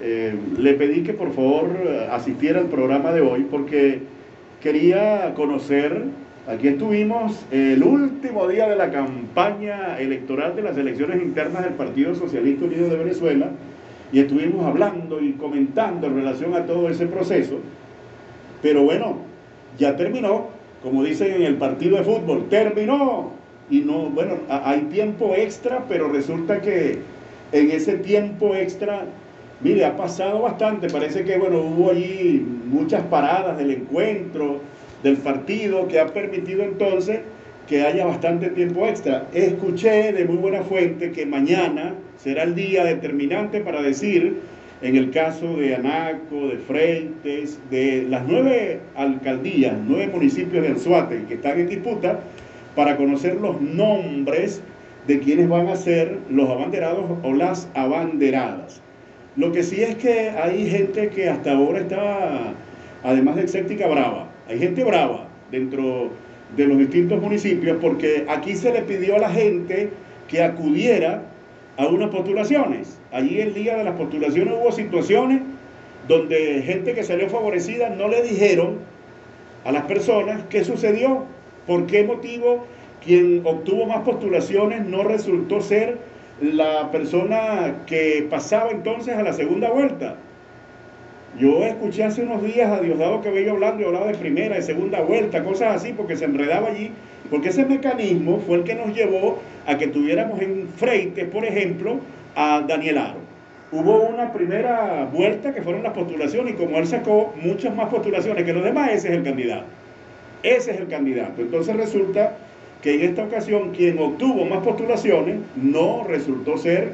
Eh, 0.00 0.34
le 0.58 0.74
pedí 0.74 1.02
que 1.02 1.12
por 1.12 1.32
favor 1.32 1.70
asistiera 2.10 2.60
al 2.60 2.66
programa 2.66 3.12
de 3.12 3.20
hoy 3.20 3.46
porque 3.50 4.00
quería 4.60 5.34
conocer, 5.34 6.04
aquí 6.46 6.68
estuvimos 6.68 7.44
el 7.50 7.82
último 7.82 8.46
día 8.46 8.68
de 8.68 8.76
la 8.76 8.92
campaña 8.92 9.98
electoral 9.98 10.54
de 10.54 10.62
las 10.62 10.76
elecciones 10.76 11.20
internas 11.20 11.64
del 11.64 11.74
Partido 11.74 12.14
Socialista 12.14 12.64
Unido 12.64 12.88
de 12.88 12.96
Venezuela 12.96 13.50
y 14.12 14.20
estuvimos 14.20 14.64
hablando 14.66 15.20
y 15.20 15.32
comentando 15.32 16.06
en 16.06 16.16
relación 16.16 16.54
a 16.54 16.64
todo 16.64 16.88
ese 16.88 17.06
proceso, 17.06 17.58
pero 18.62 18.84
bueno, 18.84 19.16
ya 19.78 19.96
terminó, 19.96 20.46
como 20.80 21.02
dicen 21.02 21.32
en 21.32 21.42
el 21.42 21.56
partido 21.56 21.96
de 21.96 22.04
fútbol, 22.04 22.48
terminó. 22.48 23.32
Y 23.70 23.80
no, 23.80 24.10
bueno, 24.10 24.34
hay 24.48 24.82
tiempo 24.82 25.34
extra, 25.34 25.84
pero 25.88 26.08
resulta 26.08 26.60
que 26.60 26.98
en 27.52 27.70
ese 27.70 27.94
tiempo 27.94 28.54
extra, 28.54 29.04
mire, 29.60 29.84
ha 29.84 29.96
pasado 29.96 30.42
bastante. 30.42 30.88
Parece 30.88 31.24
que, 31.24 31.38
bueno, 31.38 31.60
hubo 31.60 31.90
allí 31.90 32.44
muchas 32.66 33.02
paradas 33.02 33.58
del 33.58 33.70
encuentro, 33.70 34.60
del 35.02 35.18
partido, 35.18 35.88
que 35.88 36.00
ha 36.00 36.06
permitido 36.06 36.62
entonces 36.62 37.20
que 37.68 37.82
haya 37.82 38.04
bastante 38.06 38.48
tiempo 38.48 38.86
extra. 38.86 39.26
Escuché 39.32 40.12
de 40.12 40.24
muy 40.24 40.36
buena 40.36 40.62
fuente 40.62 41.12
que 41.12 41.26
mañana 41.26 41.94
será 42.16 42.42
el 42.42 42.54
día 42.54 42.84
determinante 42.84 43.60
para 43.60 43.82
decir, 43.82 44.40
en 44.80 44.96
el 44.96 45.10
caso 45.10 45.56
de 45.56 45.76
Anaco, 45.76 46.48
de 46.48 46.56
Freites, 46.56 47.58
de 47.70 48.06
las 48.08 48.26
nueve 48.26 48.80
alcaldías, 48.96 49.74
nueve 49.86 50.08
municipios 50.12 50.62
de 50.62 50.70
Anzuate 50.70 51.24
que 51.28 51.34
están 51.34 51.60
en 51.60 51.68
disputa, 51.68 52.20
para 52.74 52.96
conocer 52.96 53.36
los 53.36 53.60
nombres 53.60 54.62
de 55.06 55.18
quienes 55.20 55.48
van 55.48 55.68
a 55.68 55.76
ser 55.76 56.18
los 56.30 56.48
abanderados 56.48 57.04
o 57.22 57.32
las 57.32 57.68
abanderadas. 57.74 58.80
Lo 59.36 59.50
que 59.50 59.62
sí 59.62 59.82
es 59.82 59.96
que 59.96 60.30
hay 60.30 60.70
gente 60.70 61.08
que 61.08 61.28
hasta 61.28 61.52
ahora 61.52 61.80
está, 61.80 62.52
además 63.02 63.36
de 63.36 63.44
escéptica, 63.44 63.86
brava. 63.88 64.28
Hay 64.48 64.58
gente 64.58 64.84
brava 64.84 65.26
dentro 65.50 66.10
de 66.56 66.66
los 66.66 66.78
distintos 66.78 67.20
municipios 67.20 67.78
porque 67.80 68.26
aquí 68.28 68.54
se 68.54 68.72
le 68.72 68.82
pidió 68.82 69.16
a 69.16 69.20
la 69.20 69.30
gente 69.30 69.88
que 70.28 70.42
acudiera 70.42 71.22
a 71.76 71.86
unas 71.86 72.10
postulaciones. 72.10 72.98
Allí 73.10 73.40
el 73.40 73.54
día 73.54 73.76
de 73.76 73.84
las 73.84 73.96
postulaciones 73.96 74.54
hubo 74.60 74.70
situaciones 74.70 75.40
donde 76.08 76.62
gente 76.62 76.94
que 76.94 77.02
salió 77.02 77.28
favorecida 77.28 77.90
no 77.90 78.08
le 78.08 78.22
dijeron 78.22 78.78
a 79.64 79.72
las 79.72 79.84
personas 79.84 80.42
qué 80.50 80.64
sucedió, 80.64 81.24
por 81.66 81.86
qué 81.86 82.04
motivo 82.04 82.66
quien 83.04 83.42
obtuvo 83.44 83.86
más 83.86 84.00
postulaciones 84.00 84.86
no 84.86 85.02
resultó 85.02 85.60
ser 85.60 85.98
la 86.40 86.90
persona 86.90 87.84
que 87.86 88.26
pasaba 88.28 88.70
entonces 88.70 89.16
a 89.16 89.22
la 89.22 89.32
segunda 89.32 89.70
vuelta. 89.70 90.16
Yo 91.38 91.64
escuché 91.64 92.04
hace 92.04 92.22
unos 92.22 92.42
días 92.42 92.70
a 92.70 92.80
Diosdado 92.80 93.22
Cabello 93.22 93.52
hablando 93.52 93.82
y 93.82 93.86
hablaba 93.86 94.06
de 94.06 94.18
primera, 94.18 94.56
de 94.56 94.62
segunda 94.62 95.00
vuelta, 95.00 95.42
cosas 95.42 95.76
así, 95.76 95.94
porque 95.94 96.16
se 96.16 96.26
enredaba 96.26 96.68
allí, 96.68 96.90
porque 97.30 97.48
ese 97.48 97.64
mecanismo 97.64 98.42
fue 98.46 98.58
el 98.58 98.64
que 98.64 98.74
nos 98.74 98.94
llevó 98.94 99.40
a 99.66 99.78
que 99.78 99.86
tuviéramos 99.86 100.40
en 100.42 100.68
frente, 100.76 101.24
por 101.24 101.44
ejemplo, 101.44 102.00
a 102.36 102.62
Daniel 102.66 102.98
Aro. 102.98 103.20
Hubo 103.72 104.02
una 104.02 104.30
primera 104.34 105.08
vuelta 105.10 105.54
que 105.54 105.62
fueron 105.62 105.82
las 105.82 105.94
postulaciones 105.94 106.52
y 106.52 106.56
como 106.56 106.76
él 106.76 106.86
sacó 106.86 107.32
muchas 107.42 107.74
más 107.74 107.88
postulaciones 107.88 108.44
que 108.44 108.52
los 108.52 108.62
demás, 108.62 108.90
ese 108.92 109.08
es 109.08 109.14
el 109.14 109.22
candidato. 109.22 109.64
Ese 110.42 110.72
es 110.72 110.80
el 110.80 110.88
candidato. 110.88 111.40
Entonces 111.40 111.74
resulta 111.74 112.36
que 112.82 112.94
en 112.94 113.02
esta 113.02 113.24
ocasión 113.24 113.70
quien 113.70 113.98
obtuvo 113.98 114.44
más 114.44 114.58
postulaciones 114.64 115.36
no 115.56 116.04
resultó 116.04 116.58
ser 116.58 116.90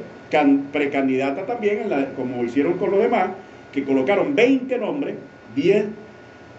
precandidata 0.71 1.45
también, 1.45 1.89
como 2.15 2.43
hicieron 2.43 2.73
con 2.73 2.91
los 2.91 3.01
demás, 3.01 3.31
que 3.73 3.83
colocaron 3.83 4.35
20 4.35 4.77
nombres, 4.77 5.15
10 5.55 5.85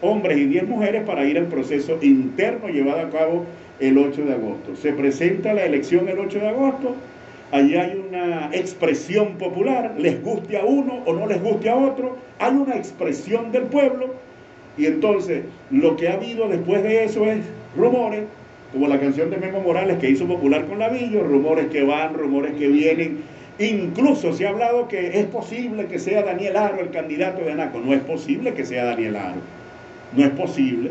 hombres 0.02 0.38
y 0.38 0.46
10 0.46 0.68
mujeres 0.68 1.04
para 1.04 1.24
ir 1.24 1.38
al 1.38 1.46
proceso 1.46 1.98
interno 2.02 2.68
llevado 2.68 3.00
a 3.00 3.10
cabo 3.10 3.44
el 3.78 3.96
8 3.96 4.24
de 4.24 4.32
agosto. 4.32 4.76
Se 4.76 4.92
presenta 4.92 5.54
la 5.54 5.64
elección 5.64 6.08
el 6.08 6.18
8 6.18 6.38
de 6.40 6.48
agosto, 6.48 6.96
allí 7.52 7.76
hay 7.76 8.02
una 8.08 8.50
expresión 8.52 9.34
popular, 9.34 9.94
les 9.98 10.22
guste 10.22 10.58
a 10.58 10.64
uno 10.64 11.02
o 11.06 11.12
no 11.12 11.26
les 11.26 11.40
guste 11.40 11.70
a 11.70 11.76
otro, 11.76 12.16
hay 12.38 12.54
una 12.54 12.76
expresión 12.76 13.52
del 13.52 13.64
pueblo 13.64 14.14
y 14.76 14.86
entonces 14.86 15.44
lo 15.70 15.96
que 15.96 16.08
ha 16.08 16.14
habido 16.14 16.48
después 16.48 16.82
de 16.82 17.04
eso 17.04 17.26
es 17.26 17.38
rumores, 17.76 18.24
como 18.72 18.86
la 18.88 19.00
canción 19.00 19.30
de 19.30 19.36
Memo 19.36 19.60
Morales 19.60 19.98
que 19.98 20.10
hizo 20.10 20.26
popular 20.26 20.66
con 20.66 20.78
Lavillo, 20.78 21.24
rumores 21.24 21.66
que 21.66 21.82
van, 21.82 22.14
rumores 22.14 22.54
que 22.54 22.68
vienen. 22.68 23.18
Incluso 23.58 24.32
se 24.32 24.46
ha 24.46 24.50
hablado 24.50 24.88
que 24.88 25.18
es 25.18 25.26
posible 25.26 25.86
que 25.86 25.98
sea 25.98 26.22
Daniel 26.22 26.56
Aro 26.56 26.80
el 26.80 26.90
candidato 26.90 27.44
de 27.44 27.52
ANACO. 27.52 27.80
No 27.80 27.92
es 27.92 28.00
posible 28.00 28.54
que 28.54 28.64
sea 28.64 28.84
Daniel 28.84 29.16
Aro. 29.16 29.40
No 30.16 30.24
es 30.24 30.30
posible. 30.30 30.90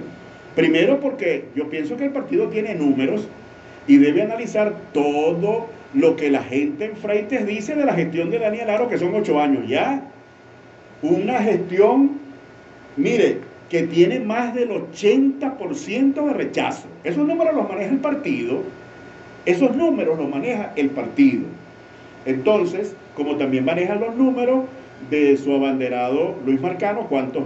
Primero 0.56 1.00
porque 1.00 1.46
yo 1.56 1.70
pienso 1.70 1.98
que 1.98 2.06
el 2.06 2.12
partido 2.12 2.50
tiene 2.50 2.76
números 2.76 3.28
y 3.88 3.98
debe 3.98 4.22
analizar 4.22 4.76
todo 4.94 5.68
lo 5.94 6.16
que 6.16 6.30
la 6.30 6.44
gente 6.44 6.86
en 6.86 6.98
Freites 6.98 7.48
dice 7.48 7.76
de 7.76 7.86
la 7.86 7.94
gestión 7.94 8.30
de 8.30 8.40
Daniel 8.40 8.70
Aro, 8.70 8.90
que 8.90 8.98
son 8.98 9.16
ocho 9.16 9.40
años 9.40 9.68
ya. 9.68 10.04
Una 11.02 11.42
gestión, 11.42 12.20
mire, 12.98 13.40
que 13.70 13.84
tiene 13.84 14.20
más 14.20 14.56
del 14.56 14.70
80% 14.72 16.26
de 16.26 16.34
rechazo. 16.34 16.88
Esos 17.04 17.26
números 17.26 17.56
los 17.56 17.70
maneja 17.70 17.92
el 17.92 18.00
partido. 18.00 18.64
Esos 19.46 19.76
números 19.76 20.18
los 20.18 20.28
maneja 20.28 20.74
el 20.76 20.90
partido. 20.90 21.44
Entonces, 22.26 22.96
como 23.16 23.36
también 23.38 23.66
maneja 23.66 23.96
los 23.96 24.16
números 24.16 24.66
de 25.10 25.38
su 25.38 25.54
abanderado 25.54 26.36
Luis 26.46 26.60
Marcano, 26.60 27.08
cuántos 27.08 27.44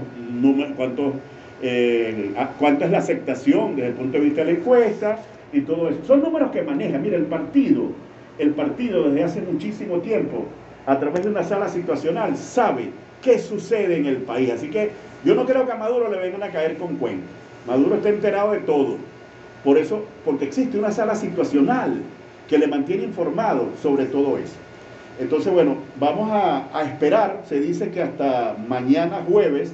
cuántos, 0.76 1.14
eh, 1.62 2.32
cuánta 2.58 2.86
es 2.86 2.92
la 2.92 2.98
aceptación 3.00 3.76
desde 3.76 3.90
el 3.90 3.96
punto 3.96 4.18
de 4.18 4.24
vista 4.24 4.44
de 4.44 4.54
la 4.54 4.60
encuesta 4.60 5.20
y 5.52 5.62
todo 5.62 5.90
eso. 5.90 6.00
Son 6.06 6.22
números 6.22 6.52
que 6.52 6.62
maneja. 6.62 6.98
Mira, 6.98 7.18
el 7.18 7.26
partido, 7.26 7.92
el 8.40 8.52
partido 8.52 9.10
desde 9.10 9.24
hace 9.24 9.42
muchísimo 9.42 9.98
tiempo, 9.98 10.46
a 10.86 11.00
través 11.00 11.24
de 11.24 11.30
una 11.30 11.44
sala 11.44 11.70
situacional, 11.70 12.36
sabe 12.36 12.90
qué 13.24 13.40
sucede 13.40 13.98
en 13.98 14.06
el 14.06 14.18
país. 14.18 14.52
Así 14.52 14.70
que 14.70 14.92
yo 15.24 15.36
no 15.36 15.46
creo 15.46 15.66
que 15.66 15.72
a 15.72 15.76
Maduro 15.76 16.10
le 16.12 16.20
vengan 16.20 16.44
a 16.44 16.52
caer 16.52 16.78
con 16.78 16.98
cuentos. 16.98 17.30
Maduro 17.68 17.96
está 17.96 18.10
enterado 18.10 18.52
de 18.52 18.60
todo. 18.60 18.98
Por 19.64 19.78
eso, 19.78 20.04
porque 20.26 20.46
existe 20.46 20.78
una 20.78 20.92
sala 20.92 21.16
situacional 21.16 22.02
que 22.50 22.58
le 22.58 22.68
mantiene 22.68 23.04
informado 23.04 23.70
sobre 23.82 24.06
todo 24.06 24.38
eso. 24.38 24.56
Entonces, 25.20 25.54
bueno, 25.54 25.78
vamos 26.00 26.30
a, 26.32 26.68
a 26.78 26.84
esperar. 26.84 27.44
Se 27.48 27.60
dice 27.60 27.90
que 27.90 28.02
hasta 28.02 28.58
mañana 28.68 29.24
jueves 29.28 29.72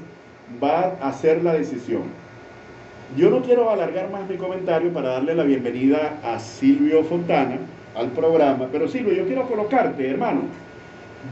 va 0.64 0.96
a 1.02 1.10
hacer 1.10 1.44
la 1.44 1.54
decisión. 1.54 2.04
Yo 3.18 3.32
no 3.32 3.42
quiero 3.42 3.72
alargar 3.72 4.12
más 4.12 4.30
mi 4.30 4.36
comentario 4.36 4.94
para 4.94 5.10
darle 5.10 5.34
la 5.34 5.44
bienvenida 5.44 6.20
a 6.24 6.38
Silvio 6.38 7.04
Fontana 7.04 7.58
al 7.96 8.10
programa, 8.10 8.68
pero 8.72 8.88
Silvio, 8.88 9.14
yo 9.14 9.26
quiero 9.26 9.48
colocarte, 9.48 10.08
hermano, 10.08 10.42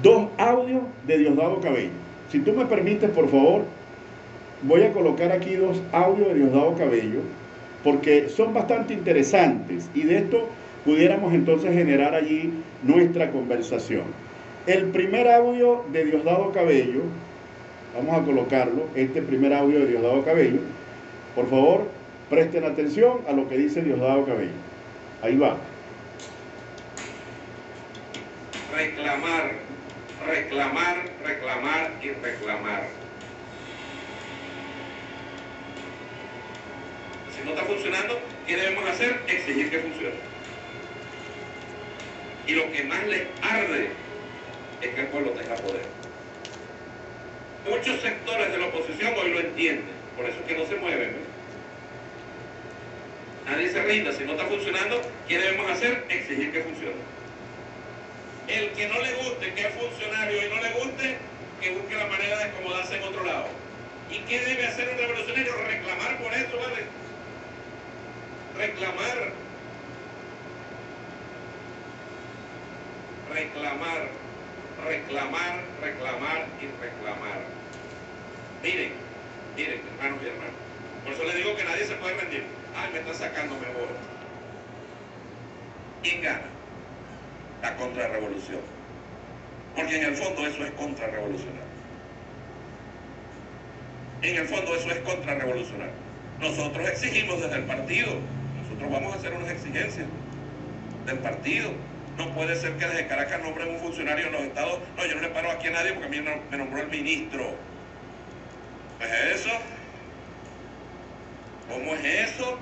dos 0.01 0.27
audios 0.37 0.81
de 1.05 1.19
Diosdado 1.19 1.61
Cabello. 1.61 2.06
Si 2.31 2.39
tú 2.39 2.53
me 2.53 2.65
permites, 2.65 3.09
por 3.11 3.29
favor, 3.29 3.63
voy 4.63 4.83
a 4.83 4.91
colocar 4.91 5.31
aquí 5.31 5.55
dos 5.55 5.81
audios 5.91 6.29
de 6.29 6.35
Diosdado 6.35 6.75
Cabello, 6.75 7.21
porque 7.83 8.29
son 8.29 8.53
bastante 8.53 8.93
interesantes 8.93 9.89
y 9.93 10.03
de 10.03 10.17
esto 10.17 10.49
pudiéramos 10.83 11.33
entonces 11.33 11.73
generar 11.73 12.15
allí 12.15 12.51
nuestra 12.83 13.31
conversación. 13.31 14.03
El 14.65 14.85
primer 14.85 15.29
audio 15.29 15.85
de 15.93 16.05
Diosdado 16.05 16.51
Cabello, 16.51 17.01
vamos 17.95 18.21
a 18.21 18.25
colocarlo, 18.25 18.87
este 18.95 19.21
primer 19.21 19.53
audio 19.53 19.79
de 19.79 19.87
Diosdado 19.87 20.23
Cabello, 20.25 20.59
por 21.35 21.49
favor, 21.49 21.87
presten 22.29 22.65
atención 22.65 23.19
a 23.27 23.31
lo 23.31 23.47
que 23.47 23.57
dice 23.57 23.81
Diosdado 23.81 24.25
Cabello. 24.25 24.51
Ahí 25.21 25.37
va. 25.37 25.57
Reclamar, 28.75 29.66
reclamar, 30.25 31.03
reclamar 31.23 31.91
y 32.01 32.09
reclamar 32.11 32.87
Si 37.37 37.43
no 37.43 37.51
está 37.51 37.65
funcionando, 37.65 38.19
¿qué 38.47 38.55
debemos 38.55 38.89
hacer? 38.89 39.21
Exigir 39.27 39.69
que 39.69 39.79
funcione. 39.79 40.15
Y 42.47 42.53
lo 42.53 42.71
que 42.71 42.83
más 42.83 43.05
le 43.05 43.27
arde 43.43 43.89
es 44.81 44.89
que 44.89 45.01
el 45.01 45.07
pueblo 45.07 45.31
tenga 45.31 45.55
poder. 45.55 45.85
Muchos 47.69 48.01
sectores 48.01 48.51
de 48.51 48.57
la 48.57 48.67
oposición 48.67 49.13
hoy 49.21 49.33
lo 49.33 49.39
entienden, 49.41 49.85
por 50.15 50.25
eso 50.25 50.39
es 50.39 50.45
que 50.47 50.57
no 50.57 50.65
se 50.65 50.75
mueven. 50.77 51.17
Nadie 53.45 53.69
se 53.69 53.83
rinda, 53.83 54.11
si 54.13 54.23
no 54.23 54.31
está 54.31 54.45
funcionando, 54.45 55.01
¿qué 55.27 55.37
debemos 55.37 55.69
hacer? 55.69 56.05
Exigir 56.09 56.51
que 56.51 56.63
funcione. 56.63 57.16
El 58.47 58.71
que 58.71 58.87
no 58.87 59.01
le 59.01 59.13
guste, 59.13 59.53
que 59.53 59.61
es 59.61 59.73
funcionario 59.73 60.45
y 60.45 60.49
no 60.49 60.61
le 60.61 60.69
guste, 60.71 61.17
que 61.61 61.71
busque 61.71 61.95
la 61.95 62.07
manera 62.07 62.37
de 62.37 62.43
acomodarse 62.45 62.97
en 62.97 63.03
otro 63.03 63.23
lado. 63.23 63.47
¿Y 64.09 64.19
qué 64.19 64.39
debe 64.39 64.65
hacer 64.67 64.89
un 64.89 64.97
revolucionario? 64.97 65.53
Reclamar 65.67 66.17
por 66.17 66.33
eso, 66.33 66.57
¿vale? 66.57 66.97
reclamar, 68.57 69.31
reclamar, 73.33 74.09
reclamar, 74.83 75.63
reclamar 75.81 76.47
y 76.59 76.65
reclamar. 76.81 77.41
Miren, 78.63 78.93
miren, 79.55 79.81
hermanos 79.87 80.19
y 80.23 80.27
hermanas. 80.27 80.53
Por 81.03 81.13
eso 81.13 81.23
les 81.23 81.35
digo 81.35 81.55
que 81.55 81.63
nadie 81.63 81.85
se 81.85 81.95
puede 81.95 82.15
rendir. 82.15 82.43
Ay, 82.75 82.89
me 82.93 82.99
está 82.99 83.13
sacando, 83.13 83.55
me 83.55 83.67
voy. 83.67 83.87
¿Quién 86.01 86.21
gana? 86.21 86.56
La 87.61 87.75
contrarrevolución. 87.75 88.61
Porque 89.75 89.97
en 89.97 90.05
el 90.05 90.15
fondo 90.15 90.45
eso 90.47 90.65
es 90.65 90.71
contrarrevolucionario. 90.71 91.67
En 94.21 94.35
el 94.35 94.47
fondo 94.47 94.75
eso 94.75 94.89
es 94.89 94.99
contrarrevolucionario. 94.99 95.93
Nosotros 96.39 96.89
exigimos 96.89 97.41
desde 97.41 97.55
el 97.55 97.63
partido, 97.63 98.07
nosotros 98.61 98.91
vamos 98.91 99.13
a 99.13 99.17
hacer 99.17 99.33
unas 99.33 99.49
exigencias 99.49 100.07
del 101.05 101.19
partido. 101.19 101.71
No 102.17 102.33
puede 102.33 102.55
ser 102.55 102.73
que 102.77 102.85
desde 102.85 103.07
Caracas 103.07 103.41
nombren 103.41 103.69
un 103.69 103.79
funcionario 103.79 104.27
en 104.27 104.33
los 104.33 104.41
estados. 104.41 104.79
No, 104.95 105.05
yo 105.05 105.15
no 105.15 105.21
le 105.21 105.29
paro 105.29 105.51
aquí 105.51 105.67
a 105.67 105.71
nadie 105.71 105.93
porque 105.93 106.07
a 106.07 106.09
mí 106.09 106.29
me 106.51 106.57
nombró 106.57 106.81
el 106.81 106.89
ministro. 106.89 107.55
¿Es 108.99 109.41
eso? 109.41 109.51
¿Cómo 111.69 111.93
es 111.93 112.31
eso? 112.31 112.57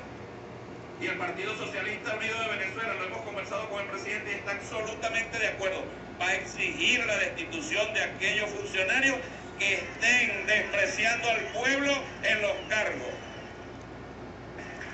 Y 1.02 1.08
el 1.08 1.18
Partido 1.18 1.56
Socialista 1.58 2.16
Unido 2.16 2.40
de 2.40 2.48
Venezuela, 2.48 2.94
lo 2.94 3.06
hemos 3.06 3.22
conversado 3.22 3.70
con 3.70 3.82
el 3.82 3.88
presidente 3.88 4.32
y 4.32 4.36
está 4.36 4.52
absolutamente 4.52 5.38
de 5.38 5.48
acuerdo. 5.50 5.84
Va 6.22 6.28
a 6.28 6.36
exigir 6.36 7.06
la 7.06 7.18
destitución 7.18 7.94
de 7.94 8.02
aquellos 8.02 8.50
funcionarios 8.50 9.18
que 9.60 9.74
estén 9.76 10.46
despreciando 10.48 11.30
al 11.30 11.42
pueblo 11.48 11.92
en 12.24 12.42
los 12.42 12.54
cargos. 12.70 13.14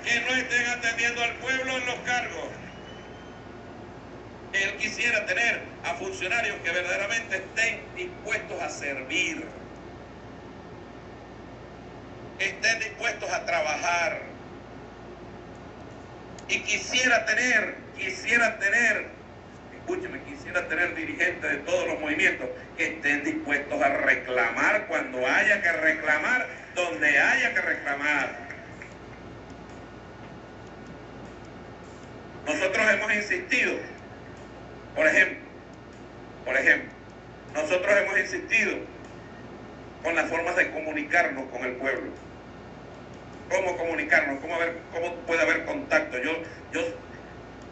Que 0.04 0.20
no 0.20 0.34
estén 0.34 0.66
atendiendo 0.66 1.22
al 1.22 1.34
pueblo 1.36 1.76
en 1.76 1.86
los 1.86 1.94
cargos. 2.00 2.48
Él 4.52 4.76
quisiera 4.76 5.24
tener 5.24 5.62
a 5.84 5.94
funcionarios 5.94 6.56
que 6.62 6.70
verdaderamente 6.72 7.36
estén 7.36 7.80
dispuestos 7.96 8.60
a 8.60 8.68
servir, 8.68 9.46
estén 12.38 12.78
dispuestos 12.80 13.30
a 13.30 13.46
trabajar. 13.46 14.31
Y 16.52 16.60
quisiera 16.64 17.24
tener, 17.24 17.76
quisiera 17.96 18.58
tener, 18.58 19.06
escúcheme, 19.74 20.22
quisiera 20.24 20.68
tener 20.68 20.94
dirigentes 20.94 21.50
de 21.50 21.56
todos 21.58 21.88
los 21.88 21.98
movimientos 21.98 22.46
que 22.76 22.88
estén 22.88 23.24
dispuestos 23.24 23.80
a 23.80 23.88
reclamar 23.88 24.86
cuando 24.86 25.26
haya 25.26 25.62
que 25.62 25.72
reclamar, 25.72 26.46
donde 26.74 27.18
haya 27.18 27.54
que 27.54 27.60
reclamar. 27.62 28.36
Nosotros 32.44 32.86
hemos 32.92 33.14
insistido 33.14 33.78
por 34.94 35.06
ejemplo, 35.06 35.38
por 36.44 36.54
ejemplo, 36.54 36.90
nosotros 37.54 37.96
hemos 37.96 38.18
insistido 38.18 38.76
con 40.02 40.14
las 40.14 40.28
formas 40.28 40.54
de 40.56 40.70
comunicarnos 40.70 41.48
con 41.50 41.64
el 41.64 41.72
pueblo. 41.76 42.10
¿Cómo 43.52 43.76
comunicarnos? 43.76 44.40
¿Cómo, 44.40 44.54
cómo 44.92 45.14
puede 45.26 45.42
haber 45.42 45.64
contacto? 45.66 46.18
Yo, 46.18 46.32
yo, 46.72 46.80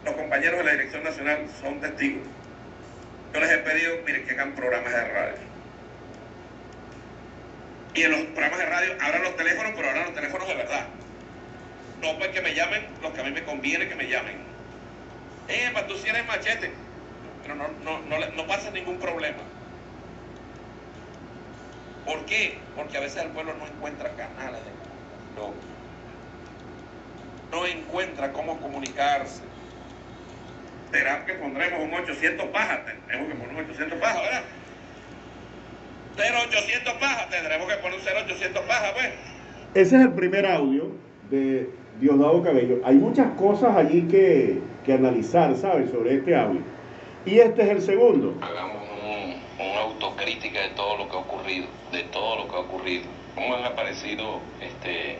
los 0.05 0.15
compañeros 0.15 0.59
de 0.59 0.63
la 0.63 0.71
Dirección 0.73 1.03
Nacional 1.03 1.47
son 1.59 1.81
testigos. 1.81 2.23
Yo 3.33 3.39
les 3.39 3.51
he 3.51 3.57
pedido, 3.57 3.95
miren, 4.05 4.25
que 4.25 4.31
hagan 4.33 4.53
programas 4.53 4.93
de 4.93 5.07
radio. 5.07 5.37
Y 7.95 8.03
en 8.03 8.11
los 8.11 8.21
programas 8.21 8.59
de 8.59 8.65
radio 8.65 8.93
abran 9.01 9.23
los 9.23 9.35
teléfonos, 9.35 9.73
pero 9.75 9.89
abran 9.89 10.05
los 10.05 10.15
teléfonos 10.15 10.47
de 10.47 10.55
verdad. 10.55 10.87
No 12.01 12.17
pues 12.17 12.29
que 12.29 12.41
me 12.41 12.53
llamen 12.53 12.85
los 13.01 13.11
que 13.13 13.21
a 13.21 13.23
mí 13.23 13.31
me 13.31 13.43
conviene 13.43 13.89
que 13.89 13.95
me 13.95 14.07
llamen. 14.07 14.37
Eh, 15.47 15.71
para 15.73 15.87
tú 15.87 15.97
si 15.97 16.07
eres 16.07 16.25
machete 16.27 16.71
pero 17.41 17.55
no, 17.55 17.67
no, 17.83 18.19
no, 18.35 18.47
pasa 18.47 18.69
ningún 18.71 18.97
problema. 18.97 19.39
¿Por 22.05 22.25
qué? 22.25 22.59
Porque 22.75 22.97
a 22.97 23.01
veces 23.01 23.23
el 23.23 23.31
pueblo 23.31 23.53
no 23.55 23.65
encuentra 23.65 24.11
canales 24.11 24.61
de. 24.63 24.71
No 25.35 25.70
encuentra 27.65 28.31
cómo 28.31 28.57
comunicarse. 28.59 29.41
¿Será 30.91 31.25
que 31.25 31.33
pondremos 31.33 31.81
un 31.83 31.93
800 31.93 32.47
pajas? 32.47 32.81
Tendremos 32.85 33.27
que 33.29 33.35
poner 33.35 33.55
un 33.55 33.69
800 33.69 33.99
pajas, 33.99 34.21
¿verdad? 34.21 34.43
0800 36.17 36.93
pajas, 36.95 37.29
tendremos 37.29 37.67
que 37.67 37.75
poner 37.77 37.99
un 37.99 38.05
0800 38.05 38.61
pajas, 38.65 38.91
pues. 38.93 39.09
Ese 39.73 39.95
es 39.95 40.01
el 40.01 40.13
primer 40.13 40.45
audio 40.45 40.91
de 41.29 41.69
Diosdado 41.99 42.43
Cabello. 42.43 42.81
Hay 42.83 42.95
muchas 42.95 43.31
cosas 43.35 43.75
allí 43.77 44.01
que, 44.09 44.59
que 44.85 44.93
analizar, 44.93 45.55
¿sabes? 45.55 45.89
Sobre 45.91 46.15
este 46.15 46.35
audio. 46.35 46.61
Y 47.25 47.39
este 47.39 47.61
es 47.63 47.69
el 47.69 47.81
segundo. 47.81 48.35
Hagamos 48.41 48.81
una 49.59 49.79
autocrítica 49.81 50.61
de 50.61 50.69
todo 50.69 50.97
lo 50.97 51.07
que 51.07 51.15
ha 51.15 51.19
ocurrido, 51.19 51.67
de 51.91 52.03
todo 52.03 52.35
lo 52.35 52.47
que 52.49 52.55
ha 52.55 52.59
ocurrido. 52.59 53.05
¿Cómo 53.35 53.55
han 53.55 53.63
aparecido 53.63 54.39
este, 54.59 55.17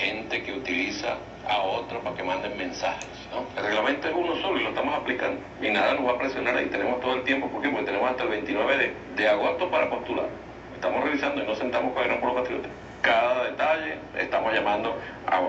gente 0.00 0.42
que 0.42 0.52
utiliza 0.52 1.16
a 1.48 1.62
otro 1.62 2.00
para 2.00 2.16
que 2.16 2.22
manden 2.22 2.56
mensajes? 2.56 3.08
El 3.56 3.64
reglamento 3.64 4.08
es 4.08 4.14
uno 4.14 4.36
solo 4.42 4.60
y 4.60 4.62
lo 4.62 4.68
estamos 4.70 4.94
aplicando. 4.94 5.40
Y 5.60 5.70
nada 5.70 5.94
nos 5.94 6.06
va 6.06 6.12
a 6.12 6.18
presionar 6.18 6.56
ahí. 6.56 6.66
Tenemos 6.66 7.00
todo 7.00 7.14
el 7.14 7.22
tiempo. 7.24 7.48
¿Por 7.48 7.62
qué? 7.62 7.68
Porque 7.68 7.86
tenemos 7.86 8.10
hasta 8.10 8.24
el 8.24 8.28
29 8.28 8.76
de, 8.76 8.94
de 9.16 9.28
agosto 9.28 9.70
para 9.70 9.88
postular. 9.88 10.26
Estamos 10.74 11.04
revisando 11.04 11.42
y 11.42 11.46
no 11.46 11.54
sentamos 11.54 11.92
con 11.92 12.02
el 12.02 12.08
Gran 12.08 12.34
Patriota. 12.34 12.68
Cada 13.00 13.44
detalle 13.44 13.96
estamos 14.18 14.52
llamando 14.52 14.96
a 15.26 15.40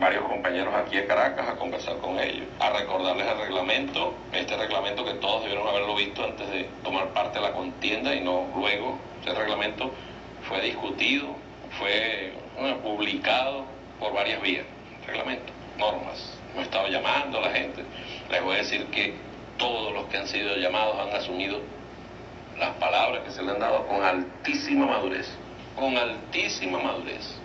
varios 0.00 0.24
compañeros 0.24 0.74
aquí 0.74 0.96
a 0.96 1.06
Caracas 1.06 1.46
a 1.46 1.56
conversar 1.56 1.98
con 1.98 2.18
ellos, 2.18 2.46
a 2.58 2.70
recordarles 2.70 3.26
el 3.26 3.38
reglamento, 3.38 4.14
este 4.32 4.56
reglamento 4.56 5.04
que 5.04 5.12
todos 5.14 5.42
debieron 5.42 5.68
haberlo 5.68 5.94
visto 5.94 6.24
antes 6.24 6.50
de 6.50 6.68
tomar 6.82 7.08
parte 7.08 7.38
de 7.38 7.44
la 7.44 7.52
contienda 7.52 8.14
y 8.14 8.20
no 8.22 8.46
luego. 8.56 8.98
Ese 9.22 9.34
reglamento 9.34 9.92
fue 10.48 10.62
discutido, 10.62 11.26
fue 11.78 12.32
publicado 12.82 13.64
por 13.98 14.14
varias 14.14 14.40
vías, 14.40 14.64
reglamento, 15.06 15.52
normas. 15.78 16.38
No 16.54 16.60
he 16.60 16.64
estado 16.64 16.88
llamando 16.88 17.38
a 17.38 17.42
la 17.42 17.50
gente. 17.50 17.84
Les 18.30 18.42
voy 18.42 18.54
a 18.54 18.58
decir 18.58 18.86
que 18.86 19.14
todos 19.58 19.92
los 19.92 20.06
que 20.06 20.16
han 20.16 20.26
sido 20.26 20.56
llamados 20.56 20.96
han 20.98 21.14
asumido 21.14 21.60
las 22.58 22.70
palabras 22.76 23.22
que 23.24 23.30
se 23.30 23.42
le 23.42 23.52
han 23.52 23.60
dado 23.60 23.86
con 23.86 24.02
altísima 24.02 24.86
madurez, 24.86 25.28
con 25.76 25.96
altísima 25.96 26.78
madurez 26.78 27.40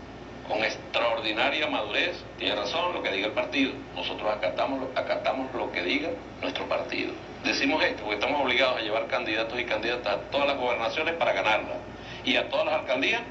con 0.48 0.64
extraordinaria 0.64 1.68
madurez, 1.68 2.24
tiene 2.38 2.56
razón 2.56 2.94
lo 2.94 3.02
que 3.02 3.12
diga 3.12 3.28
el 3.28 3.34
partido, 3.34 3.74
nosotros 3.96 4.32
acatamos, 4.32 4.88
acatamos 4.96 5.54
lo 5.54 5.72
que 5.72 5.82
diga 5.82 6.10
nuestro 6.42 6.68
partido. 6.68 7.14
Decimos 7.44 7.84
esto 7.84 8.04
porque 8.04 8.16
estamos 8.16 8.42
obligados 8.42 8.78
a 8.78 8.82
llevar 8.82 9.08
candidatos 9.08 9.60
y 9.60 9.66
candidatas 9.66 10.14
a 10.14 10.18
todas 10.32 10.48
las 10.48 10.58
gobernaciones 10.58 11.16
para 11.16 11.34
ganarlas 11.34 11.78
y 12.24 12.36
a 12.36 12.50
todas 12.50 12.66
las 12.66 12.76
alcaldías 12.76 13.22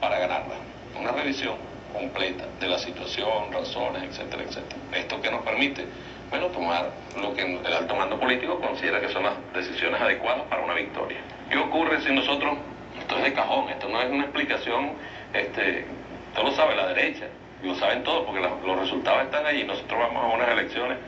para 0.00 0.18
ganarlas. 0.18 0.58
Una 0.98 1.12
revisión 1.12 1.56
completa 1.94 2.44
de 2.60 2.68
la 2.68 2.78
situación, 2.78 3.50
razones, 3.50 4.02
etcétera, 4.02 4.42
etcétera. 4.42 4.76
Esto 4.92 5.22
que 5.22 5.30
nos 5.30 5.40
permite, 5.42 5.86
bueno, 6.28 6.48
tomar 6.48 6.90
lo 7.18 7.32
que 7.32 7.42
el 7.42 7.72
alto 7.72 7.96
mando 7.96 8.20
político 8.20 8.60
considera 8.60 9.00
que 9.00 9.08
son 9.08 9.22
las 9.22 9.34
decisiones 9.54 9.98
adecuadas 10.00 10.42
para 10.50 10.62
una 10.62 10.74
victoria. 10.74 11.20
¿Qué 11.48 11.56
ocurre 11.56 12.02
si 12.02 12.12
nosotros, 12.12 12.58
esto 12.98 13.16
es 13.16 13.24
de 13.24 13.32
cajón, 13.32 13.70
esto 13.70 13.88
no 13.88 14.02
es 14.02 14.10
una 14.10 14.24
explicación 14.24 14.92
este, 15.34 15.80
esto 15.80 16.42
lo 16.44 16.52
sabe 16.52 16.76
la 16.76 16.86
derecha, 16.86 17.26
y 17.62 17.66
lo 17.66 17.74
saben 17.74 18.04
todos 18.04 18.24
porque 18.24 18.40
los 18.40 18.78
resultados 18.78 19.24
están 19.24 19.44
allí. 19.44 19.64
Nosotros 19.64 19.98
vamos 19.98 20.22
a 20.22 20.26
unas 20.28 20.48
elecciones 20.48 20.98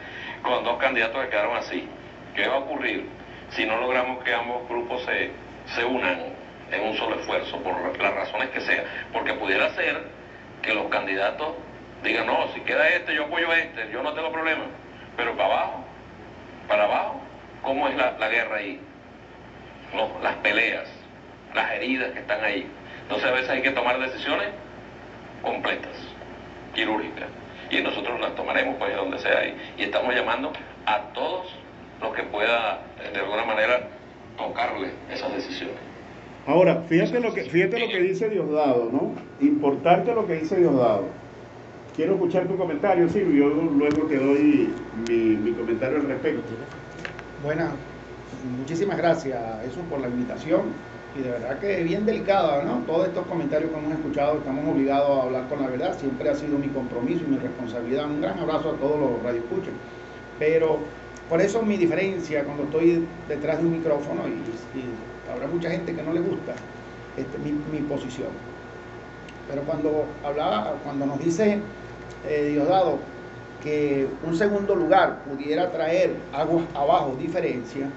con 0.42 0.64
dos 0.64 0.78
candidatos 0.78 1.24
que 1.24 1.30
quedaron 1.30 1.56
así. 1.56 1.88
¿Qué 2.34 2.48
va 2.48 2.56
a 2.56 2.58
ocurrir 2.58 3.06
si 3.50 3.64
no 3.64 3.78
logramos 3.78 4.22
que 4.24 4.34
ambos 4.34 4.68
grupos 4.68 5.04
se, 5.04 5.30
se 5.74 5.84
unan 5.84 6.34
en 6.72 6.82
un 6.82 6.96
solo 6.96 7.20
esfuerzo, 7.20 7.58
por 7.58 7.96
las 8.02 8.14
razones 8.14 8.50
que 8.50 8.60
sean? 8.60 8.84
Porque 9.12 9.34
pudiera 9.34 9.70
ser 9.74 10.02
que 10.66 10.74
los 10.74 10.88
candidatos 10.88 11.54
digan, 12.02 12.26
no, 12.26 12.52
si 12.52 12.60
queda 12.60 12.88
este, 12.88 13.14
yo 13.14 13.24
apoyo 13.24 13.52
este, 13.52 13.88
yo 13.92 14.02
no 14.02 14.12
tengo 14.12 14.32
problema. 14.32 14.64
Pero 15.16 15.36
para 15.36 15.54
abajo, 15.54 15.84
para 16.68 16.84
abajo, 16.84 17.20
¿cómo 17.62 17.88
es 17.88 17.96
la, 17.96 18.28
guerra 18.28 18.56
ahí? 18.56 18.80
las 20.22 20.34
peleas, 20.36 20.88
las 21.54 21.70
heridas 21.72 22.10
que 22.10 22.18
están 22.18 22.44
ahí. 22.44 22.66
Entonces 23.02 23.28
a 23.28 23.32
veces 23.32 23.48
hay 23.48 23.62
que 23.62 23.70
tomar 23.70 23.98
decisiones 24.00 24.48
completas, 25.40 25.96
quirúrgicas. 26.74 27.28
Y 27.70 27.80
nosotros 27.80 28.20
las 28.20 28.34
tomaremos 28.34 28.76
pues 28.76 28.94
donde 28.94 29.18
sea. 29.20 29.46
Y, 29.46 29.56
y 29.78 29.82
estamos 29.84 30.14
llamando 30.14 30.52
a 30.84 30.98
todos 31.14 31.46
los 32.00 32.14
que 32.14 32.24
pueda 32.24 32.80
de 33.12 33.18
alguna 33.20 33.44
manera 33.44 33.88
tocarle 34.36 34.90
esas 35.10 35.32
decisiones. 35.32 35.85
Ahora, 36.46 36.82
fíjate 36.88 37.20
lo 37.20 37.34
que, 37.34 37.42
fíjate 37.42 37.80
lo 37.80 37.88
que 37.88 38.00
dice 38.00 38.28
Diosdado, 38.28 38.88
¿no? 38.92 39.12
Importante 39.40 40.14
lo 40.14 40.26
que 40.26 40.34
dice 40.34 40.56
Diosdado. 40.56 41.04
Quiero 41.96 42.14
escuchar 42.14 42.46
tu 42.46 42.56
comentario, 42.56 43.08
Silvio, 43.08 43.48
luego 43.48 44.02
te 44.06 44.16
doy 44.16 44.70
mi, 45.08 45.36
mi 45.36 45.52
comentario 45.52 45.96
al 45.96 46.06
respecto. 46.06 46.42
Bueno, 47.42 47.70
muchísimas 48.58 48.98
gracias, 48.98 49.40
eso 49.64 49.80
por 49.88 50.00
la 50.00 50.08
invitación 50.08 50.72
y 51.18 51.22
de 51.22 51.30
verdad 51.30 51.58
que 51.58 51.80
es 51.80 51.84
bien 51.84 52.04
delicada, 52.04 52.62
¿no? 52.62 52.82
Todos 52.86 53.08
estos 53.08 53.26
comentarios 53.26 53.70
que 53.70 53.78
hemos 53.78 53.92
escuchado, 53.92 54.38
estamos 54.38 54.64
obligados 54.68 55.18
a 55.18 55.22
hablar 55.22 55.48
con 55.48 55.62
la 55.62 55.68
verdad, 55.68 55.98
siempre 55.98 56.28
ha 56.28 56.34
sido 56.34 56.58
mi 56.58 56.68
compromiso 56.68 57.24
y 57.26 57.30
mi 57.30 57.38
responsabilidad. 57.38 58.06
Un 58.06 58.20
gran 58.20 58.38
abrazo 58.38 58.70
a 58.70 58.74
todos 58.74 59.00
los 59.00 59.22
radioescuchos. 59.22 59.72
Pero 60.38 60.78
por 61.28 61.40
eso 61.40 61.62
mi 61.62 61.76
diferencia 61.76 62.44
cuando 62.44 62.64
estoy 62.64 63.06
detrás 63.28 63.58
de 63.58 63.66
un 63.66 63.72
micrófono 63.72 64.22
y, 64.28 65.15
habrá 65.36 65.48
mucha 65.48 65.70
gente 65.70 65.94
que 65.94 66.02
no 66.02 66.12
le 66.12 66.20
gusta 66.20 66.54
este, 67.16 67.38
mi, 67.38 67.80
posición. 67.82 68.28
Pero 69.48 69.62
cuando 69.62 70.06
hablaba, 70.24 70.74
cuando 70.82 71.06
nos 71.06 71.18
dice 71.20 71.60
eh, 72.28 72.48
Diosdado 72.50 72.98
que 73.62 74.06
un 74.26 74.36
segundo 74.36 74.74
lugar 74.74 75.22
pudiera 75.24 75.70
traer 75.70 76.14
aguas 76.32 76.64
abajo 76.74 77.16
diferencia, 77.18 77.88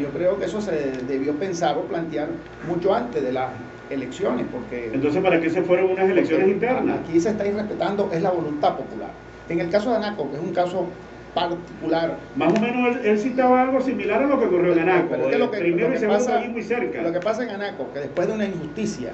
yo 0.00 0.08
creo 0.08 0.38
que 0.38 0.46
eso 0.46 0.60
se 0.60 0.92
debió 1.06 1.34
pensar 1.34 1.78
o 1.78 1.82
plantear 1.82 2.28
mucho 2.66 2.92
antes 2.92 3.22
de 3.22 3.32
las 3.32 3.50
elecciones, 3.88 4.46
porque... 4.50 4.90
Entonces, 4.92 5.22
¿para 5.22 5.40
qué 5.40 5.48
se 5.48 5.62
fueron 5.62 5.92
unas 5.92 6.08
elecciones 6.08 6.48
internas? 6.48 7.00
Aquí 7.00 7.20
se 7.20 7.30
está 7.30 7.46
irrespetando, 7.46 8.10
es 8.12 8.22
la 8.22 8.30
voluntad 8.30 8.76
popular. 8.76 9.10
En 9.48 9.60
el 9.60 9.70
caso 9.70 9.90
de 9.90 9.96
Anaco, 9.96 10.28
que 10.30 10.36
es 10.36 10.42
un 10.42 10.52
caso 10.52 10.86
particular. 11.34 12.16
Más 12.36 12.52
o 12.52 12.60
menos 12.60 12.96
él, 13.04 13.18
citaba 13.18 13.62
algo 13.62 13.80
similar 13.80 14.22
a 14.22 14.26
lo 14.26 14.38
que 14.38 14.46
ocurrió 14.46 14.72
en 14.72 14.80
Anaco. 14.80 15.16
Pero 15.22 15.38
lo 15.38 15.50
que, 15.50 15.58
primero 15.58 15.94
y 15.94 15.98
segundo 15.98 16.24
pasa, 16.24 16.40
muy 16.40 16.62
cerca. 16.62 17.02
Lo 17.02 17.12
que 17.12 17.20
pasa 17.20 17.42
en 17.44 17.50
Anaco, 17.50 17.92
que 17.92 18.00
después 18.00 18.28
de 18.28 18.34
una 18.34 18.44
injusticia 18.46 19.12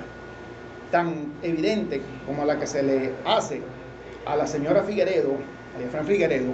tan 0.90 1.32
evidente 1.42 2.00
como 2.26 2.44
la 2.44 2.58
que 2.58 2.66
se 2.66 2.82
le 2.82 3.12
hace 3.24 3.60
a 4.24 4.36
la 4.36 4.46
señora 4.46 4.82
Figueredo, 4.82 5.34
a 5.76 5.90
Fran 5.90 6.06
Figueredo, 6.06 6.52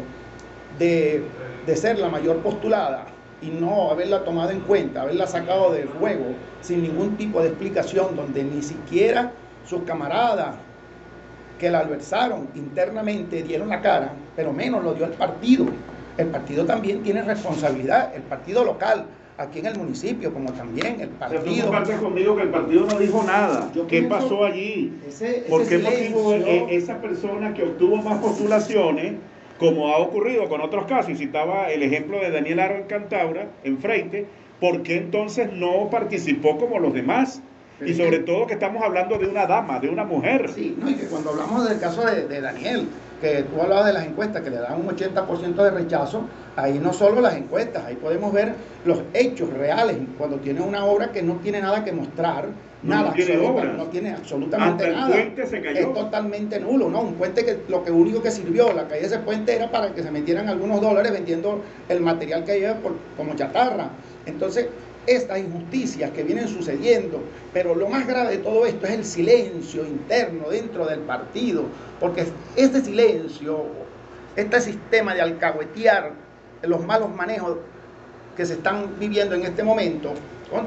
de, 0.78 1.23
de 1.66 1.76
ser 1.76 1.99
la 1.99 2.09
mayor 2.09 2.38
postulada 2.38 3.07
y 3.40 3.49
no 3.50 3.90
haberla 3.90 4.25
tomado 4.25 4.50
en 4.50 4.61
cuenta, 4.61 5.02
haberla 5.02 5.26
sacado 5.26 5.73
del 5.73 5.88
juego 5.88 6.26
sin 6.61 6.83
ningún 6.83 7.16
tipo 7.16 7.40
de 7.40 7.49
explicación, 7.49 8.16
donde 8.16 8.45
ni 8.45 8.62
siquiera 8.62 9.33
sus 9.66 9.83
camaradas 9.83 10.57
que 11.59 11.71
la 11.71 11.80
adversaron 11.80 12.49
internamente 12.54 13.42
dieron 13.42 13.68
la 13.68 13.80
cara, 13.80 14.12
pero 14.37 14.52
menos 14.52 14.82
lo 14.82 14.94
dio 14.94 15.06
el 15.06 15.12
partido. 15.12 15.66
El 16.18 16.28
partido 16.28 16.64
también 16.66 17.02
tiene 17.02 17.23
responsabilidad, 17.23 18.14
el 18.14 18.23
partido 18.23 18.64
local, 18.64 19.06
aquí 19.38 19.61
en 19.61 19.66
el 19.66 19.78
municipio, 19.78 20.32
como 20.32 20.52
también 20.52 21.00
el 21.00 21.09
partido. 21.11 21.71
parte 21.71 21.97
conmigo 21.97 22.37
que 22.37 22.42
el 22.42 22.50
partido 22.50 22.87
no 22.87 22.99
dijo 22.99 23.23
nada. 23.25 23.71
¿Qué 23.88 24.02
pasó 24.02 24.44
allí? 24.44 24.92
¿Por 25.49 25.66
qué 25.66 25.78
motivo 25.78 26.35
e-, 26.35 26.76
esa 26.76 27.00
persona 27.00 27.54
que 27.54 27.62
obtuvo 27.62 27.97
más 27.97 28.18
postulaciones, 28.18 29.14
como 29.59 29.88
ha 29.88 29.99
ocurrido 29.99 30.49
con 30.49 30.61
otros 30.61 30.87
casos, 30.87 31.12
y 31.12 31.16
citaba 31.16 31.71
el 31.71 31.82
ejemplo 31.82 32.18
de 32.21 32.30
Daniel 32.30 32.61
Aro 32.61 32.87
Cantaura, 32.88 33.49
en 33.64 33.78
Freite, 33.78 34.26
¿por 34.61 34.82
qué 34.82 34.97
entonces 34.97 35.52
no 35.52 35.88
participó 35.90 36.59
como 36.59 36.78
los 36.78 36.92
demás? 36.92 37.42
Y 37.87 37.95
sobre 37.95 38.21
todo 38.21 38.47
que 38.47 38.55
estamos 38.55 38.83
hablando 38.83 39.19
de 39.19 39.27
una 39.27 39.47
dama, 39.47 39.79
de 39.79 39.89
una 39.89 40.05
mujer. 40.05 40.51
Sí, 40.55 40.77
no, 40.79 40.91
y 40.91 40.95
que 40.95 41.07
cuando 41.07 41.31
hablamos 41.31 41.69
del 41.69 41.79
caso 41.79 42.05
de, 42.05 42.41
Daniel, 42.41 42.89
que 43.21 43.45
tú 43.45 43.61
hablabas 43.61 43.87
de 43.87 43.93
las 43.93 44.07
encuestas 44.07 44.43
que 44.43 44.51
le 44.51 44.57
dan 44.59 44.81
un 44.81 44.89
80% 44.89 45.55
de 45.55 45.71
rechazo, 45.71 46.25
ahí 46.57 46.79
no 46.79 46.93
solo 46.93 47.21
las 47.21 47.37
encuestas, 47.37 47.85
ahí 47.87 47.97
podemos 47.97 48.33
ver 48.33 48.55
los 48.85 49.03
hechos 49.15 49.51
reales, 49.51 49.97
cuando 50.19 50.37
tiene 50.39 50.61
una 50.61 50.85
obra 50.85 51.12
que 51.12 51.23
no 51.23 51.35
tiene 51.37 51.61
nada 51.61 51.85
que 51.85 51.93
mostrar, 51.93 52.47
nada, 52.83 53.11
no 53.11 53.12
tiene, 53.12 53.37
no 53.37 53.85
tiene 53.87 54.11
absolutamente 54.12 54.91
nada. 54.91 55.17
El 55.17 55.23
puente 55.23 55.47
se 55.47 55.62
cayó. 55.62 55.81
Es 55.81 55.95
totalmente 55.95 56.59
nulo, 56.61 56.89
¿no? 56.89 57.01
Un 57.03 57.15
puente 57.15 57.45
que 57.45 57.59
lo 57.69 57.85
que 57.85 57.91
único 57.91 58.23
que 58.23 58.31
sirvió, 58.31 58.73
la 58.73 58.89
caída 58.89 59.03
de 59.03 59.07
ese 59.07 59.19
puente 59.21 59.55
era 59.55 59.71
para 59.71 59.95
que 59.95 60.03
se 60.03 60.11
metieran 60.11 60.49
algunos 60.49 60.81
dólares 60.81 61.12
vendiendo 61.12 61.61
el 61.89 62.01
material 62.01 62.45
que 62.45 62.59
lleva 62.59 62.75
por, 62.75 62.95
como 63.17 63.35
chatarra. 63.35 63.91
Entonces, 64.27 64.67
estas 65.06 65.38
injusticias 65.38 66.11
que 66.12 66.23
vienen 66.23 66.49
sucediendo, 66.49 67.21
pero 67.52 67.75
lo 67.75 67.88
más 67.88 68.06
grave 68.06 68.37
de 68.37 68.42
todo 68.42 68.66
esto 68.66 68.87
es 68.87 68.92
el 68.92 69.04
silencio 69.04 69.85
interno 69.85 70.50
dentro 70.50 70.87
del 70.87 71.00
partido, 71.00 71.64
porque 71.99 72.26
este 72.56 72.80
silencio, 72.82 73.66
este 74.37 74.61
sistema 74.61 75.14
de 75.14 75.23
alcahuetear 75.23 76.12
los 76.62 76.85
malos 76.85 77.11
manejos 77.14 77.59
que 78.37 78.47
se 78.47 78.54
están 78.54 78.99
viviendo 78.99 79.35
en 79.35 79.42
este 79.42 79.62
momento, 79.62 80.14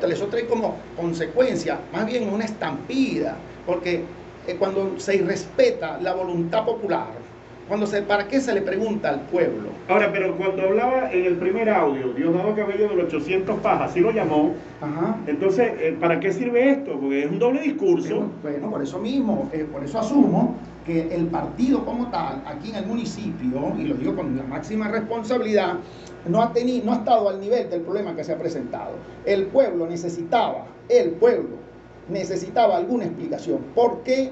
eso 0.09 0.27
trae 0.27 0.45
como 0.47 0.77
consecuencia 0.95 1.79
más 1.93 2.05
bien 2.05 2.31
una 2.33 2.45
estampida, 2.45 3.35
porque 3.65 4.03
eh, 4.47 4.55
cuando 4.57 4.99
se 4.99 5.15
irrespeta 5.15 5.99
la 6.01 6.13
voluntad 6.13 6.65
popular, 6.65 7.24
cuando 7.67 7.87
se, 7.87 8.03
¿Para 8.03 8.27
qué 8.27 8.39
se 8.39 8.53
le 8.53 8.61
pregunta 8.61 9.09
al 9.09 9.21
pueblo? 9.21 9.69
Ahora, 9.87 10.11
pero 10.11 10.37
cuando 10.37 10.61
hablaba 10.61 11.11
en 11.11 11.25
el 11.25 11.35
primer 11.37 11.67
audio, 11.69 12.13
Diosdado 12.13 12.55
Cabello 12.55 12.89
de 12.89 12.95
los 12.95 13.05
800 13.05 13.59
pajas, 13.59 13.89
así 13.89 14.01
lo 14.01 14.11
llamó. 14.11 14.53
Ajá. 14.81 15.17
Entonces, 15.25 15.71
eh, 15.79 15.97
¿para 15.99 16.19
qué 16.19 16.31
sirve 16.31 16.69
esto? 16.69 16.99
Porque 16.99 17.23
es 17.23 17.31
un 17.31 17.39
doble 17.39 17.61
discurso. 17.61 18.29
Bueno, 18.43 18.69
por 18.69 18.83
eso 18.83 18.99
mismo, 18.99 19.49
eh, 19.51 19.65
por 19.71 19.83
eso 19.83 19.99
asumo 19.99 20.55
que 20.85 21.15
el 21.15 21.25
partido 21.27 21.83
como 21.83 22.11
tal, 22.11 22.43
aquí 22.45 22.69
en 22.69 22.75
el 22.75 22.85
municipio, 22.85 23.73
y 23.79 23.85
lo 23.85 23.95
digo 23.95 24.15
con 24.15 24.37
la 24.37 24.43
máxima 24.43 24.87
responsabilidad, 24.87 25.77
no 26.27 26.41
ha, 26.41 26.53
tenido, 26.53 26.85
no 26.85 26.91
ha 26.91 26.95
estado 26.97 27.29
al 27.29 27.39
nivel 27.39 27.67
del 27.69 27.81
problema 27.81 28.15
que 28.15 28.23
se 28.23 28.33
ha 28.33 28.37
presentado. 28.37 28.91
El 29.25 29.47
pueblo 29.47 29.87
necesitaba, 29.87 30.65
el 30.87 31.11
pueblo 31.11 31.57
necesitaba 32.09 32.77
alguna 32.77 33.05
explicación. 33.05 33.59
¿Por 33.73 34.03
qué 34.03 34.29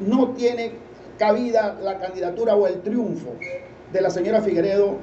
no 0.00 0.28
tiene 0.30 0.72
cabida 1.18 1.78
la 1.82 1.98
candidatura 1.98 2.54
o 2.54 2.66
el 2.66 2.80
triunfo 2.82 3.34
de 3.92 4.00
la 4.00 4.10
señora 4.10 4.42
Figueredo 4.42 4.96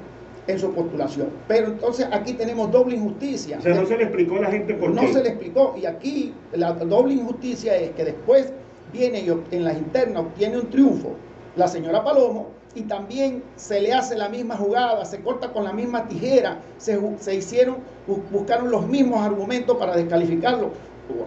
en 0.46 0.58
su 0.58 0.72
postulación. 0.72 1.28
Pero 1.48 1.68
entonces 1.68 2.06
aquí 2.12 2.34
tenemos 2.34 2.70
doble 2.70 2.96
injusticia. 2.96 3.58
O 3.58 3.62
sea, 3.62 3.74
no 3.74 3.86
se 3.86 3.96
le 3.96 4.04
explicó 4.04 4.36
a 4.36 4.42
la 4.42 4.50
gente 4.50 4.74
por 4.74 4.90
no 4.90 5.00
qué. 5.00 5.06
No 5.06 5.12
se 5.12 5.22
le 5.22 5.28
explicó. 5.30 5.74
Y 5.80 5.86
aquí 5.86 6.34
la 6.52 6.72
doble 6.72 7.14
injusticia 7.14 7.76
es 7.76 7.90
que 7.90 8.04
después 8.04 8.52
viene 8.92 9.20
y 9.20 9.30
en 9.54 9.64
las 9.64 9.76
internas 9.76 10.24
obtiene 10.24 10.58
un 10.58 10.68
triunfo 10.68 11.16
la 11.56 11.68
señora 11.68 12.02
Palomo 12.02 12.50
y 12.74 12.82
también 12.82 13.42
se 13.56 13.80
le 13.80 13.92
hace 13.92 14.16
la 14.16 14.28
misma 14.28 14.56
jugada, 14.56 15.04
se 15.04 15.20
corta 15.20 15.52
con 15.52 15.64
la 15.64 15.72
misma 15.72 16.08
tijera, 16.08 16.58
se, 16.78 16.98
se 17.18 17.34
hicieron, 17.34 17.76
buscaron 18.30 18.70
los 18.70 18.86
mismos 18.86 19.20
argumentos 19.20 19.76
para 19.76 19.94
descalificarlo 19.94 20.70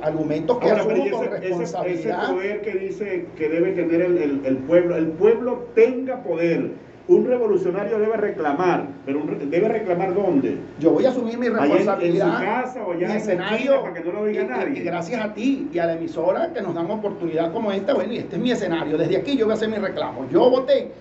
argumentos 0.01 0.57
que 0.59 0.71
asumo 0.71 1.11
con 1.11 1.29
responsabilidad. 1.29 2.23
Ese, 2.23 2.33
poder 2.33 2.61
que 2.61 2.71
dice 2.73 3.25
que 3.37 3.49
debe 3.49 3.71
tener 3.71 4.01
el, 4.01 4.57
pueblo, 4.67 4.95
el 4.95 5.07
pueblo 5.09 5.67
tenga 5.75 6.23
poder. 6.23 6.71
Un 7.07 7.23
revolucionario 7.27 7.99
debe 7.99 8.17
reclamar, 8.17 8.87
pero 9.05 9.21
debe 9.21 9.69
reclamar 9.69 10.15
dónde? 10.15 10.57
Yo 10.79 10.89
voy 10.89 11.05
a 11.05 11.09
asumir 11.09 11.37
mi 11.37 11.49
responsabilidad. 11.49 12.27
en, 12.27 12.33
su 12.33 12.43
casa 12.43 12.83
o 12.83 12.93
allá 12.93 13.11
en 13.11 13.17
escenario 13.17 13.81
para 13.81 13.93
que 13.93 13.99
no 13.99 14.11
lo 14.11 14.25
diga 14.25 14.43
nadie. 14.43 14.79
Y 14.79 14.83
gracias 14.83 15.23
a 15.23 15.33
ti 15.35 15.69
y 15.71 15.77
a 15.77 15.85
la 15.85 15.93
emisora 15.93 16.51
que 16.51 16.63
nos 16.63 16.73
dan 16.73 16.89
oportunidad 16.89 17.53
como 17.53 17.71
esta, 17.71 17.93
bueno, 17.93 18.11
y 18.11 18.17
este 18.17 18.37
es 18.37 18.41
mi 18.41 18.49
escenario. 18.49 18.97
Desde 18.97 19.17
aquí 19.17 19.37
yo 19.37 19.45
voy 19.45 19.51
a 19.51 19.55
hacer 19.55 19.69
mi 19.69 19.77
reclamo. 19.77 20.27
Yo 20.31 20.49
voté 20.49 20.91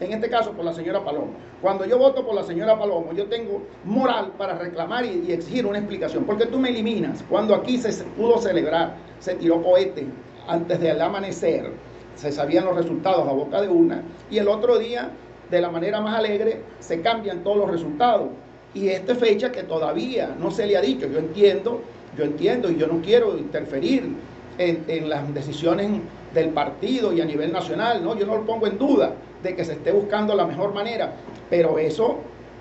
en 0.00 0.12
este 0.12 0.30
caso 0.30 0.52
por 0.52 0.64
la 0.64 0.72
señora 0.72 1.04
Palomo. 1.04 1.32
Cuando 1.60 1.84
yo 1.84 1.98
voto 1.98 2.24
por 2.24 2.34
la 2.34 2.42
señora 2.42 2.78
Palomo, 2.78 3.12
yo 3.12 3.26
tengo 3.26 3.62
moral 3.84 4.32
para 4.38 4.54
reclamar 4.54 5.04
y, 5.04 5.30
exigir 5.30 5.66
una 5.66 5.78
explicación, 5.78 6.24
porque 6.24 6.46
tú 6.46 6.58
me 6.58 6.70
eliminas. 6.70 7.22
Cuando 7.28 7.54
aquí 7.54 7.76
se 7.78 7.92
pudo 8.04 8.38
celebrar, 8.38 8.96
se 9.18 9.34
tiró 9.34 9.62
cohete 9.62 10.06
antes 10.48 10.80
del 10.80 11.00
amanecer, 11.00 11.70
se 12.14 12.32
sabían 12.32 12.64
los 12.64 12.76
resultados 12.76 13.28
a 13.28 13.32
boca 13.32 13.60
de 13.60 13.68
una, 13.68 14.02
y 14.30 14.38
el 14.38 14.48
otro 14.48 14.78
día, 14.78 15.10
de 15.50 15.60
la 15.60 15.70
manera 15.70 16.00
más 16.00 16.18
alegre, 16.18 16.62
se 16.78 17.02
cambian 17.02 17.42
todos 17.44 17.58
los 17.58 17.70
resultados. 17.70 18.28
Y 18.72 18.88
esta 18.88 19.14
fecha 19.14 19.50
que 19.50 19.64
todavía 19.64 20.34
no 20.38 20.50
se 20.50 20.66
le 20.66 20.76
ha 20.76 20.80
dicho, 20.80 21.08
yo 21.08 21.18
entiendo, 21.18 21.82
yo 22.16 22.24
entiendo 22.24 22.70
y 22.70 22.76
yo 22.76 22.86
no 22.86 23.02
quiero 23.02 23.36
interferir 23.36 24.14
en, 24.58 24.84
en 24.86 25.08
las 25.08 25.32
decisiones 25.34 25.90
del 26.32 26.50
partido 26.50 27.12
y 27.12 27.20
a 27.20 27.24
nivel 27.24 27.52
nacional, 27.52 28.02
¿no? 28.04 28.16
Yo 28.16 28.26
no 28.26 28.36
lo 28.36 28.46
pongo 28.46 28.66
en 28.66 28.78
duda 28.78 29.14
de 29.42 29.56
que 29.56 29.64
se 29.64 29.72
esté 29.72 29.92
buscando 29.92 30.34
la 30.34 30.46
mejor 30.46 30.72
manera, 30.72 31.12
pero 31.48 31.78
eso 31.78 32.18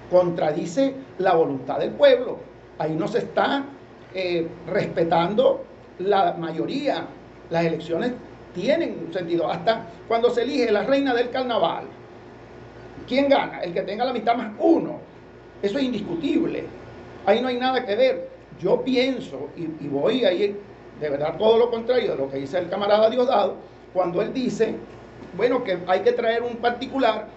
contradice 0.09 0.95
la 1.19 1.33
voluntad 1.35 1.79
del 1.79 1.91
pueblo. 1.91 2.37
Ahí 2.77 2.95
no 2.95 3.07
se 3.07 3.19
está 3.19 3.65
eh, 4.13 4.47
respetando 4.67 5.63
la 5.99 6.33
mayoría. 6.33 7.05
Las 7.49 7.65
elecciones 7.65 8.13
tienen 8.53 9.03
un 9.05 9.13
sentido. 9.13 9.49
Hasta 9.49 9.85
cuando 10.07 10.29
se 10.29 10.43
elige 10.43 10.71
la 10.71 10.83
reina 10.83 11.13
del 11.13 11.29
carnaval, 11.29 11.85
¿quién 13.07 13.29
gana? 13.29 13.59
El 13.59 13.73
que 13.73 13.81
tenga 13.81 14.05
la 14.05 14.13
mitad 14.13 14.35
más 14.35 14.51
uno. 14.59 14.99
Eso 15.61 15.77
es 15.77 15.83
indiscutible. 15.83 16.63
Ahí 17.25 17.41
no 17.41 17.49
hay 17.49 17.57
nada 17.57 17.85
que 17.85 17.95
ver. 17.95 18.29
Yo 18.59 18.81
pienso, 18.81 19.49
y, 19.55 19.87
voy 19.87 20.25
a 20.25 20.33
de 20.99 21.09
verdad 21.09 21.37
todo 21.37 21.57
lo 21.57 21.69
contrario 21.69 22.11
de 22.11 22.17
lo 22.17 22.29
que 22.29 22.37
dice 22.37 22.57
el 22.59 22.69
camarada 22.69 23.09
Diosdado, 23.09 23.55
cuando 23.93 24.21
él 24.21 24.33
dice 24.33 24.75
bueno, 25.35 25.63
que 25.63 25.77
hay 25.87 26.01
que 26.01 26.11
traer 26.11 26.43
un 26.43 26.57
particular 26.57 27.27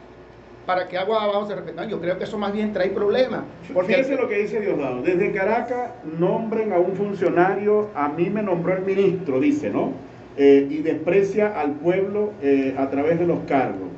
para 0.67 0.89
que 0.89 0.97
aguas 0.97 1.23
abajo 1.23 1.47
se 1.47 1.55
respetan. 1.55 1.89
Yo 1.89 2.01
creo 2.01 2.19
que 2.19 2.25
eso 2.25 2.39
más 2.39 2.53
bien 2.53 2.73
trae 2.73 2.91
problemas. 2.91 3.43
Porque 3.73 3.95
Fíjese 3.95 4.17
lo 4.17 4.29
que 4.29 4.39
dice 4.39 4.61
Diosdado. 4.61 5.03
Desde 5.03 5.33
Caracas 5.33 5.91
nombren 6.19 6.73
a 6.73 6.79
un 6.79 6.93
funcionario, 6.95 7.91
a 7.95 8.09
mí 8.09 8.31
me 8.31 8.43
nombró 8.43 8.75
el 8.75 8.83
ministro, 8.83 9.41
dice, 9.41 9.71
¿no? 9.71 9.93
Eh, 10.37 10.67
y 10.71 10.79
desprecia 10.79 11.61
al 11.61 11.73
pueblo 11.73 12.33
eh, 12.43 12.75
a 12.79 12.89
través 12.91 13.19
de 13.19 13.27
los 13.27 13.41
cargos. 13.41 13.89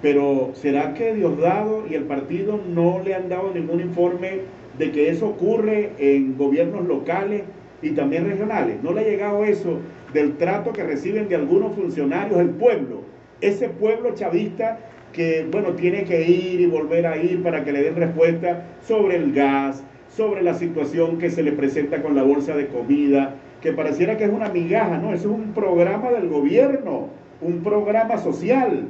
Pero 0.00 0.52
¿será 0.54 0.94
que 0.94 1.14
Diosdado 1.14 1.84
y 1.88 1.94
el 1.94 2.04
partido 2.04 2.60
no 2.68 3.00
le 3.04 3.14
han 3.14 3.28
dado 3.28 3.50
ningún 3.52 3.80
informe 3.80 4.42
de 4.78 4.92
que 4.92 5.08
eso 5.08 5.28
ocurre 5.28 5.92
en 5.98 6.36
gobiernos 6.36 6.86
locales 6.86 7.42
y 7.84 7.90
también 7.90 8.26
regionales? 8.26 8.82
¿No 8.82 8.92
le 8.92 9.00
ha 9.00 9.04
llegado 9.04 9.44
eso 9.44 9.78
del 10.12 10.36
trato 10.36 10.72
que 10.72 10.82
reciben 10.82 11.28
de 11.28 11.36
algunos 11.36 11.74
funcionarios 11.74 12.38
del 12.38 12.50
pueblo? 12.50 13.14
ese 13.40 13.68
pueblo 13.68 14.14
chavista 14.14 14.78
que, 15.12 15.46
bueno, 15.50 15.70
tiene 15.70 16.04
que 16.04 16.22
ir 16.28 16.60
y 16.60 16.66
volver 16.66 17.06
a 17.06 17.16
ir 17.16 17.42
para 17.42 17.64
que 17.64 17.72
le 17.72 17.82
den 17.82 17.96
respuesta 17.96 18.64
sobre 18.82 19.16
el 19.16 19.32
gas, 19.32 19.84
sobre 20.08 20.42
la 20.42 20.54
situación 20.54 21.18
que 21.18 21.30
se 21.30 21.42
le 21.42 21.52
presenta 21.52 22.02
con 22.02 22.16
la 22.16 22.22
bolsa 22.22 22.56
de 22.56 22.66
comida, 22.66 23.34
que 23.60 23.72
pareciera 23.72 24.16
que 24.16 24.24
es 24.24 24.30
una 24.30 24.48
migaja, 24.48 24.98
no, 24.98 25.12
eso 25.12 25.28
es 25.30 25.34
un 25.34 25.52
programa 25.52 26.10
del 26.10 26.28
gobierno, 26.28 27.08
un 27.40 27.62
programa 27.62 28.18
social 28.18 28.86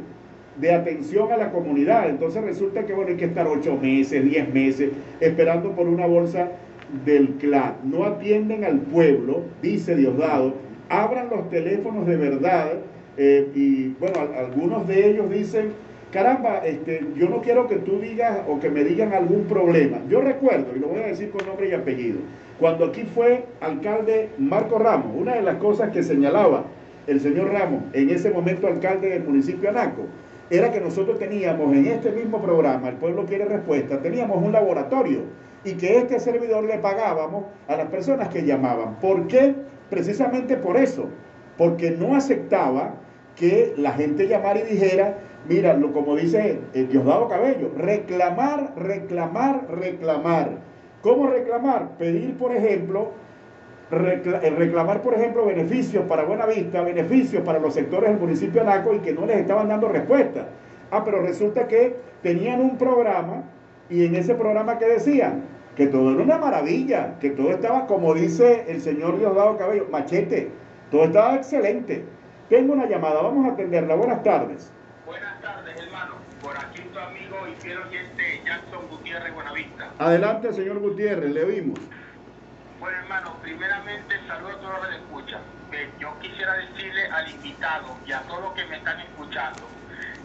de 0.59 0.73
atención 0.73 1.31
a 1.33 1.37
la 1.37 1.51
comunidad. 1.51 2.09
Entonces 2.09 2.43
resulta 2.43 2.85
que 2.87 2.95
bueno, 2.95 3.11
hay 3.11 3.17
que 3.17 3.27
estar 3.27 3.47
ocho 3.47 3.77
meses, 3.77 4.25
diez 4.25 4.53
meses 4.53 4.91
esperando 5.21 5.73
por 5.73 5.89
una 5.89 6.07
bolsa 6.07 6.49
del 7.05 7.29
clan. 7.35 7.77
No 7.85 8.05
atienden 8.05 8.65
al 8.65 8.81
pueblo, 8.81 9.43
dice 9.63 9.97
Diosdado, 9.97 10.55
abran 10.89 11.29
los 11.31 11.49
teléfonos 11.51 12.07
de 12.07 12.17
verdad. 12.17 12.73
Eh, 13.17 13.49
y 13.55 13.89
bueno, 14.01 14.17
algunos 14.37 14.87
de 14.89 15.11
ellos 15.11 15.31
dicen, 15.31 15.73
caramba, 16.13 16.59
este, 16.65 17.05
yo 17.17 17.29
no 17.29 17.41
quiero 17.43 17.69
que 17.69 17.77
tú 17.77 17.99
digas 18.01 18.41
o 18.49 18.61
que 18.61 18.71
me 18.71 18.85
digan 18.85 19.13
algún 19.13 19.45
problema. 19.45 19.99
Yo 20.09 20.21
recuerdo, 20.21 20.69
y 20.77 20.79
lo 20.79 20.89
voy 20.89 21.01
a 21.01 21.07
decir 21.07 21.31
con 21.31 21.47
nombre 21.47 21.69
y 21.69 21.73
apellido, 21.73 22.19
cuando 22.59 22.87
aquí 22.87 23.03
fue 23.15 23.45
alcalde 23.61 24.31
Marco 24.39 24.79
Ramos, 24.79 25.13
una 25.17 25.35
de 25.35 25.43
las 25.43 25.57
cosas 25.57 25.91
que 25.91 26.03
señalaba 26.03 26.65
el 27.07 27.21
señor 27.21 27.53
Ramos, 27.53 27.83
en 27.93 28.11
ese 28.11 28.31
momento 28.31 28.67
alcalde 28.67 29.11
del 29.11 29.25
municipio 29.25 29.63
de 29.63 29.69
Anaco, 29.69 30.03
era 30.51 30.71
que 30.71 30.81
nosotros 30.81 31.19
teníamos 31.19 31.75
en 31.75 31.87
este 31.87 32.13
mismo 32.13 32.41
programa, 32.41 32.89
El 32.89 32.97
Pueblo 32.97 33.25
Quiere 33.27 33.47
Respuesta, 33.47 34.01
teníamos 34.01 34.43
un 34.43 34.53
laboratorio 34.53 35.21
y 35.65 35.75
que 35.75 35.99
este 35.99 36.21
servidor 36.21 36.65
le 36.65 36.79
pagábamos 36.79 37.45
a 37.69 37.77
las 37.77 37.89
personas 37.89 38.29
que 38.29 38.45
llamaban. 38.45 38.97
¿Por 39.01 39.27
qué? 39.27 39.55
Precisamente 39.91 40.57
por 40.57 40.77
eso, 40.77 41.09
porque 41.57 41.91
no 41.91 42.15
aceptaba 42.15 42.95
que 43.37 43.75
la 43.77 43.93
gente 43.93 44.29
llamara 44.29 44.61
y 44.61 44.65
dijera, 44.65 45.19
mira, 45.49 45.79
como 45.93 46.17
dice 46.17 46.61
eh, 46.75 46.87
Diosdado 46.91 47.29
Cabello, 47.29 47.71
reclamar, 47.77 48.75
reclamar, 48.77 49.67
reclamar. 49.71 50.51
¿Cómo 51.03 51.27
reclamar? 51.27 51.97
Pedir, 51.99 52.37
por 52.37 52.55
ejemplo, 52.55 53.13
eh, 53.91 54.55
reclamar, 54.57 55.03
por 55.03 55.15
ejemplo, 55.15 55.45
beneficios 55.45 56.05
para 56.07 56.25
Buenavista, 56.25 56.83
beneficios 56.83 57.43
para 57.43 57.59
los 57.59 57.75
sectores 57.75 58.11
del 58.11 58.19
municipio 58.19 58.63
de 58.65 58.71
Anaco 58.71 58.95
y 58.95 58.99
que 59.01 59.13
no 59.13 59.27
les 59.27 59.39
estaban 59.39 59.69
dando 59.69 59.89
respuesta. 59.89 60.49
Ah, 60.91 61.03
pero 61.05 61.23
resulta 61.23 61.67
que 61.67 61.97
tenían 62.23 62.61
un 62.61 62.79
programa 62.79 63.45
y 63.95 64.07
en 64.07 64.17
ese 64.17 64.35
programa 64.35 64.77
que 64.77 64.87
decían 64.87 65.45
que 65.77 65.87
todo 65.87 66.13
era 66.13 66.23
una 66.23 66.39
maravilla, 66.39 67.17
que 67.21 67.31
todo 67.31 67.53
estaba, 67.53 67.87
como 67.87 68.13
dice 68.13 68.65
el 68.67 68.81
señor 68.81 69.19
Diosdado 69.19 69.57
Cabello, 69.57 69.87
machete, 69.89 70.51
todo 70.91 71.05
estaba 71.05 71.37
excelente. 71.37 72.05
Tengo 72.49 72.73
una 72.73 72.87
llamada, 72.87 73.23
vamos 73.23 73.47
a 73.47 73.53
atenderla. 73.53 73.95
Buenas 73.95 74.25
tardes. 74.25 74.73
Buenas 75.07 75.41
tardes, 75.41 75.81
hermano. 75.81 76.15
Por 76.43 76.57
aquí 76.57 76.83
tu 76.93 76.99
amigo 76.99 77.37
y 77.49 77.55
fiel 77.63 77.79
oyente 77.79 78.43
Jackson 78.45 78.81
Gutiérrez 78.91 79.33
Buenavista. 79.33 79.93
Adelante, 79.99 80.53
señor 80.53 80.81
Gutiérrez, 80.81 81.31
le 81.33 81.45
oímos. 81.45 81.79
Bueno, 82.81 82.99
hermano, 82.99 83.37
primeramente 83.43 84.17
saludo 84.27 84.51
a 84.51 84.61
todos 84.61 84.75
los 84.75 84.89
que 84.89 84.97
escuchan. 84.97 85.41
yo 86.01 86.19
quisiera 86.21 86.55
decirle 86.55 87.07
al 87.07 87.31
invitado 87.31 87.97
y 88.07 88.13
a 88.13 88.21
todos 88.23 88.43
los 88.43 88.53
que 88.55 88.65
me 88.67 88.77
están 88.77 88.99
escuchando 89.01 89.63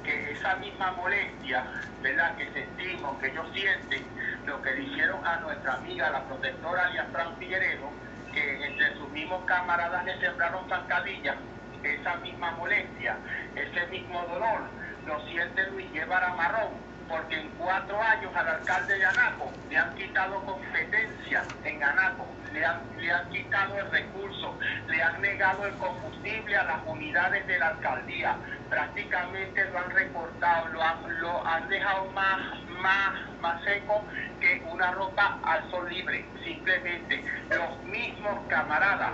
esa 0.10 0.56
misma 0.58 0.92
molestia, 0.94 1.66
¿verdad?, 2.02 2.36
que 2.38 2.52
sentimos, 2.52 3.20
que 3.20 3.28
ellos 3.28 3.48
sienten, 3.54 4.04
lo 4.46 4.62
que 4.62 4.74
le 4.74 4.84
hicieron 4.84 5.26
a 5.26 5.38
nuestra 5.42 5.76
amiga, 5.76 6.10
la 6.10 6.26
protectora 6.28 6.86
Alias 6.86 7.08
Fran 7.12 7.38
Figueredo, 7.38 7.92
que 8.34 8.66
entre 8.66 8.96
sus 8.98 9.10
mismos 9.12 9.46
camaradas 9.46 10.06
le 10.06 10.20
sembraron 10.20 10.68
zancadillas, 10.70 11.38
esa 11.84 12.16
misma 12.18 12.52
molestia, 12.52 13.18
ese 13.56 13.88
mismo 13.88 14.22
dolor, 14.26 14.70
lo 15.06 15.28
siente 15.28 15.70
Luis 15.72 15.92
Guevara 15.94 16.34
Marrón, 16.36 16.89
porque 17.10 17.40
en 17.40 17.50
cuatro 17.58 18.02
años 18.02 18.32
al 18.36 18.48
alcalde 18.48 18.98
de 18.98 19.06
Anaco 19.06 19.52
le 19.70 19.78
han 19.78 19.96
quitado 19.96 20.42
competencia 20.46 21.44
en 21.64 21.84
Anaco, 21.84 22.28
le 22.54 22.64
han, 22.64 22.82
le 22.98 23.12
han 23.12 23.30
quitado 23.30 23.80
el 23.80 23.92
recurso, 23.92 24.58
le 24.88 25.02
han 25.02 25.22
negado 25.22 25.66
el 25.66 25.74
combustible 25.76 26.56
a 26.56 26.64
las 26.64 26.80
unidades 26.86 27.46
de 27.48 27.58
la 27.58 27.70
alcaldía, 27.70 28.38
prácticamente 28.70 29.66
lo 29.72 29.80
han 29.80 29.90
recortado, 29.90 30.68
lo 30.68 30.84
han, 30.84 31.20
lo 31.20 31.48
han 31.48 31.68
dejado 31.68 32.06
más, 32.12 32.40
más, 32.80 33.14
más 33.42 33.64
seco 33.64 34.04
que 34.40 34.62
una 34.72 34.92
ropa 34.92 35.40
al 35.44 35.70
sol 35.72 35.90
libre, 35.90 36.24
simplemente 36.44 37.24
los 37.50 37.84
mismos 37.86 38.40
camaradas 38.48 39.14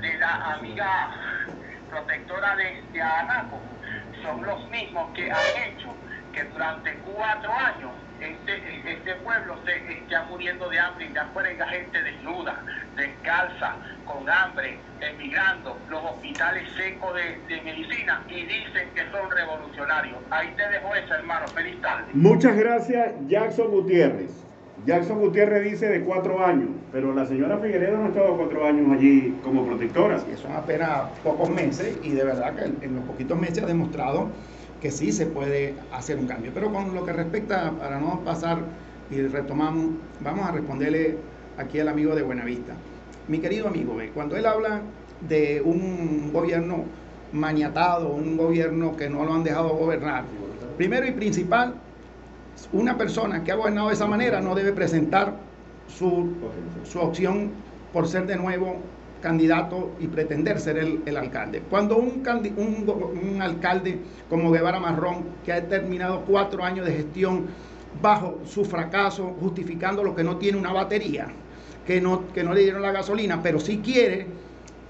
de 0.00 0.18
la 0.18 0.54
amiga 0.54 1.10
protectora 1.90 2.54
de, 2.56 2.82
de 2.92 3.02
Anaco 3.02 3.60
son 4.22 4.42
los 4.42 4.68
mismos 4.70 5.12
que 5.14 5.30
han 5.30 5.56
hecho 5.56 5.94
que 6.34 6.44
durante 6.44 6.92
cuatro 7.14 7.52
años 7.52 7.92
este, 8.20 8.92
este 8.92 9.14
pueblo 9.16 9.56
se 9.64 9.98
está 9.98 10.24
muriendo 10.24 10.68
de 10.68 10.78
hambre 10.78 11.06
y 11.06 11.12
de 11.12 11.20
afuera 11.20 11.48
hay 11.48 11.80
gente 11.80 12.02
desnuda, 12.02 12.62
descalza, 12.96 13.76
con 14.04 14.28
hambre, 14.28 14.78
emigrando, 15.00 15.78
los 15.90 16.02
hospitales 16.04 16.70
secos 16.72 17.14
de, 17.14 17.60
medicina 17.62 18.22
y 18.28 18.42
dicen 18.42 18.88
que 18.94 19.02
son 19.10 19.30
revolucionarios. 19.30 20.18
Ahí 20.30 20.52
te 20.56 20.68
dejo 20.68 20.94
eso, 20.94 21.14
hermano. 21.14 21.46
Feliz 21.48 21.80
tarde. 21.80 22.06
Muchas 22.14 22.56
gracias, 22.56 23.12
Jackson 23.28 23.70
Gutiérrez. 23.70 24.44
Jackson 24.86 25.20
Gutiérrez 25.20 25.70
dice 25.70 25.88
de 25.88 26.02
cuatro 26.02 26.44
años, 26.44 26.68
pero 26.92 27.14
la 27.14 27.24
señora 27.26 27.58
Figueredo 27.58 27.96
no 27.96 28.06
ha 28.06 28.08
estado 28.08 28.36
cuatro 28.36 28.66
años 28.66 28.90
allí 28.92 29.38
como 29.42 29.64
protectora. 29.66 30.18
Sí, 30.18 30.36
son 30.36 30.52
apenas 30.52 31.10
pocos 31.22 31.48
meses 31.48 31.98
y 32.02 32.10
de 32.10 32.24
verdad 32.24 32.54
que 32.54 32.64
en 32.84 32.96
los 32.96 33.04
poquitos 33.04 33.38
meses 33.38 33.62
ha 33.62 33.66
demostrado 33.66 34.30
que 34.80 34.90
sí 34.90 35.12
se 35.12 35.26
puede 35.26 35.74
hacer 35.92 36.18
un 36.18 36.26
cambio. 36.26 36.50
Pero 36.54 36.72
con 36.72 36.94
lo 36.94 37.04
que 37.04 37.12
respecta, 37.12 37.72
para 37.72 37.98
no 37.98 38.20
pasar 38.20 38.58
y 39.10 39.20
retomamos, 39.22 39.86
vamos 40.20 40.46
a 40.46 40.52
responderle 40.52 41.16
aquí 41.58 41.80
al 41.80 41.88
amigo 41.88 42.14
de 42.14 42.22
Buenavista. 42.22 42.74
Mi 43.28 43.38
querido 43.38 43.68
amigo, 43.68 43.96
cuando 44.14 44.36
él 44.36 44.46
habla 44.46 44.82
de 45.28 45.62
un 45.64 46.32
gobierno 46.32 46.84
maniatado, 47.32 48.10
un 48.10 48.36
gobierno 48.36 48.96
que 48.96 49.08
no 49.08 49.24
lo 49.24 49.34
han 49.34 49.44
dejado 49.44 49.70
gobernar, 49.70 50.24
primero 50.76 51.06
y 51.06 51.12
principal, 51.12 51.74
una 52.72 52.96
persona 52.96 53.42
que 53.42 53.52
ha 53.52 53.56
gobernado 53.56 53.88
de 53.88 53.94
esa 53.94 54.06
manera 54.06 54.40
no 54.40 54.54
debe 54.54 54.72
presentar 54.72 55.34
su, 55.88 56.32
su 56.84 57.00
opción 57.00 57.50
por 57.92 58.06
ser 58.08 58.26
de 58.26 58.36
nuevo 58.36 58.76
candidato 59.24 59.92
y 60.00 60.06
pretender 60.06 60.60
ser 60.60 60.76
el, 60.76 61.16
alcalde. 61.16 61.62
Cuando 61.70 61.96
un, 61.96 62.22
un, 62.58 63.40
alcalde 63.40 63.98
como 64.28 64.52
Guevara 64.52 64.78
Marrón, 64.78 65.24
que 65.42 65.50
ha 65.54 65.66
terminado 65.66 66.26
cuatro 66.26 66.62
años 66.62 66.84
de 66.84 66.92
gestión 66.92 67.46
bajo 68.02 68.40
su 68.44 68.66
fracaso, 68.66 69.34
justificando 69.40 70.04
lo 70.04 70.14
que 70.14 70.22
no 70.22 70.36
tiene 70.36 70.58
una 70.58 70.74
batería, 70.74 71.28
que 71.86 72.02
no, 72.02 72.30
que 72.34 72.44
no 72.44 72.52
le 72.52 72.64
dieron 72.64 72.82
la 72.82 72.92
gasolina, 72.92 73.42
pero 73.42 73.58
sí 73.58 73.80
quiere 73.82 74.26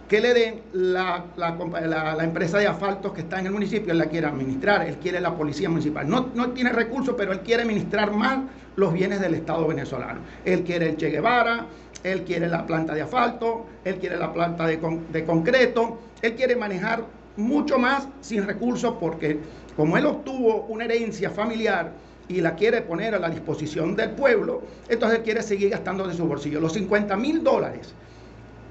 que 0.08 0.20
le 0.20 0.34
den 0.34 0.60
la, 0.72 1.24
la, 1.36 2.24
empresa 2.24 2.58
de 2.58 2.66
asfaltos 2.66 3.12
que 3.12 3.22
está 3.22 3.40
en 3.40 3.46
el 3.46 3.52
municipio, 3.52 3.92
él 3.92 3.98
la 3.98 4.06
quiere 4.06 4.26
administrar, 4.26 4.86
él 4.86 4.96
quiere 4.96 5.20
la 5.20 5.34
policía 5.34 5.68
municipal. 5.68 6.08
No, 6.08 6.28
no 6.34 6.50
tiene 6.50 6.72
recursos, 6.72 7.14
pero 7.16 7.32
él 7.32 7.40
quiere 7.40 7.62
administrar 7.62 8.12
más 8.12 8.40
los 8.76 8.92
bienes 8.92 9.20
del 9.20 9.34
Estado 9.34 9.66
venezolano. 9.66 10.20
Él 10.44 10.62
quiere 10.62 10.90
el 10.90 10.96
Che 10.96 11.10
Guevara, 11.10 11.66
él 12.02 12.22
quiere 12.22 12.48
la 12.48 12.66
planta 12.66 12.94
de 12.94 13.02
asfalto, 13.02 13.66
él 13.84 13.96
quiere 13.96 14.16
la 14.16 14.32
planta 14.32 14.66
de, 14.66 14.78
de 15.12 15.24
concreto, 15.24 15.98
él 16.20 16.34
quiere 16.34 16.56
manejar 16.56 17.04
mucho 17.36 17.78
más 17.78 18.06
sin 18.20 18.46
recursos 18.46 18.94
porque 19.00 19.38
como 19.76 19.96
él 19.96 20.06
obtuvo 20.06 20.66
una 20.68 20.84
herencia 20.84 21.30
familiar, 21.30 21.92
y 22.28 22.40
la 22.40 22.54
quiere 22.54 22.82
poner 22.82 23.14
a 23.14 23.18
la 23.18 23.28
disposición 23.28 23.94
del 23.96 24.10
pueblo, 24.12 24.62
entonces 24.88 25.20
quiere 25.20 25.42
seguir 25.42 25.70
gastando 25.70 26.06
de 26.06 26.14
su 26.14 26.26
bolsillo. 26.26 26.60
Los 26.60 26.72
50 26.72 27.16
mil 27.16 27.42
dólares 27.42 27.94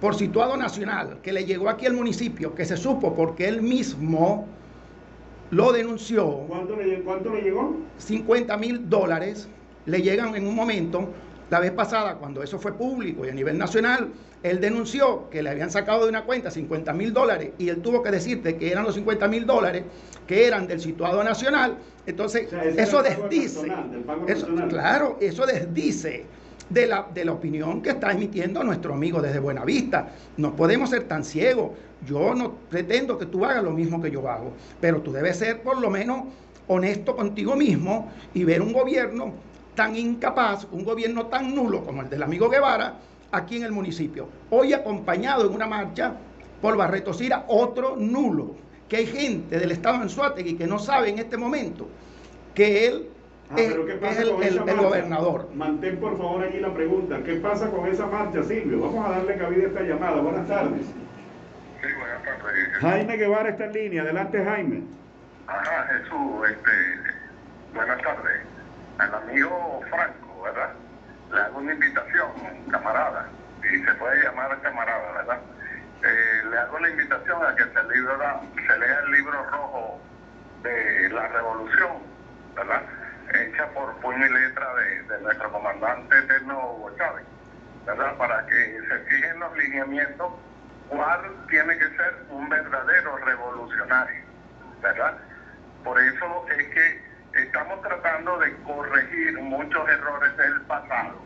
por 0.03 0.15
situado 0.15 0.57
nacional 0.57 1.19
que 1.23 1.31
le 1.31 1.45
llegó 1.45 1.69
aquí 1.69 1.85
al 1.85 1.93
municipio, 1.93 2.53
que 2.53 2.65
se 2.65 2.75
supo 2.75 3.15
porque 3.15 3.47
él 3.47 3.61
mismo 3.61 4.45
lo 5.49 5.71
denunció. 5.71 6.39
¿Cuánto 6.49 6.75
le, 6.75 6.99
cuánto 7.03 7.33
le 7.33 7.41
llegó? 7.41 7.77
50 7.99 8.57
mil 8.57 8.89
dólares 8.89 9.47
le 9.85 10.01
llegan 10.01 10.35
en 10.35 10.45
un 10.45 10.55
momento. 10.55 11.07
La 11.49 11.61
vez 11.61 11.71
pasada, 11.71 12.15
cuando 12.15 12.43
eso 12.43 12.59
fue 12.59 12.73
público 12.73 13.25
y 13.25 13.29
a 13.29 13.33
nivel 13.33 13.57
nacional, 13.57 14.09
él 14.43 14.59
denunció 14.59 15.29
que 15.29 15.41
le 15.41 15.51
habían 15.51 15.71
sacado 15.71 16.03
de 16.03 16.09
una 16.09 16.25
cuenta 16.25 16.51
50 16.51 16.91
mil 16.91 17.13
dólares 17.13 17.51
y 17.57 17.69
él 17.69 17.81
tuvo 17.81 18.03
que 18.03 18.11
decirte 18.11 18.57
que 18.57 18.73
eran 18.73 18.83
los 18.83 18.95
50 18.95 19.25
mil 19.29 19.45
dólares 19.45 19.85
que 20.27 20.45
eran 20.45 20.67
del 20.67 20.81
situado 20.81 21.23
nacional. 21.23 21.77
Entonces, 22.05 22.51
eso 22.75 23.01
desdice. 23.01 23.71
claro, 24.67 25.17
eso 25.21 25.45
desdice 25.45 26.25
de 26.69 26.87
la, 26.87 27.07
de 27.13 27.25
la 27.25 27.33
opinión 27.33 27.81
que 27.81 27.91
está 27.91 28.11
emitiendo 28.11 28.63
nuestro 28.63 28.93
amigo 28.93 29.21
desde 29.21 29.39
Buenavista. 29.39 30.09
No 30.37 30.55
podemos 30.55 30.89
ser 30.89 31.03
tan 31.03 31.23
ciegos. 31.23 31.71
Yo 32.05 32.33
no 32.33 32.53
pretendo 32.69 33.17
que 33.17 33.25
tú 33.25 33.45
hagas 33.45 33.63
lo 33.63 33.71
mismo 33.71 34.01
que 34.01 34.11
yo 34.11 34.27
hago, 34.29 34.53
pero 34.81 35.01
tú 35.01 35.11
debes 35.11 35.37
ser 35.37 35.61
por 35.61 35.79
lo 35.79 35.89
menos 35.89 36.23
honesto 36.67 37.15
contigo 37.15 37.55
mismo 37.55 38.11
y 38.33 38.43
ver 38.43 38.61
un 38.61 38.73
gobierno 38.73 39.33
tan 39.75 39.95
incapaz, 39.95 40.67
un 40.71 40.83
gobierno 40.83 41.27
tan 41.27 41.53
nulo 41.55 41.83
como 41.83 42.01
el 42.01 42.09
del 42.09 42.23
amigo 42.23 42.49
Guevara 42.49 42.95
aquí 43.31 43.57
en 43.57 43.63
el 43.63 43.71
municipio. 43.71 44.27
Hoy 44.49 44.73
acompañado 44.73 45.45
en 45.45 45.53
una 45.53 45.67
marcha 45.67 46.13
por 46.61 46.77
Barreto 46.77 47.13
Sira, 47.13 47.45
otro 47.47 47.95
nulo, 47.97 48.55
que 48.87 48.97
hay 48.97 49.05
gente 49.07 49.59
del 49.59 49.71
estado 49.71 50.01
en 50.01 50.09
Suátegui 50.09 50.55
que 50.55 50.67
no 50.67 50.79
sabe 50.79 51.09
en 51.09 51.19
este 51.19 51.35
momento 51.35 51.87
que 52.53 52.85
él 52.87 53.09
Ah, 53.55 53.59
es, 53.61 53.71
pero 53.71 53.85
¿qué 53.85 53.93
pasa 53.93 54.13
es 54.13 54.19
el, 54.19 54.31
con 54.33 54.41
el- 54.43 54.47
esa 54.49 54.59
el 54.59 54.65
marcha? 54.65 54.81
gobernador. 54.81 55.49
Mantén 55.53 55.99
por 55.99 56.17
favor 56.17 56.43
allí 56.43 56.59
la 56.59 56.73
pregunta. 56.73 57.17
¿Qué 57.23 57.35
pasa 57.35 57.69
con 57.69 57.87
esa 57.87 58.05
marcha, 58.07 58.43
Silvio? 58.43 58.79
Vamos 58.81 59.05
a 59.05 59.09
darle 59.11 59.37
cabida 59.37 59.63
a 59.63 59.67
esta 59.67 59.81
llamada. 59.81 60.21
Buenas 60.21 60.47
tardes. 60.47 60.85
Sí, 60.87 61.87
buenas 61.97 62.23
tardes. 62.23 62.73
Jaime 62.79 63.17
Guevara 63.17 63.49
está 63.49 63.65
en 63.65 63.73
línea. 63.73 64.01
Adelante, 64.03 64.43
Jaime. 64.43 64.83
Ajá, 65.47 65.87
Jesús, 65.87 66.49
este, 66.49 66.71
buenas 67.73 68.01
tardes. 68.01 68.41
Al 68.99 69.13
amigo 69.15 69.81
Franco, 69.89 70.41
¿verdad? 70.43 70.69
Le 71.33 71.39
hago 71.41 71.57
una 71.59 71.73
invitación, 71.73 72.27
camarada, 72.71 73.27
y 73.63 73.77
se 73.83 73.91
puede 73.95 74.23
llamar 74.23 74.59
camarada, 74.61 75.11
¿verdad? 75.13 75.39
Eh, 76.03 76.43
le 76.49 76.57
hago 76.57 76.79
la 76.79 76.89
invitación 76.89 77.43
a 77.45 77.55
que 77.55 77.63
se, 77.63 77.83
libra- 77.97 78.41
se 78.55 78.77
lea 78.79 78.99
el 79.05 79.11
libro 79.11 79.43
rojo 79.51 79.99
de 80.63 81.09
la 81.09 81.27
revolución, 81.29 81.91
¿verdad? 82.55 82.81
Hecha 83.33 83.67
por 83.73 83.95
puño 83.97 84.25
y 84.25 84.29
letra 84.29 84.75
de, 84.75 85.03
de 85.03 85.21
nuestro 85.21 85.51
comandante 85.51 86.17
eterno 86.17 86.73
Hugo 86.73 86.95
Chávez, 86.97 87.25
¿verdad? 87.85 88.15
Para 88.17 88.45
que 88.45 88.79
se 88.87 88.99
fijen 89.09 89.39
los 89.39 89.57
lineamientos 89.57 90.33
cuál 90.89 91.21
tiene 91.49 91.77
que 91.77 91.89
ser 91.89 92.15
un 92.29 92.47
verdadero 92.49 93.17
revolucionario, 93.17 94.23
¿verdad? 94.81 95.17
Por 95.83 95.99
eso 95.99 96.45
es 96.57 96.67
que 96.67 97.13
estamos 97.33 97.81
tratando 97.81 98.37
de 98.39 98.55
corregir 98.63 99.39
muchos 99.41 99.89
errores 99.89 100.37
del 100.37 100.61
pasado, 100.61 101.21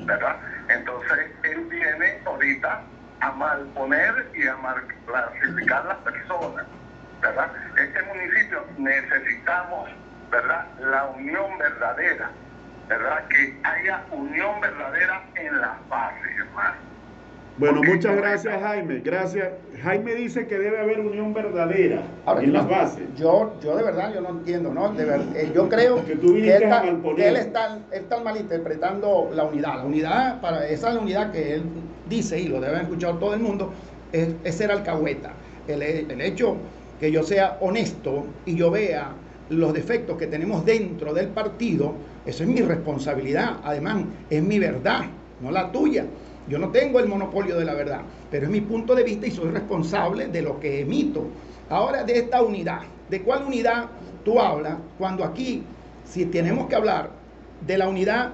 ¿verdad? 0.00 0.36
Entonces 0.68 1.30
él 1.42 1.64
viene 1.66 2.20
ahorita 2.26 2.82
a 3.20 3.32
malponer 3.32 4.30
y 4.34 4.46
a 4.46 4.56
mal 4.56 4.86
clasificar 5.06 5.84
las 5.86 5.96
personas, 5.98 6.66
¿verdad? 7.20 7.50
Este 7.76 8.02
municipio 8.02 8.64
necesitamos, 8.76 9.90
¿verdad? 10.30 10.66
La 10.80 11.06
unión 11.16 11.58
verdadera, 11.58 12.30
¿verdad? 12.88 13.24
Que 13.28 13.54
haya 13.62 14.02
unión 14.12 14.60
verdadera 14.60 15.22
en 15.36 15.60
las 15.60 15.88
bases, 15.88 16.30
hermano. 16.38 16.88
Bueno, 17.58 17.82
muchas 17.82 18.14
gracias, 18.16 18.62
Jaime. 18.62 19.00
Gracias. 19.00 19.48
Jaime 19.82 20.14
dice 20.14 20.46
que 20.46 20.58
debe 20.58 20.78
haber 20.78 21.00
unión 21.00 21.34
verdadera 21.34 22.02
Ahora, 22.24 22.40
en 22.40 22.46
yo, 22.46 22.52
las 22.52 22.68
bases. 22.68 23.02
Yo, 23.16 23.52
yo 23.60 23.76
de 23.76 23.82
verdad, 23.82 24.14
yo 24.14 24.20
no 24.20 24.28
entiendo, 24.28 24.72
¿no? 24.72 24.90
De 24.90 25.04
ver- 25.04 25.22
eh, 25.34 25.50
yo 25.52 25.68
creo 25.68 26.04
Que 26.06 26.14
tú 26.14 26.36
él, 26.36 26.48
está, 26.48 26.82
que 26.82 27.28
él 27.28 27.36
está, 27.36 27.74
él 27.74 27.82
está 27.90 28.20
malinterpretando 28.20 29.30
la 29.34 29.42
unidad. 29.42 29.74
La 29.78 29.84
unidad, 29.84 30.40
para 30.40 30.68
esa 30.68 30.88
es 30.90 30.94
la 30.94 31.00
unidad 31.00 31.32
que 31.32 31.54
él 31.54 31.64
dice, 32.08 32.38
y 32.38 32.46
lo 32.46 32.60
debe 32.60 32.68
haber 32.68 32.82
escuchado 32.82 33.18
todo 33.18 33.34
el 33.34 33.40
mundo, 33.40 33.72
es, 34.12 34.28
es 34.44 34.54
ser 34.54 34.70
alcahueta. 34.70 35.30
El, 35.66 35.82
el 35.82 36.20
hecho 36.20 36.56
que 37.00 37.10
yo 37.10 37.24
sea 37.24 37.56
honesto 37.60 38.24
y 38.46 38.54
yo 38.56 38.70
vea 38.70 39.08
los 39.50 39.72
defectos 39.72 40.16
que 40.18 40.26
tenemos 40.26 40.64
dentro 40.64 41.14
del 41.14 41.28
partido, 41.28 41.94
eso 42.26 42.42
es 42.42 42.48
mi 42.48 42.60
responsabilidad. 42.60 43.58
Además, 43.64 44.04
es 44.28 44.42
mi 44.42 44.58
verdad, 44.58 45.06
no 45.40 45.50
la 45.50 45.72
tuya. 45.72 46.04
Yo 46.48 46.58
no 46.58 46.70
tengo 46.70 46.98
el 46.98 47.08
monopolio 47.08 47.58
de 47.58 47.64
la 47.64 47.74
verdad, 47.74 48.00
pero 48.30 48.46
es 48.46 48.50
mi 48.50 48.60
punto 48.60 48.94
de 48.94 49.04
vista 49.04 49.26
y 49.26 49.30
soy 49.30 49.50
responsable 49.50 50.28
de 50.28 50.42
lo 50.42 50.58
que 50.58 50.80
emito. 50.80 51.26
Ahora 51.68 52.04
de 52.04 52.18
esta 52.18 52.42
unidad, 52.42 52.80
¿de 53.10 53.22
cuál 53.22 53.44
unidad 53.44 53.86
tú 54.24 54.40
hablas 54.40 54.78
cuando 54.96 55.24
aquí, 55.24 55.62
si 56.04 56.24
tenemos 56.26 56.66
que 56.68 56.76
hablar 56.76 57.10
de 57.66 57.76
la 57.76 57.88
unidad 57.88 58.32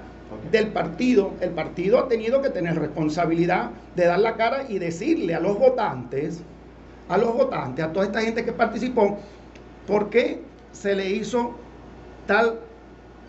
del 0.50 0.68
partido, 0.68 1.32
el 1.40 1.50
partido 1.50 1.98
ha 1.98 2.08
tenido 2.08 2.40
que 2.40 2.50
tener 2.50 2.78
responsabilidad 2.78 3.70
de 3.94 4.06
dar 4.06 4.18
la 4.20 4.36
cara 4.36 4.64
y 4.68 4.78
decirle 4.78 5.34
a 5.34 5.40
los 5.40 5.58
votantes, 5.58 6.42
a 7.08 7.18
los 7.18 7.34
votantes, 7.34 7.84
a 7.84 7.92
toda 7.92 8.06
esta 8.06 8.20
gente 8.20 8.44
que 8.44 8.52
participó, 8.52 9.18
por 9.86 10.10
qué 10.10 10.40
se 10.74 10.94
le 10.94 11.08
hizo 11.08 11.54
tal 12.26 12.60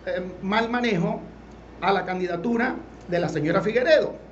eh, 0.06 0.22
mal 0.42 0.70
manejo 0.70 1.22
a 1.80 1.94
la 1.94 2.06
candidatura 2.06 2.76
de 3.08 3.20
la 3.20 3.30
señora 3.30 3.62
Figueredo. 3.62 4.25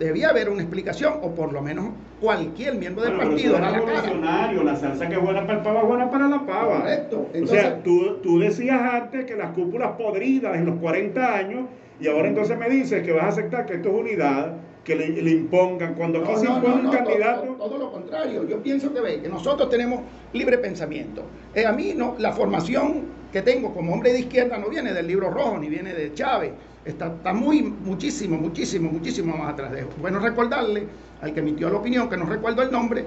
Debía 0.00 0.30
haber 0.30 0.48
una 0.48 0.62
explicación, 0.62 1.14
o 1.20 1.34
por 1.34 1.52
lo 1.52 1.60
menos 1.60 1.90
cualquier 2.22 2.74
miembro 2.76 3.04
del 3.04 3.16
Bueno, 3.16 3.30
partido 3.32 3.52
la 3.52 3.60
cara. 3.60 3.72
revolucionario, 3.80 4.62
la 4.64 4.74
salsa 4.76 5.06
que 5.08 5.14
es 5.14 5.20
buena 5.20 5.42
para 5.46 5.58
el 5.58 5.62
pavo 5.64 5.78
es 5.80 5.86
buena 5.88 6.10
para 6.10 6.26
la 6.26 6.46
pava. 6.46 6.80
Correcto. 6.80 7.16
o 7.18 7.30
Entonces- 7.34 7.60
sea, 7.60 7.82
tú, 7.82 8.16
tú 8.22 8.38
decías 8.40 8.80
antes 8.80 9.26
que 9.26 9.36
las 9.36 9.50
cúpulas 9.50 9.90
podridas 9.98 10.56
en 10.56 10.64
los 10.64 10.76
40 10.78 11.36
años 11.36 11.66
y 12.00 12.08
ahora 12.08 12.28
entonces 12.28 12.58
me 12.58 12.70
dices 12.70 13.02
que 13.04 13.12
vas 13.12 13.24
a 13.24 13.28
aceptar 13.28 13.66
que 13.66 13.74
esto 13.74 13.90
es 13.90 13.94
unidad, 13.94 14.54
que 14.84 14.96
le, 14.96 15.08
le 15.22 15.30
impongan. 15.32 15.92
Cuando 15.92 16.20
aquí 16.20 16.32
No, 16.32 16.38
se 16.38 16.46
impone 16.46 16.68
no, 16.68 16.74
un 16.76 16.84
no, 16.84 16.90
candidato... 16.90 17.42
Todo, 17.42 17.54
todo 17.68 17.78
lo 17.78 17.92
contrario. 17.92 18.48
Yo 18.48 18.62
pienso 18.62 18.94
que 18.94 19.00
ve, 19.02 19.20
que 19.20 19.28
nosotros 19.28 19.68
tenemos 19.68 20.00
libre 20.32 20.56
pensamiento. 20.56 21.24
Eh, 21.54 21.66
a 21.66 21.72
mí 21.72 21.92
no, 21.94 22.14
la 22.18 22.32
formación 22.32 23.20
que 23.30 23.42
tengo 23.42 23.74
como 23.74 23.92
hombre 23.92 24.14
de 24.14 24.20
izquierda 24.20 24.56
no 24.56 24.70
viene 24.70 24.94
del 24.94 25.06
libro 25.06 25.28
rojo 25.28 25.58
ni 25.58 25.68
viene 25.68 25.92
de 25.92 26.14
Chávez. 26.14 26.52
Está, 26.90 27.06
está 27.08 27.32
muy, 27.32 27.62
muchísimo, 27.62 28.36
muchísimo, 28.36 28.90
muchísimo 28.90 29.36
más 29.36 29.52
atrás 29.52 29.72
de 29.72 29.80
eso. 29.80 29.88
Bueno, 30.00 30.18
recordarle 30.18 30.86
al 31.22 31.32
que 31.32 31.40
emitió 31.40 31.70
la 31.70 31.76
opinión, 31.78 32.08
que 32.08 32.16
no 32.16 32.26
recuerdo 32.26 32.62
el 32.62 32.70
nombre, 32.70 33.04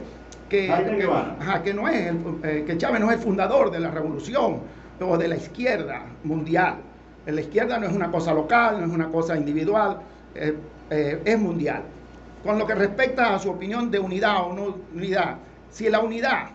que, 0.49 0.67
que- 0.67 0.95
Guevara. 0.95 1.35
ajá, 1.39 1.63
que 1.63 1.73
no 1.73 1.87
es 1.87 2.07
el- 2.07 2.19
eh, 2.43 2.63
que 2.65 2.77
Chávez 2.77 2.99
no 3.01 3.11
es 3.11 3.17
el 3.17 3.23
fundador 3.23 3.71
de 3.71 3.79
la 3.79 3.91
revolución 3.91 4.61
o 5.01 5.17
de 5.17 5.27
la 5.27 5.35
izquierda 5.35 6.05
mundial. 6.23 6.75
La 7.25 7.41
izquierda 7.41 7.77
no 7.79 7.87
es 7.87 7.93
una 7.93 8.11
cosa 8.11 8.33
local, 8.33 8.79
no 8.79 8.85
es 8.87 8.91
una 8.91 9.09
cosa 9.09 9.35
individual, 9.35 9.97
eh, 10.35 10.55
eh, 10.89 11.21
es 11.25 11.39
mundial. 11.39 11.81
Con 12.43 12.59
lo 12.59 12.67
que 12.67 12.75
respecta 12.75 13.33
a 13.35 13.39
su 13.39 13.49
opinión 13.49 13.89
de 13.89 13.99
unidad 13.99 14.43
o 14.45 14.53
no 14.53 14.75
unidad, 14.93 15.37
si 15.71 15.89
la 15.89 15.99
unidad 16.01 16.49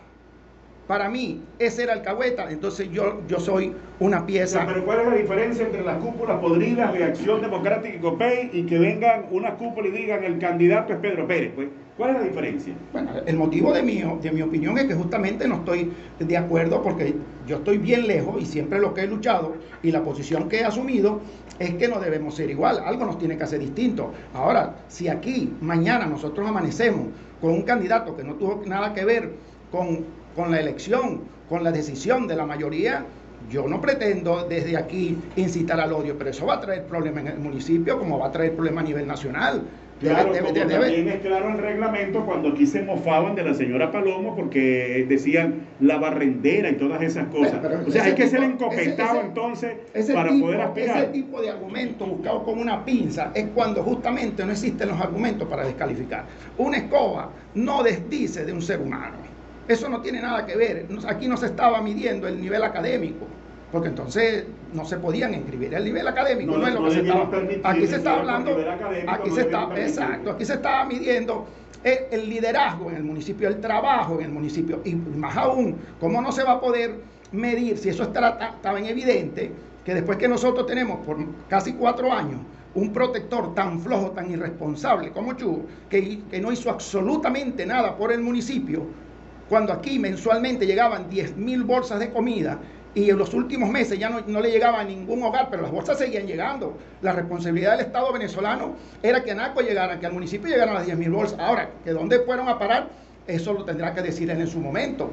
para 0.88 1.10
mí 1.10 1.42
es 1.58 1.74
ser 1.74 1.90
alcahueta, 1.90 2.50
entonces 2.50 2.90
yo, 2.90 3.20
yo 3.28 3.38
soy 3.38 3.74
una 4.00 4.24
pieza. 4.24 4.64
pero 4.66 4.86
¿cuál 4.86 5.00
es 5.00 5.06
la 5.06 5.14
diferencia 5.16 5.66
entre 5.66 5.84
las 5.84 5.98
cúpulas 5.98 6.40
podridas 6.40 6.94
de 6.94 7.04
Acción 7.04 7.42
Democrática 7.42 7.94
y 7.94 7.98
COPEI 8.00 8.50
y 8.54 8.62
que 8.64 8.78
vengan 8.78 9.26
unas 9.30 9.54
cúpulas 9.54 9.92
y 9.92 9.96
digan 9.98 10.24
el 10.24 10.38
candidato 10.38 10.94
es 10.94 10.98
Pedro 11.00 11.26
Pérez? 11.26 11.52
Pues, 11.54 11.68
¿Cuál 11.98 12.10
es 12.10 12.16
la 12.16 12.22
diferencia? 12.22 12.74
Bueno, 12.92 13.10
el 13.26 13.36
motivo 13.36 13.72
de 13.72 13.82
mi, 13.82 14.02
de 14.22 14.32
mi 14.32 14.40
opinión 14.40 14.78
es 14.78 14.84
que 14.84 14.94
justamente 14.94 15.46
no 15.46 15.56
estoy 15.56 15.92
de 16.20 16.36
acuerdo 16.36 16.82
porque 16.82 17.14
yo 17.46 17.56
estoy 17.56 17.76
bien 17.76 18.06
lejos 18.06 18.40
y 18.40 18.46
siempre 18.46 18.78
lo 18.78 18.94
que 18.94 19.02
he 19.02 19.06
luchado 19.06 19.56
y 19.82 19.90
la 19.90 20.02
posición 20.02 20.48
que 20.48 20.60
he 20.60 20.64
asumido 20.64 21.20
es 21.58 21.74
que 21.74 21.88
no 21.88 22.00
debemos 22.00 22.36
ser 22.36 22.48
igual, 22.48 22.80
algo 22.82 23.04
nos 23.04 23.18
tiene 23.18 23.36
que 23.36 23.42
hacer 23.42 23.58
distinto. 23.58 24.12
Ahora, 24.32 24.76
si 24.88 25.08
aquí 25.08 25.52
mañana 25.60 26.06
nosotros 26.06 26.48
amanecemos 26.48 27.08
con 27.42 27.50
un 27.50 27.62
candidato 27.62 28.16
que 28.16 28.24
no 28.24 28.34
tuvo 28.34 28.62
nada 28.64 28.94
que 28.94 29.04
ver 29.04 29.32
con, 29.70 30.04
con 30.38 30.52
la 30.52 30.60
elección, 30.60 31.22
con 31.48 31.64
la 31.64 31.72
decisión 31.72 32.28
de 32.28 32.36
la 32.36 32.46
mayoría, 32.46 33.04
yo 33.50 33.66
no 33.66 33.80
pretendo 33.80 34.46
desde 34.48 34.76
aquí 34.76 35.18
incitar 35.34 35.80
al 35.80 35.92
odio, 35.92 36.16
pero 36.16 36.30
eso 36.30 36.46
va 36.46 36.54
a 36.54 36.60
traer 36.60 36.84
problemas 36.86 37.22
en 37.24 37.32
el 37.32 37.38
municipio 37.40 37.98
como 37.98 38.20
va 38.20 38.28
a 38.28 38.30
traer 38.30 38.54
problemas 38.54 38.84
a 38.84 38.86
nivel 38.86 39.04
nacional. 39.08 39.62
Claro, 40.00 40.32
debe- 40.32 40.46
como 40.46 40.52
debe- 40.60 40.70
también 40.78 41.08
es 41.08 41.20
claro 41.22 41.48
el 41.48 41.58
reglamento 41.58 42.24
cuando 42.24 42.50
aquí 42.50 42.68
se 42.68 42.82
mofaban 42.82 43.34
de 43.34 43.42
la 43.42 43.52
señora 43.52 43.90
Palomo 43.90 44.36
porque 44.36 45.04
decían 45.08 45.54
la 45.80 45.96
barrendera 45.98 46.70
y 46.70 46.76
todas 46.76 47.02
esas 47.02 47.26
cosas. 47.26 47.58
Pero- 47.60 47.78
pero 47.78 47.88
o 47.88 47.90
sea, 47.90 48.04
hay 48.04 48.14
que 48.14 48.28
ser 48.28 48.38
tipo- 48.42 48.52
encopetado 48.66 49.08
ese- 49.10 49.18
ese- 49.18 49.26
entonces 49.26 49.72
Ese 49.94 50.14
para 50.14 50.30
tipo, 50.30 50.46
poder 50.46 50.60
aspirar. 50.60 50.98
ese 50.98 51.06
tipo 51.08 51.40
de 51.42 51.50
argumento 51.50 52.06
buscado 52.06 52.44
con 52.44 52.60
una 52.60 52.84
pinza 52.84 53.32
es 53.34 53.46
cuando 53.52 53.82
justamente 53.82 54.46
no 54.46 54.52
existen 54.52 54.86
los 54.88 55.00
argumentos 55.00 55.48
para 55.48 55.64
descalificar. 55.64 56.26
Una 56.58 56.76
escoba 56.76 57.32
no 57.56 57.82
desdice 57.82 58.44
de 58.44 58.52
un 58.52 58.62
ser 58.62 58.80
humano. 58.80 59.16
Eso 59.68 59.88
no 59.88 60.00
tiene 60.00 60.20
nada 60.22 60.46
que 60.46 60.56
ver. 60.56 60.86
Aquí 61.06 61.28
no 61.28 61.36
se 61.36 61.46
estaba 61.46 61.80
midiendo 61.82 62.26
el 62.26 62.40
nivel 62.40 62.62
académico, 62.62 63.26
porque 63.70 63.88
entonces 63.88 64.46
no 64.72 64.84
se 64.84 64.96
podían 64.96 65.34
inscribir. 65.34 65.74
El 65.74 65.84
nivel 65.84 66.08
académico 66.08 66.52
No, 66.52 66.58
no, 66.58 66.66
es 66.68 66.74
lo 66.74 66.80
no 66.80 66.86
que 66.88 66.94
se 66.94 67.00
estaba. 67.00 67.70
Aquí 67.70 67.86
se 67.86 67.96
está 67.96 68.14
hablando. 68.18 68.50
Aquí 69.06 69.28
no 69.28 69.34
se 69.34 69.40
está, 69.42 69.68
exacto. 69.76 70.30
Aquí 70.30 70.44
se 70.44 70.54
estaba 70.54 70.84
midiendo 70.86 71.46
el, 71.84 71.98
el 72.10 72.28
liderazgo 72.30 72.90
en 72.90 72.96
el 72.96 73.04
municipio, 73.04 73.46
el 73.48 73.60
trabajo 73.60 74.18
en 74.18 74.24
el 74.26 74.30
municipio, 74.32 74.80
y 74.84 74.94
más 74.94 75.36
aún, 75.36 75.76
¿cómo 76.00 76.20
no 76.22 76.32
se 76.32 76.42
va 76.44 76.52
a 76.52 76.60
poder 76.60 76.96
medir 77.30 77.76
si 77.78 77.90
eso 77.90 78.04
está, 78.04 78.38
ta- 78.38 78.54
tan 78.62 78.84
evidente 78.86 79.52
que 79.84 79.94
después 79.94 80.16
que 80.18 80.28
nosotros 80.28 80.66
tenemos 80.66 81.04
por 81.06 81.18
casi 81.48 81.74
cuatro 81.74 82.10
años 82.12 82.40
un 82.74 82.92
protector 82.92 83.54
tan 83.54 83.80
flojo, 83.80 84.10
tan 84.12 84.30
irresponsable 84.30 85.10
como 85.12 85.34
Chu, 85.34 85.66
que, 85.88 86.20
que 86.30 86.40
no 86.40 86.50
hizo 86.52 86.70
absolutamente 86.70 87.64
nada 87.66 87.96
por 87.96 88.12
el 88.12 88.20
municipio, 88.22 88.86
cuando 89.48 89.72
aquí 89.72 89.98
mensualmente 89.98 90.66
llegaban 90.66 91.08
10 91.08 91.36
mil 91.36 91.64
bolsas 91.64 91.98
de 91.98 92.10
comida 92.10 92.58
y 92.94 93.10
en 93.10 93.18
los 93.18 93.32
últimos 93.34 93.70
meses 93.70 93.98
ya 93.98 94.08
no, 94.08 94.20
no 94.26 94.40
le 94.40 94.50
llegaba 94.50 94.80
a 94.80 94.84
ningún 94.84 95.22
hogar, 95.22 95.48
pero 95.50 95.62
las 95.62 95.70
bolsas 95.70 95.98
seguían 95.98 96.26
llegando. 96.26 96.76
La 97.02 97.12
responsabilidad 97.12 97.72
del 97.76 97.86
Estado 97.86 98.12
venezolano 98.12 98.74
era 99.02 99.22
que 99.22 99.30
a 99.30 99.34
Naco 99.34 99.60
llegara, 99.60 100.00
que 100.00 100.06
al 100.06 100.12
municipio 100.12 100.48
llegaran 100.48 100.74
las 100.74 100.86
10 100.86 100.98
mil 100.98 101.10
bolsas. 101.10 101.38
Ahora, 101.38 101.70
que 101.84 101.90
dónde 101.92 102.20
fueron 102.20 102.48
a 102.48 102.58
parar, 102.58 102.88
eso 103.26 103.52
lo 103.52 103.64
tendrá 103.64 103.94
que 103.94 104.02
decir 104.02 104.30
él 104.30 104.40
en 104.40 104.48
su 104.48 104.58
momento. 104.58 105.10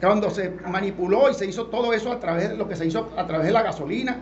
Cuando 0.00 0.28
se 0.30 0.50
manipuló 0.68 1.30
y 1.30 1.34
se 1.34 1.46
hizo 1.46 1.66
todo 1.66 1.92
eso 1.94 2.12
a 2.12 2.20
través 2.20 2.50
de 2.50 2.56
lo 2.56 2.68
que 2.68 2.76
se 2.76 2.86
hizo 2.86 3.10
a 3.16 3.26
través 3.26 3.46
de 3.46 3.52
la 3.52 3.62
gasolina, 3.62 4.18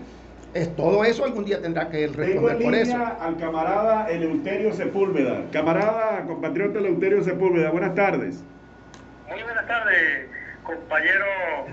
es 0.52 0.76
todo 0.76 1.04
eso 1.04 1.24
algún 1.24 1.44
día 1.44 1.60
tendrá 1.60 1.88
que 1.88 2.04
él 2.04 2.12
Tengo 2.12 2.48
responder 2.48 2.56
en 2.56 2.62
por 2.62 2.74
eso. 2.74 2.92
línea 2.92 3.08
al 3.20 3.36
camarada 3.38 4.08
Eleuterio 4.08 4.72
Sepúlveda. 4.72 5.46
Camarada, 5.50 6.24
compatriota 6.26 6.78
Eleuterio 6.78 7.24
Sepúlveda, 7.24 7.70
buenas 7.70 7.94
tardes. 7.96 8.44
Muy 9.26 9.42
buenas 9.42 9.66
tardes, 9.66 10.28
compañero 10.62 11.24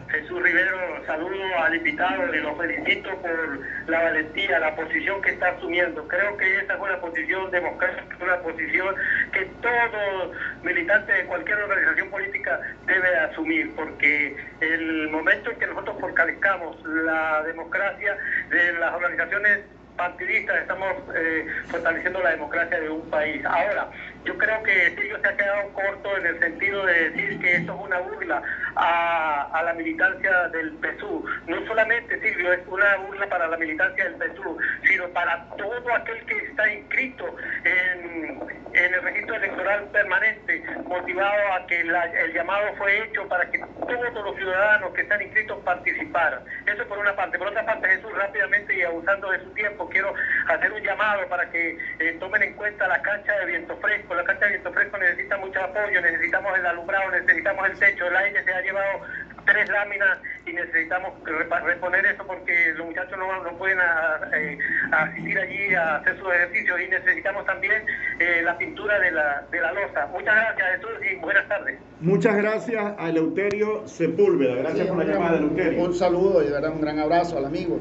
Jesús 0.09 0.41
Rivero, 0.41 1.05
saludo 1.05 1.59
al 1.59 1.75
invitado 1.75 2.33
y 2.33 2.39
lo 2.39 2.55
felicito 2.55 3.09
por 3.21 3.59
la 3.87 4.03
valentía, 4.03 4.59
la 4.59 4.73
posición 4.73 5.21
que 5.21 5.31
está 5.31 5.49
asumiendo. 5.49 6.07
Creo 6.07 6.37
que 6.37 6.59
esa 6.59 6.73
es 6.75 6.79
una 6.79 7.01
posición 7.01 7.51
democrática, 7.51 8.17
una 8.21 8.37
posición 8.37 8.95
que 9.33 9.45
todo 9.61 10.31
militante 10.63 11.11
de 11.11 11.25
cualquier 11.25 11.57
organización 11.57 12.09
política 12.09 12.61
debe 12.85 13.17
asumir, 13.17 13.75
porque 13.75 14.37
el 14.61 15.09
momento 15.09 15.51
en 15.51 15.59
que 15.59 15.67
nosotros 15.67 15.97
fortalezcamos 15.99 16.77
la 16.85 17.43
democracia 17.43 18.17
de 18.49 18.73
las 18.73 18.93
organizaciones 18.93 19.59
partidistas 20.01 20.61
estamos 20.61 20.95
eh, 21.15 21.45
fortaleciendo 21.67 22.23
la 22.23 22.31
democracia 22.31 22.79
de 22.79 22.89
un 22.89 23.07
país. 23.11 23.45
Ahora, 23.45 23.87
yo 24.25 24.35
creo 24.35 24.63
que 24.63 24.95
Silvio 24.95 25.19
se 25.21 25.27
ha 25.27 25.37
quedado 25.37 25.69
corto 25.73 26.17
en 26.17 26.25
el 26.25 26.39
sentido 26.39 26.83
de 26.87 27.09
decir 27.09 27.39
que 27.39 27.57
esto 27.57 27.75
es 27.75 27.85
una 27.85 27.99
burla 27.99 28.41
a, 28.75 29.61
la 29.63 29.73
militancia 29.73 30.47
del 30.49 30.71
PSU. 30.79 31.25
No 31.47 31.67
solamente, 31.67 32.19
Silvio, 32.19 32.53
es 32.53 32.61
una 32.67 32.97
burla 32.97 33.27
para 33.27 33.47
la 33.47 33.57
militancia 33.57 34.03
del 34.03 34.15
PSU, 34.15 34.57
sino 34.83 35.07
para 35.09 35.45
todo 35.57 35.93
aquel 35.93 36.25
que 36.25 36.37
está 36.37 36.71
inscrito 36.73 37.35
en, 37.63 38.61
el 38.73 39.01
registro 39.01 39.35
electoral 39.35 39.83
permanente, 39.91 40.63
motivado 40.85 41.53
a 41.53 41.67
que 41.67 41.81
el 41.81 42.33
llamado 42.33 42.73
fue 42.77 43.03
hecho 43.03 43.27
para 43.27 43.49
que 43.51 43.59
todos 43.59 44.25
los 44.25 44.35
ciudadanos 44.37 44.93
que 44.93 45.01
están 45.01 45.21
inscritos 45.21 45.59
participaran. 45.63 46.41
Eso 46.65 46.87
por 46.87 46.97
una 46.97 47.15
parte. 47.15 47.37
Por 47.37 47.47
otra 47.47 47.65
parte, 47.65 47.87
Jesús, 47.89 48.11
rápidamente 48.15 48.75
y 48.75 48.81
abusando 48.81 49.29
de 49.29 49.39
su 49.43 49.49
tiempo, 49.51 49.89
quiero 49.89 50.13
hacer 50.47 50.71
un 50.71 50.81
llamado 50.81 51.27
para 51.27 51.49
que 51.49 51.77
eh, 51.99 52.17
tomen 52.19 52.43
en 52.43 52.53
cuenta 52.53 52.87
la 52.87 53.01
cancha 53.01 53.33
de 53.39 53.45
viento 53.45 53.75
fresco. 53.77 54.15
La 54.15 54.23
cancha 54.23 54.45
de 54.45 54.51
viento 54.51 54.71
fresco 54.71 54.97
necesita 54.97 55.37
mucho 55.37 55.61
apoyo, 55.61 56.01
necesitamos 56.01 56.57
el 56.57 56.65
alumbrado, 56.65 57.11
necesitamos 57.11 57.69
el 57.69 57.79
techo, 57.79 58.07
el 58.07 58.15
aire 58.15 58.43
ha 58.61 58.63
llevado 58.63 59.01
tres 59.45 59.69
láminas 59.69 60.19
y 60.45 60.53
necesitamos 60.53 61.13
reponer 61.23 62.05
eso 62.05 62.23
porque 62.25 62.73
los 62.75 62.87
muchachos 62.87 63.17
no, 63.17 63.43
no 63.43 63.57
pueden 63.57 63.79
eh, 64.33 64.57
asistir 64.91 65.39
allí 65.39 65.73
a 65.73 65.97
hacer 65.97 66.17
sus 66.19 66.27
ejercicios 66.33 66.79
y 66.79 66.87
necesitamos 66.89 67.45
también 67.45 67.83
eh, 68.19 68.41
la 68.43 68.57
pintura 68.57 68.99
de 68.99 69.11
la, 69.11 69.43
de 69.51 69.61
la 69.61 69.71
losa. 69.73 70.07
Muchas 70.07 70.35
gracias 70.35 70.67
Jesús 70.75 70.91
y 71.11 71.15
buenas 71.15 71.47
tardes. 71.47 71.79
Muchas 71.99 72.35
gracias 72.35 72.93
a 72.97 73.09
Eleuterio 73.09 73.87
Sepúlveda. 73.87 74.55
Gracias 74.55 74.87
por 74.87 74.97
la 74.97 75.13
llamada, 75.13 75.37
Eleuterio. 75.37 75.83
Un 75.83 75.95
saludo 75.95 76.41
y 76.41 76.45
de 76.45 76.51
verdad 76.51 76.71
un 76.71 76.81
gran 76.81 76.99
abrazo 76.99 77.37
al 77.37 77.45
amigo. 77.45 77.79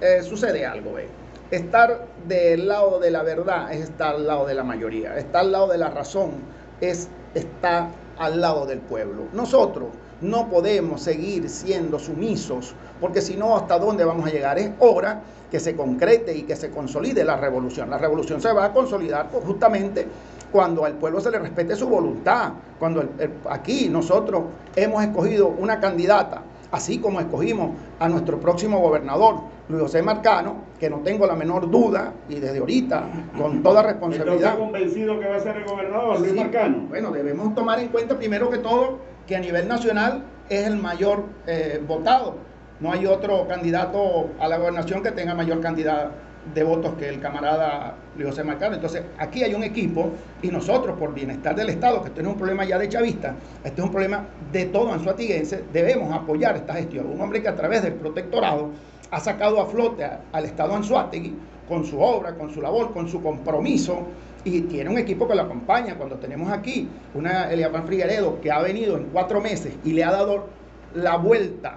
Eh, 0.00 0.22
sucede 0.22 0.66
algo, 0.66 0.94
¿ve? 0.94 1.06
Estar 1.50 2.06
del 2.26 2.68
lado 2.68 3.00
de 3.00 3.10
la 3.10 3.22
verdad 3.22 3.72
es 3.72 3.82
estar 3.82 4.16
al 4.16 4.26
lado 4.26 4.46
de 4.46 4.54
la 4.54 4.64
mayoría. 4.64 5.16
Estar 5.16 5.42
al 5.42 5.52
lado 5.52 5.68
de 5.68 5.78
la 5.78 5.90
razón 5.90 6.32
es 6.80 7.08
estar 7.34 7.88
al 8.18 8.40
lado 8.40 8.66
del 8.66 8.80
pueblo. 8.80 9.24
Nosotros 9.32 9.88
no 10.20 10.48
podemos 10.48 11.02
seguir 11.02 11.48
siendo 11.48 11.98
sumisos, 11.98 12.74
porque 13.00 13.20
si 13.20 13.36
no, 13.36 13.56
¿hasta 13.56 13.78
dónde 13.78 14.04
vamos 14.04 14.26
a 14.26 14.30
llegar? 14.30 14.58
Es 14.58 14.70
hora 14.78 15.22
que 15.50 15.60
se 15.60 15.76
concrete 15.76 16.34
y 16.36 16.42
que 16.42 16.56
se 16.56 16.70
consolide 16.70 17.24
la 17.24 17.36
revolución. 17.36 17.90
La 17.90 17.98
revolución 17.98 18.40
se 18.40 18.52
va 18.52 18.66
a 18.66 18.72
consolidar 18.72 19.28
justamente 19.44 20.06
cuando 20.50 20.84
al 20.84 20.94
pueblo 20.94 21.20
se 21.20 21.30
le 21.30 21.38
respete 21.38 21.74
su 21.74 21.88
voluntad, 21.88 22.52
cuando 22.78 23.04
aquí 23.50 23.88
nosotros 23.88 24.44
hemos 24.76 25.02
escogido 25.02 25.48
una 25.48 25.80
candidata, 25.80 26.42
así 26.70 26.98
como 26.98 27.20
escogimos 27.20 27.70
a 27.98 28.08
nuestro 28.08 28.38
próximo 28.38 28.78
gobernador, 28.80 29.40
Luis 29.68 29.82
José 29.82 30.02
Marcano, 30.02 30.64
que 30.78 30.90
no 30.90 30.98
tengo 30.98 31.26
la 31.26 31.34
menor 31.34 31.70
duda, 31.70 32.12
y 32.28 32.34
desde 32.34 32.58
ahorita, 32.58 33.04
con 33.38 33.62
toda 33.62 33.82
responsabilidad. 33.92 34.52
¿Está 34.52 34.56
convencido 34.56 35.18
que 35.18 35.26
va 35.26 35.36
a 35.36 35.40
ser 35.40 35.56
el 35.56 35.64
gobernador, 35.64 36.20
Luis 36.20 36.34
Marcano? 36.34 36.86
Bueno, 36.88 37.10
debemos 37.10 37.54
tomar 37.54 37.78
en 37.78 37.88
cuenta 37.88 38.16
primero 38.16 38.50
que 38.50 38.58
todo 38.58 38.98
que 39.26 39.36
a 39.36 39.40
nivel 39.40 39.66
nacional 39.66 40.22
es 40.50 40.66
el 40.66 40.76
mayor 40.76 41.24
eh, 41.46 41.82
votado. 41.86 42.36
No 42.80 42.92
hay 42.92 43.06
otro 43.06 43.46
candidato 43.48 44.30
a 44.38 44.48
la 44.48 44.58
gobernación 44.58 45.02
que 45.02 45.12
tenga 45.12 45.34
mayor 45.34 45.60
cantidad 45.60 46.10
de 46.52 46.62
votos 46.62 46.94
que 46.98 47.08
el 47.08 47.20
camarada 47.20 47.94
Luis 48.16 48.28
José 48.28 48.44
Marcano. 48.44 48.74
Entonces, 48.74 49.02
aquí 49.18 49.42
hay 49.42 49.54
un 49.54 49.64
equipo 49.64 50.10
y 50.42 50.48
nosotros, 50.48 50.98
por 50.98 51.14
bienestar 51.14 51.54
del 51.54 51.70
Estado, 51.70 52.02
que 52.02 52.08
esto 52.08 52.20
no 52.20 52.28
es 52.28 52.32
un 52.34 52.38
problema 52.38 52.64
ya 52.64 52.78
de 52.78 52.88
chavista, 52.88 53.34
este 53.62 53.80
es 53.80 53.84
un 53.84 53.90
problema 53.90 54.26
de 54.52 54.66
todo 54.66 54.92
anzuatiguense, 54.92 55.64
debemos 55.72 56.12
apoyar 56.12 56.56
esta 56.56 56.74
gestión. 56.74 57.06
Un 57.06 57.20
hombre 57.20 57.40
que 57.40 57.48
a 57.48 57.56
través 57.56 57.82
del 57.82 57.94
protectorado 57.94 58.70
ha 59.14 59.20
sacado 59.20 59.60
a 59.60 59.66
flote 59.66 60.04
al 60.32 60.44
Estado 60.44 60.74
Anzuategui 60.74 61.36
con 61.68 61.84
su 61.84 62.00
obra, 62.00 62.34
con 62.34 62.52
su 62.52 62.60
labor, 62.60 62.92
con 62.92 63.08
su 63.08 63.22
compromiso 63.22 64.00
y 64.42 64.62
tiene 64.62 64.90
un 64.90 64.98
equipo 64.98 65.28
que 65.28 65.36
lo 65.36 65.42
acompaña. 65.42 65.94
Cuando 65.94 66.16
tenemos 66.16 66.50
aquí 66.52 66.88
una 67.14 67.50
Eliabán 67.50 67.86
Frigueredo 67.86 68.40
que 68.40 68.50
ha 68.50 68.60
venido 68.60 68.96
en 68.96 69.04
cuatro 69.04 69.40
meses 69.40 69.72
y 69.84 69.92
le 69.92 70.02
ha 70.02 70.10
dado 70.10 70.48
la 70.94 71.16
vuelta 71.16 71.76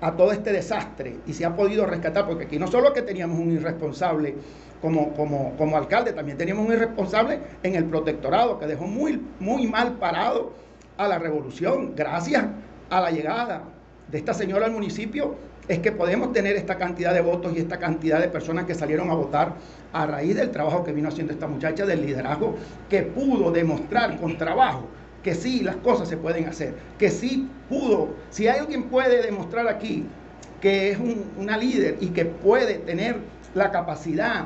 a 0.00 0.16
todo 0.16 0.32
este 0.32 0.52
desastre 0.52 1.18
y 1.24 1.32
se 1.32 1.44
ha 1.44 1.54
podido 1.54 1.86
rescatar, 1.86 2.26
porque 2.26 2.46
aquí 2.46 2.58
no 2.58 2.66
solo 2.66 2.92
que 2.92 3.02
teníamos 3.02 3.38
un 3.38 3.52
irresponsable 3.52 4.34
como, 4.80 5.12
como, 5.12 5.54
como 5.56 5.76
alcalde, 5.76 6.12
también 6.12 6.36
teníamos 6.36 6.66
un 6.66 6.72
irresponsable 6.72 7.38
en 7.62 7.76
el 7.76 7.84
protectorado 7.84 8.58
que 8.58 8.66
dejó 8.66 8.88
muy, 8.88 9.22
muy 9.38 9.68
mal 9.68 9.92
parado 9.92 10.52
a 10.98 11.06
la 11.06 11.20
revolución, 11.20 11.92
gracias 11.94 12.44
a 12.90 13.00
la 13.00 13.12
llegada 13.12 13.62
de 14.12 14.18
esta 14.18 14.34
señora 14.34 14.66
al 14.66 14.72
municipio 14.72 15.34
es 15.66 15.78
que 15.78 15.90
podemos 15.90 16.32
tener 16.32 16.54
esta 16.54 16.76
cantidad 16.76 17.14
de 17.14 17.22
votos 17.22 17.54
y 17.56 17.60
esta 17.60 17.78
cantidad 17.78 18.20
de 18.20 18.28
personas 18.28 18.66
que 18.66 18.74
salieron 18.74 19.10
a 19.10 19.14
votar 19.14 19.54
a 19.92 20.06
raíz 20.06 20.36
del 20.36 20.50
trabajo 20.50 20.84
que 20.84 20.92
vino 20.92 21.08
haciendo 21.08 21.32
esta 21.32 21.46
muchacha, 21.46 21.86
del 21.86 22.04
liderazgo, 22.04 22.56
que 22.90 23.02
pudo 23.02 23.50
demostrar 23.50 24.20
con 24.20 24.36
trabajo 24.36 24.86
que 25.22 25.34
sí, 25.34 25.60
las 25.60 25.76
cosas 25.76 26.08
se 26.08 26.16
pueden 26.16 26.46
hacer, 26.46 26.74
que 26.98 27.08
sí 27.08 27.48
pudo, 27.68 28.08
si 28.30 28.48
hay 28.48 28.58
alguien 28.58 28.84
puede 28.84 29.22
demostrar 29.22 29.68
aquí 29.68 30.04
que 30.60 30.90
es 30.90 30.98
una 31.38 31.56
líder 31.56 31.96
y 32.00 32.08
que 32.08 32.24
puede 32.24 32.74
tener 32.74 33.16
la 33.54 33.70
capacidad 33.70 34.44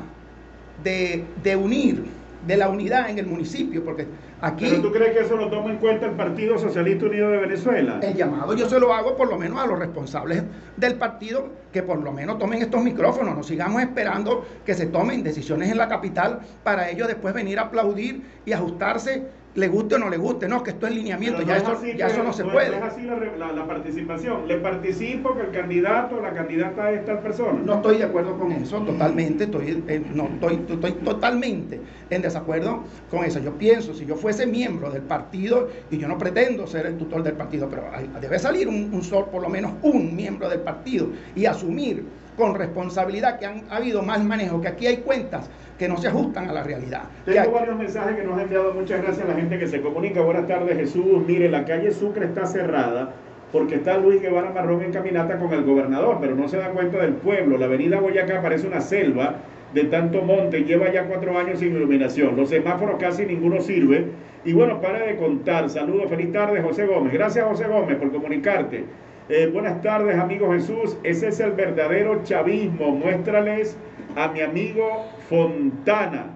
de, 0.84 1.24
de 1.42 1.56
unir, 1.56 2.04
de 2.46 2.56
la 2.56 2.68
unidad 2.68 3.10
en 3.10 3.18
el 3.18 3.26
municipio, 3.26 3.84
porque 3.84 4.06
Aquí, 4.42 4.66
¿Pero 4.68 4.82
tú 4.82 4.92
crees 4.92 5.16
que 5.16 5.20
eso 5.20 5.34
lo 5.34 5.48
toma 5.48 5.70
en 5.70 5.78
cuenta 5.78 6.04
el 6.04 6.12
Partido 6.12 6.58
Socialista 6.58 7.06
Unido 7.06 7.30
de 7.30 7.38
Venezuela? 7.38 8.00
El 8.02 8.14
llamado 8.14 8.54
yo 8.54 8.68
se 8.68 8.78
lo 8.78 8.92
hago 8.92 9.16
por 9.16 9.28
lo 9.28 9.38
menos 9.38 9.58
a 9.58 9.66
los 9.66 9.78
responsables 9.78 10.42
del 10.76 10.96
partido 10.96 11.48
que 11.72 11.82
por 11.82 12.02
lo 12.02 12.12
menos 12.12 12.38
tomen 12.38 12.60
estos 12.60 12.82
micrófonos, 12.82 13.34
no 13.34 13.42
sigamos 13.42 13.80
esperando 13.80 14.44
que 14.66 14.74
se 14.74 14.86
tomen 14.86 15.22
decisiones 15.22 15.70
en 15.70 15.78
la 15.78 15.88
capital 15.88 16.40
para 16.62 16.90
ellos 16.90 17.08
después 17.08 17.32
venir 17.32 17.58
a 17.58 17.62
aplaudir 17.62 18.22
y 18.44 18.52
ajustarse 18.52 19.26
le 19.56 19.68
guste 19.68 19.94
o 19.94 19.98
no 19.98 20.10
le 20.10 20.18
guste, 20.18 20.46
no, 20.46 20.62
que 20.62 20.70
esto 20.70 20.86
es 20.86 20.94
lineamiento, 20.94 21.42
ya, 21.42 21.56
eso, 21.56 21.82
ya 21.96 22.06
eso 22.06 22.22
no 22.22 22.32
se 22.32 22.44
puede. 22.44 22.78
No 22.78 22.86
es 22.86 22.92
así 22.92 23.02
la, 23.38 23.66
participación, 23.66 24.46
le 24.46 24.58
participo 24.58 25.34
que 25.34 25.40
el 25.42 25.50
candidato 25.50 26.16
o 26.16 26.20
la 26.20 26.32
candidata 26.32 26.92
es 26.92 27.04
tal 27.06 27.20
persona. 27.20 27.60
No 27.64 27.76
estoy 27.76 27.98
de 27.98 28.04
acuerdo 28.04 28.38
con 28.38 28.52
eso, 28.52 28.80
totalmente, 28.82 29.44
estoy, 29.44 29.82
eh, 29.88 30.04
no, 30.14 30.24
estoy, 30.26 30.62
estoy 30.68 30.92
totalmente 30.92 31.80
en 32.10 32.22
desacuerdo 32.22 32.84
con 33.10 33.24
eso. 33.24 33.38
Yo 33.40 33.52
pienso, 33.52 33.94
si 33.94 34.04
yo 34.04 34.14
fuese 34.16 34.46
miembro 34.46 34.90
del 34.90 35.02
partido, 35.02 35.70
y 35.90 35.96
yo 35.96 36.06
no 36.06 36.18
pretendo 36.18 36.66
ser 36.66 36.86
el 36.86 36.98
tutor 36.98 37.22
del 37.22 37.34
partido, 37.34 37.68
pero 37.68 37.84
debe 38.20 38.38
salir 38.38 38.68
un, 38.68 38.90
un 38.92 39.02
sol, 39.02 39.26
por 39.32 39.40
lo 39.40 39.48
menos 39.48 39.72
un 39.82 40.14
miembro 40.14 40.50
del 40.50 40.60
partido, 40.60 41.08
y 41.34 41.46
asumir 41.46 42.04
con 42.36 42.54
responsabilidad 42.54 43.38
que 43.38 43.46
han 43.46 43.64
habido 43.70 44.02
más 44.02 44.22
manejo, 44.22 44.60
que 44.60 44.68
aquí 44.68 44.86
hay 44.86 44.98
cuentas 44.98 45.48
que 45.78 45.88
no 45.88 45.96
se 45.96 46.08
ajustan 46.08 46.48
a 46.48 46.52
la 46.52 46.62
realidad. 46.62 47.02
Tengo 47.24 47.52
varios 47.52 47.76
mensajes 47.76 48.16
que 48.16 48.22
nos 48.22 48.38
ha 48.38 48.42
enviado. 48.42 48.72
Muchas 48.72 49.02
gracias 49.02 49.26
a 49.26 49.28
la 49.28 49.34
gente 49.34 49.58
que 49.58 49.66
se 49.66 49.80
comunica. 49.80 50.20
Buenas 50.22 50.46
tardes, 50.46 50.76
Jesús. 50.76 51.26
Mire, 51.26 51.48
la 51.48 51.64
calle 51.64 51.90
Sucre 51.92 52.26
está 52.26 52.46
cerrada 52.46 53.12
porque 53.52 53.76
está 53.76 53.98
Luis 53.98 54.20
Guevara 54.20 54.50
Marrón 54.50 54.82
en 54.82 54.92
caminata 54.92 55.38
con 55.38 55.52
el 55.52 55.64
gobernador, 55.64 56.18
pero 56.20 56.34
no 56.34 56.48
se 56.48 56.56
da 56.56 56.70
cuenta 56.70 56.98
del 56.98 57.14
pueblo. 57.14 57.58
La 57.58 57.66
avenida 57.66 58.00
Boyacá 58.00 58.40
parece 58.42 58.66
una 58.66 58.80
selva 58.80 59.36
de 59.74 59.84
tanto 59.84 60.22
monte, 60.22 60.64
lleva 60.64 60.90
ya 60.90 61.04
cuatro 61.04 61.38
años 61.38 61.58
sin 61.58 61.76
iluminación. 61.76 62.36
Los 62.36 62.48
semáforos 62.48 62.96
casi 62.98 63.26
ninguno 63.26 63.60
sirve. 63.60 64.06
Y 64.44 64.52
bueno, 64.52 64.80
para 64.80 65.00
de 65.00 65.16
contar. 65.16 65.68
Saludos, 65.68 66.08
feliz 66.08 66.32
tarde, 66.32 66.62
José 66.62 66.86
Gómez. 66.86 67.12
Gracias, 67.12 67.44
José 67.46 67.64
Gómez, 67.66 67.96
por 67.96 68.12
comunicarte. 68.12 68.84
Eh, 69.28 69.50
buenas 69.52 69.82
tardes, 69.82 70.16
amigo 70.16 70.52
Jesús. 70.52 70.96
Ese 71.02 71.28
es 71.28 71.40
el 71.40 71.52
verdadero 71.52 72.22
chavismo. 72.22 72.92
Muéstrales 72.92 73.76
a 74.14 74.28
mi 74.28 74.40
amigo 74.40 75.06
Fontana. 75.28 76.26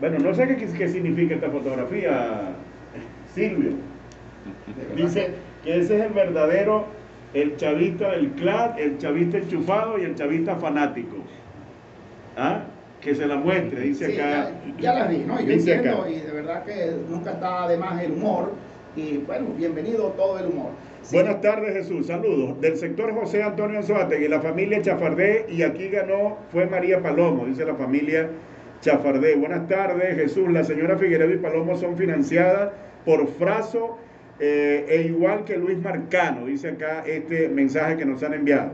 Bueno, 0.00 0.18
no 0.18 0.34
sé 0.34 0.48
qué, 0.48 0.56
qué 0.56 0.88
significa 0.88 1.36
esta 1.36 1.48
fotografía, 1.50 2.54
Silvio. 3.32 3.74
Dice 4.96 5.34
que 5.62 5.78
ese 5.78 5.98
es 5.98 6.04
el 6.06 6.12
verdadero, 6.12 6.86
el 7.32 7.56
chavista 7.56 8.10
del 8.10 8.30
CLAD, 8.32 8.80
el 8.80 8.98
chavista 8.98 9.38
enchufado 9.38 10.00
y 10.00 10.02
el 10.02 10.16
chavista 10.16 10.56
fanático. 10.56 11.18
¿Ah? 12.36 12.62
Que 13.00 13.14
se 13.14 13.24
la 13.24 13.36
muestre, 13.36 13.82
dice 13.82 14.14
acá. 14.14 14.50
Ya, 14.78 14.94
la 14.94 15.06
vi, 15.06 15.18
¿no? 15.18 15.40
Yo 15.40 15.52
entiendo 15.52 16.08
y 16.08 16.18
de 16.18 16.32
verdad 16.32 16.64
que 16.64 16.92
nunca 17.08 17.32
está 17.32 17.68
de 17.68 17.76
más 17.76 18.02
el 18.02 18.10
humor. 18.12 18.52
Y 18.94 19.18
bueno, 19.18 19.46
bienvenido 19.56 20.08
todo 20.16 20.38
el 20.38 20.46
humor. 20.46 20.72
Buenas 21.10 21.40
tardes, 21.40 21.72
Jesús. 21.72 22.08
Saludos. 22.08 22.60
Del 22.60 22.76
sector 22.76 23.14
José 23.14 23.42
Antonio 23.42 23.80
y 23.80 24.28
la 24.28 24.40
familia 24.40 24.82
Chafardé, 24.82 25.46
y 25.48 25.62
aquí 25.62 25.88
ganó 25.88 26.36
fue 26.50 26.66
María 26.66 27.00
Palomo, 27.00 27.46
dice 27.46 27.64
la 27.64 27.74
familia 27.74 28.28
Chafardé. 28.82 29.36
Buenas 29.36 29.66
tardes, 29.66 30.14
Jesús. 30.16 30.52
La 30.52 30.62
señora 30.62 30.98
Figueredo 30.98 31.32
y 31.32 31.38
Palomo 31.38 31.76
son 31.76 31.96
financiadas 31.96 32.70
por 33.06 33.26
Fraso 33.28 33.96
eh, 34.38 34.84
e 34.88 35.02
igual 35.02 35.44
que 35.44 35.56
Luis 35.56 35.78
Marcano, 35.78 36.46
dice 36.46 36.68
acá 36.68 37.02
este 37.06 37.48
mensaje 37.48 37.96
que 37.96 38.04
nos 38.04 38.22
han 38.22 38.34
enviado. 38.34 38.72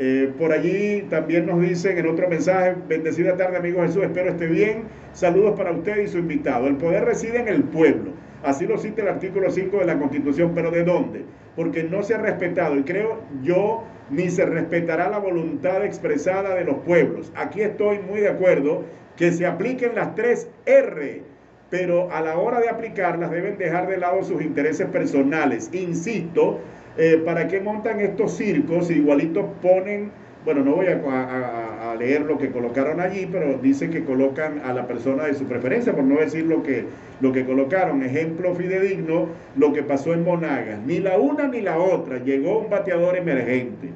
Eh, 0.00 0.32
por 0.36 0.52
allí 0.52 1.02
también 1.08 1.46
nos 1.46 1.60
dicen 1.60 1.98
en 1.98 2.08
otro 2.08 2.28
mensaje, 2.28 2.74
bendecida 2.88 3.36
tarde 3.36 3.58
amigo 3.58 3.82
Jesús, 3.82 4.02
espero 4.02 4.30
esté 4.30 4.46
bien. 4.46 4.84
Saludos 5.12 5.56
para 5.56 5.70
usted 5.70 5.98
y 5.98 6.08
su 6.08 6.18
invitado. 6.18 6.66
El 6.66 6.76
poder 6.76 7.04
reside 7.04 7.38
en 7.38 7.48
el 7.48 7.62
pueblo. 7.62 8.10
Así 8.42 8.66
lo 8.66 8.78
cita 8.78 9.02
el 9.02 9.08
artículo 9.08 9.50
5 9.50 9.78
de 9.78 9.84
la 9.84 9.98
Constitución, 9.98 10.52
pero 10.54 10.70
¿de 10.70 10.84
dónde? 10.84 11.24
Porque 11.54 11.84
no 11.84 12.02
se 12.02 12.14
ha 12.14 12.18
respetado 12.18 12.76
y 12.76 12.82
creo 12.82 13.20
yo 13.42 13.84
ni 14.10 14.30
se 14.30 14.44
respetará 14.44 15.08
la 15.08 15.18
voluntad 15.18 15.84
expresada 15.84 16.54
de 16.54 16.64
los 16.64 16.76
pueblos. 16.78 17.32
Aquí 17.34 17.62
estoy 17.62 17.98
muy 18.00 18.20
de 18.20 18.28
acuerdo 18.28 18.84
que 19.16 19.32
se 19.32 19.46
apliquen 19.46 19.94
las 19.94 20.14
tres 20.14 20.48
R, 20.66 21.22
pero 21.70 22.10
a 22.12 22.20
la 22.20 22.36
hora 22.36 22.60
de 22.60 22.68
aplicarlas 22.68 23.30
deben 23.30 23.56
dejar 23.58 23.88
de 23.88 23.96
lado 23.98 24.22
sus 24.22 24.42
intereses 24.42 24.86
personales. 24.88 25.70
Insisto, 25.72 26.60
eh, 26.98 27.22
¿para 27.24 27.48
qué 27.48 27.60
montan 27.60 28.00
estos 28.00 28.36
circos? 28.36 28.90
Igualitos 28.90 29.46
ponen, 29.62 30.10
bueno, 30.44 30.62
no 30.62 30.76
voy 30.76 30.86
a, 30.86 31.71
leer 31.94 32.22
lo 32.22 32.38
que 32.38 32.50
colocaron 32.50 33.00
allí, 33.00 33.28
pero 33.30 33.58
dice 33.58 33.90
que 33.90 34.04
colocan 34.04 34.60
a 34.64 34.72
la 34.72 34.86
persona 34.86 35.24
de 35.24 35.34
su 35.34 35.44
preferencia, 35.44 35.94
por 35.94 36.04
no 36.04 36.20
decir 36.20 36.46
lo 36.46 36.62
que, 36.62 36.86
lo 37.20 37.32
que 37.32 37.44
colocaron. 37.44 38.02
Ejemplo 38.02 38.54
fidedigno, 38.54 39.28
lo 39.56 39.72
que 39.72 39.82
pasó 39.82 40.12
en 40.14 40.24
Monagas. 40.24 40.80
Ni 40.86 41.00
la 41.00 41.18
una 41.18 41.48
ni 41.48 41.60
la 41.60 41.78
otra. 41.78 42.18
Llegó 42.18 42.58
un 42.58 42.70
bateador 42.70 43.16
emergente. 43.16 43.90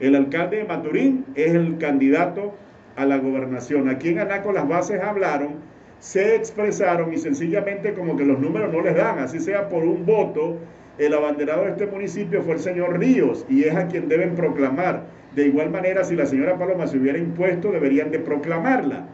El 0.00 0.16
alcalde 0.16 0.58
de 0.58 0.64
Maturín 0.64 1.24
es 1.34 1.54
el 1.54 1.78
candidato 1.78 2.54
a 2.96 3.06
la 3.06 3.18
gobernación. 3.18 3.88
Aquí 3.88 4.08
en 4.08 4.18
Anaco 4.18 4.52
las 4.52 4.68
bases 4.68 5.00
hablaron, 5.00 5.54
se 6.00 6.34
expresaron 6.34 7.12
y 7.12 7.18
sencillamente 7.18 7.94
como 7.94 8.16
que 8.16 8.24
los 8.24 8.38
números 8.38 8.72
no 8.72 8.82
les 8.82 8.96
dan, 8.96 9.18
así 9.20 9.38
sea 9.38 9.68
por 9.68 9.84
un 9.84 10.04
voto 10.04 10.58
el 10.98 11.14
abanderado 11.14 11.64
de 11.64 11.70
este 11.70 11.86
municipio 11.86 12.42
fue 12.42 12.54
el 12.54 12.60
señor 12.60 12.98
Ríos 12.98 13.46
y 13.48 13.64
es 13.64 13.74
a 13.74 13.88
quien 13.88 14.08
deben 14.08 14.34
proclamar. 14.34 15.04
De 15.34 15.46
igual 15.46 15.70
manera, 15.70 16.04
si 16.04 16.14
la 16.14 16.26
señora 16.26 16.58
Paloma 16.58 16.86
se 16.86 16.98
hubiera 16.98 17.18
impuesto, 17.18 17.72
deberían 17.72 18.10
de 18.10 18.18
proclamarla. 18.18 19.06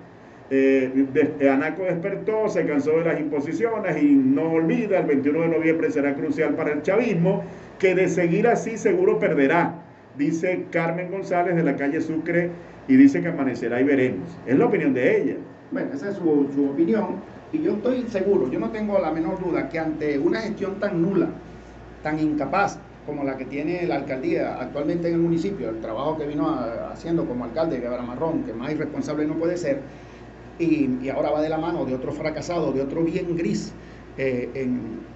Eh, 0.50 1.06
Anaco 1.50 1.84
despertó, 1.84 2.48
se 2.48 2.64
cansó 2.66 2.98
de 2.98 3.04
las 3.04 3.20
imposiciones 3.20 4.02
y 4.02 4.06
no 4.06 4.52
olvida, 4.52 4.98
el 4.98 5.06
21 5.06 5.42
de 5.42 5.48
noviembre 5.48 5.90
será 5.90 6.14
crucial 6.14 6.54
para 6.54 6.72
el 6.72 6.82
chavismo, 6.82 7.44
que 7.78 7.94
de 7.94 8.08
seguir 8.08 8.48
así 8.48 8.78
seguro 8.78 9.18
perderá, 9.18 9.74
dice 10.16 10.64
Carmen 10.70 11.10
González 11.10 11.54
de 11.54 11.62
la 11.62 11.76
calle 11.76 12.00
Sucre 12.00 12.50
y 12.88 12.96
dice 12.96 13.20
que 13.20 13.28
amanecerá 13.28 13.80
y 13.80 13.84
veremos. 13.84 14.36
Es 14.46 14.56
la 14.56 14.66
opinión 14.66 14.94
de 14.94 15.20
ella. 15.20 15.34
Bueno, 15.70 15.90
esa 15.94 16.10
es 16.10 16.16
su, 16.16 16.48
su 16.54 16.70
opinión 16.70 17.16
y 17.52 17.62
yo 17.62 17.72
estoy 17.72 18.04
seguro, 18.08 18.50
yo 18.50 18.58
no 18.58 18.70
tengo 18.70 18.98
la 18.98 19.10
menor 19.10 19.38
duda 19.38 19.68
que 19.68 19.78
ante 19.78 20.18
una 20.18 20.40
gestión 20.40 20.80
tan 20.80 21.02
nula, 21.02 21.28
tan 22.02 22.18
incapaz 22.18 22.78
como 23.08 23.24
la 23.24 23.38
que 23.38 23.46
tiene 23.46 23.86
la 23.86 23.96
alcaldía 23.96 24.60
actualmente 24.60 25.08
en 25.08 25.14
el 25.14 25.20
municipio, 25.20 25.70
el 25.70 25.80
trabajo 25.80 26.18
que 26.18 26.26
vino 26.26 26.46
haciendo 26.92 27.24
como 27.24 27.44
alcalde 27.44 27.80
de 27.80 27.88
Marrón, 27.88 28.44
que 28.44 28.52
más 28.52 28.70
irresponsable 28.70 29.24
no 29.24 29.34
puede 29.34 29.56
ser, 29.56 29.80
y, 30.58 31.08
ahora 31.08 31.30
va 31.30 31.40
de 31.40 31.48
la 31.48 31.56
mano 31.56 31.86
de 31.86 31.94
otro 31.94 32.12
fracasado, 32.12 32.70
de 32.72 32.82
otro 32.82 33.02
bien 33.02 33.34
gris 33.34 33.72
eh, 34.18 34.50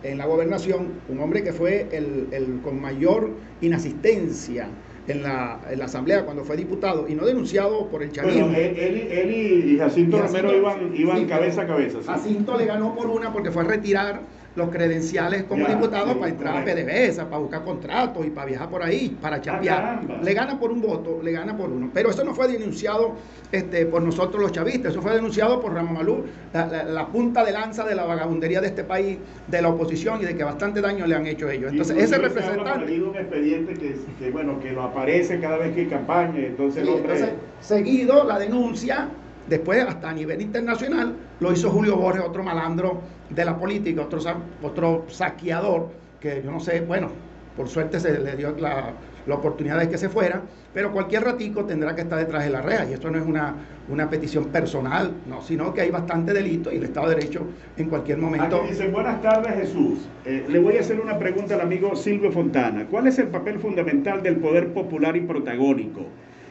en, 0.03 0.19
la 0.19 0.25
gobernación, 0.25 0.89
un 1.09 1.21
hombre 1.21 1.43
que 1.43 1.53
fue 1.53 1.89
el, 1.93 2.61
con 2.65 2.81
mayor 2.81 3.31
inasistencia 3.61 4.69
en 5.07 5.23
la, 5.23 5.61
asamblea 5.83 6.25
cuando 6.25 6.45
fue 6.45 6.57
diputado 6.57 7.07
y 7.09 7.15
no 7.15 7.27
denunciado 7.27 7.89
por 7.89 8.03
el 8.03 8.11
chavismo. 8.11 8.47
Bueno, 8.47 8.59
él, 8.59 9.67
y 9.67 9.77
Jacinto, 9.77 10.23
Romero 10.23 10.57
iban, 10.57 10.97
iban 10.97 11.27
cabeza 11.27 11.63
a 11.63 11.67
cabeza. 11.67 11.99
Jacinto 12.07 12.57
le 12.57 12.65
ganó 12.65 12.95
por 12.95 13.09
una 13.09 13.33
porque 13.33 13.51
fue 13.51 13.63
a 13.63 13.67
retirar 13.67 14.23
los 14.55 14.69
credenciales 14.69 15.45
como 15.45 15.67
diputado 15.67 16.19
para 16.19 16.31
entrar 16.31 16.57
a 16.59 16.65
PDVSA, 16.65 17.25
para 17.25 17.39
buscar 17.39 17.65
contratos 17.65 18.27
y 18.27 18.31
para 18.31 18.47
viajar 18.47 18.69
por 18.69 18.83
ahí, 18.83 19.17
para 19.21 19.37
ah, 19.37 19.41
chapear. 19.41 20.01
le 20.23 20.35
gana 20.35 20.59
por 20.59 20.71
un 20.71 20.83
voto, 20.83 21.21
le 21.23 21.33
gana 21.33 21.57
por 21.57 21.71
uno. 21.71 21.91
Pero 21.93 22.11
eso 22.11 22.23
no 22.23 22.35
fue 22.35 22.49
denunciado 22.49 23.15
este, 23.51 23.87
por 23.87 24.03
nosotros 24.03 24.43
los 24.43 24.53
chavistas, 24.53 24.93
eso 24.93 25.01
fue 25.01 25.15
denunciado 25.15 25.61
por 25.61 25.73
Ramón 25.73 25.95
Malú, 25.95 26.25
la, 26.53 27.07
punta 27.07 27.45
de 27.45 27.53
lanza 27.53 27.85
de 27.85 27.95
la 27.95 28.05
vagabundería 28.05 28.61
de 28.61 28.69
este 28.69 28.85
país, 28.85 29.19
de 29.47 29.63
la 29.63 29.69
oposición 29.69 30.21
y 30.21 30.25
de 30.25 30.37
que 30.37 30.45
bastante 30.45 30.81
daño 30.81 31.07
le 31.07 31.15
han 31.15 31.27
hecho 31.27 31.49
ellos. 31.49 31.73
Entonces, 31.73 31.97
ese 31.97 32.19
representante... 32.19 33.01
un 33.03 33.17
expediente 33.17 33.75
que, 33.75 34.31
bueno, 34.31 34.61
que 34.61 34.73
lo 34.73 34.83
aparece 34.83 35.41
cada 35.41 35.57
vez 35.57 35.75
que 35.75 35.83
hay 35.83 35.87
campaña, 35.87 36.39
entonces, 36.39 36.87
entonces 36.87 37.31
seguido 37.61 38.25
la 38.25 38.39
denuncia 38.39 39.09
Después, 39.49 39.85
hasta 39.87 40.11
a 40.11 40.13
nivel 40.13 40.41
internacional, 40.41 41.15
lo 41.43 41.53
hizo 41.53 41.71
Julio 41.71 41.97
Borges, 41.97 42.23
otro 42.25 42.43
malandro 42.43 43.01
de 43.29 43.45
la 43.45 43.59
política, 43.59 44.03
otro, 44.03 44.21
otro 44.63 45.05
saqueador, 45.09 45.91
que 46.21 46.41
yo 46.43 46.53
no 46.53 46.61
sé, 46.61 46.81
bueno, 46.81 47.09
por 47.57 47.69
suerte 47.69 47.99
se 48.01 48.19
le 48.19 48.37
dio 48.37 48.55
la, 48.59 48.93
oportunidad 49.29 49.79
de 49.79 49.89
que 49.89 49.99
se 49.99 50.09
fuera, 50.09 50.41
pero 50.73 50.93
cualquier 50.93 51.25
ratico 51.25 51.65
tendrá 51.65 51.95
que 51.95 52.03
estar 52.03 52.19
detrás 52.19 52.45
de 52.45 52.51
la 52.51 52.61
rea. 52.61 52.89
Y 52.89 52.93
esto 52.95 53.11
no 53.11 53.19
es 53.19 53.27
una, 53.27 53.55
una 53.89 54.09
petición 54.09 54.47
personal, 54.47 55.13
no, 55.29 55.43
sino 55.43 55.75
que 55.75 55.83
hay 55.83 55.91
bastante 55.91 56.33
delito 56.33 56.73
y 56.73 56.77
el 56.77 56.85
Estado 56.85 57.09
de 57.09 57.17
Derecho 57.17 57.43
en 57.77 57.89
cualquier 57.89 58.19
momento. 58.19 58.65
Dicen, 58.69 58.93
buenas 58.93 59.21
tardes 59.21 59.55
Jesús. 59.55 60.09
Eh, 60.25 60.47
le 60.49 60.59
voy 60.59 60.77
a 60.77 60.81
hacer 60.81 61.01
una 61.01 61.19
pregunta 61.19 61.55
al 61.55 61.61
amigo 61.61 61.95
Silvio 61.95 62.33
Fontana. 62.33 62.87
¿Cuál 62.91 63.07
es 63.07 63.19
el 63.19 63.29
papel 63.29 63.59
fundamental 63.59 64.23
del 64.23 64.37
poder 64.37 64.73
popular 64.73 65.17
y 65.17 65.21
protagónico? 65.21 66.07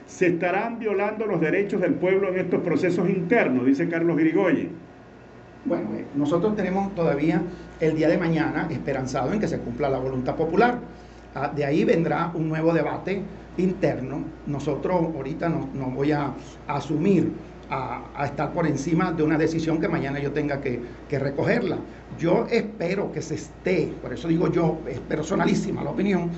Se 0.05 0.27
estarán 0.27 0.79
violando 0.79 1.25
los 1.25 1.39
derechos 1.39 1.81
del 1.81 1.93
pueblo 1.93 2.29
en 2.29 2.39
estos 2.39 2.61
procesos 2.61 3.09
internos, 3.09 3.65
dice 3.65 3.87
Carlos 3.87 4.17
Grigoyen. 4.17 4.69
Bueno, 5.63 5.89
eh, 5.95 6.05
nosotros 6.15 6.55
tenemos 6.55 6.93
todavía 6.95 7.41
el 7.79 7.95
día 7.95 8.09
de 8.09 8.17
mañana 8.17 8.67
esperanzado 8.71 9.31
en 9.31 9.39
que 9.39 9.47
se 9.47 9.59
cumpla 9.59 9.89
la 9.89 9.99
voluntad 9.99 10.35
popular. 10.35 10.79
Ah, 11.35 11.51
de 11.55 11.63
ahí 11.63 11.83
vendrá 11.85 12.31
un 12.33 12.49
nuevo 12.49 12.73
debate 12.73 13.21
interno. 13.57 14.23
Nosotros 14.47 14.95
ahorita 15.15 15.49
no, 15.49 15.67
voy 15.91 16.11
a, 16.11 16.33
asumir 16.67 17.31
a, 17.69 18.25
estar 18.25 18.51
por 18.51 18.67
encima 18.67 19.11
de 19.11 19.23
una 19.23 19.37
decisión 19.37 19.79
que 19.79 19.87
mañana 19.87 20.19
yo 20.19 20.31
tenga 20.31 20.59
que, 20.59 20.81
que, 21.07 21.19
recogerla. 21.19 21.77
Yo 22.19 22.47
espero 22.49 23.11
que 23.11 23.21
se 23.21 23.35
esté, 23.35 23.93
por 24.01 24.13
eso 24.13 24.27
digo 24.27 24.51
yo, 24.51 24.79
es 24.89 24.99
personalísima 24.99 25.83
la 25.83 25.91
opinión, 25.91 26.31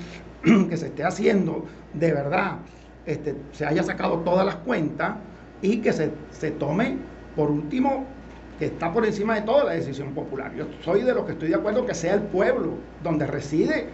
que 0.68 0.76
se 0.76 0.86
esté 0.86 1.02
haciendo 1.02 1.64
de 1.92 2.12
verdad 2.12 2.58
este, 3.06 3.34
se 3.52 3.66
haya 3.66 3.82
sacado 3.82 4.18
todas 4.20 4.46
las 4.46 4.56
cuentas 4.56 5.14
y 5.62 5.78
que 5.78 5.92
se, 5.92 6.50
tome, 6.52 6.98
por 7.36 7.50
último, 7.50 8.04
que 8.58 8.66
está 8.66 8.92
por 8.92 9.04
encima 9.04 9.34
de 9.34 9.42
toda 9.42 9.64
la 9.64 9.72
decisión 9.72 10.14
popular. 10.14 10.54
Yo 10.54 10.66
soy 10.82 11.02
de 11.02 11.14
los 11.14 11.24
que 11.24 11.32
estoy 11.32 11.48
de 11.48 11.56
acuerdo 11.56 11.86
que 11.86 11.94
sea 11.94 12.14
el 12.14 12.22
pueblo 12.22 12.74
donde 13.02 13.26
reside 13.26 13.86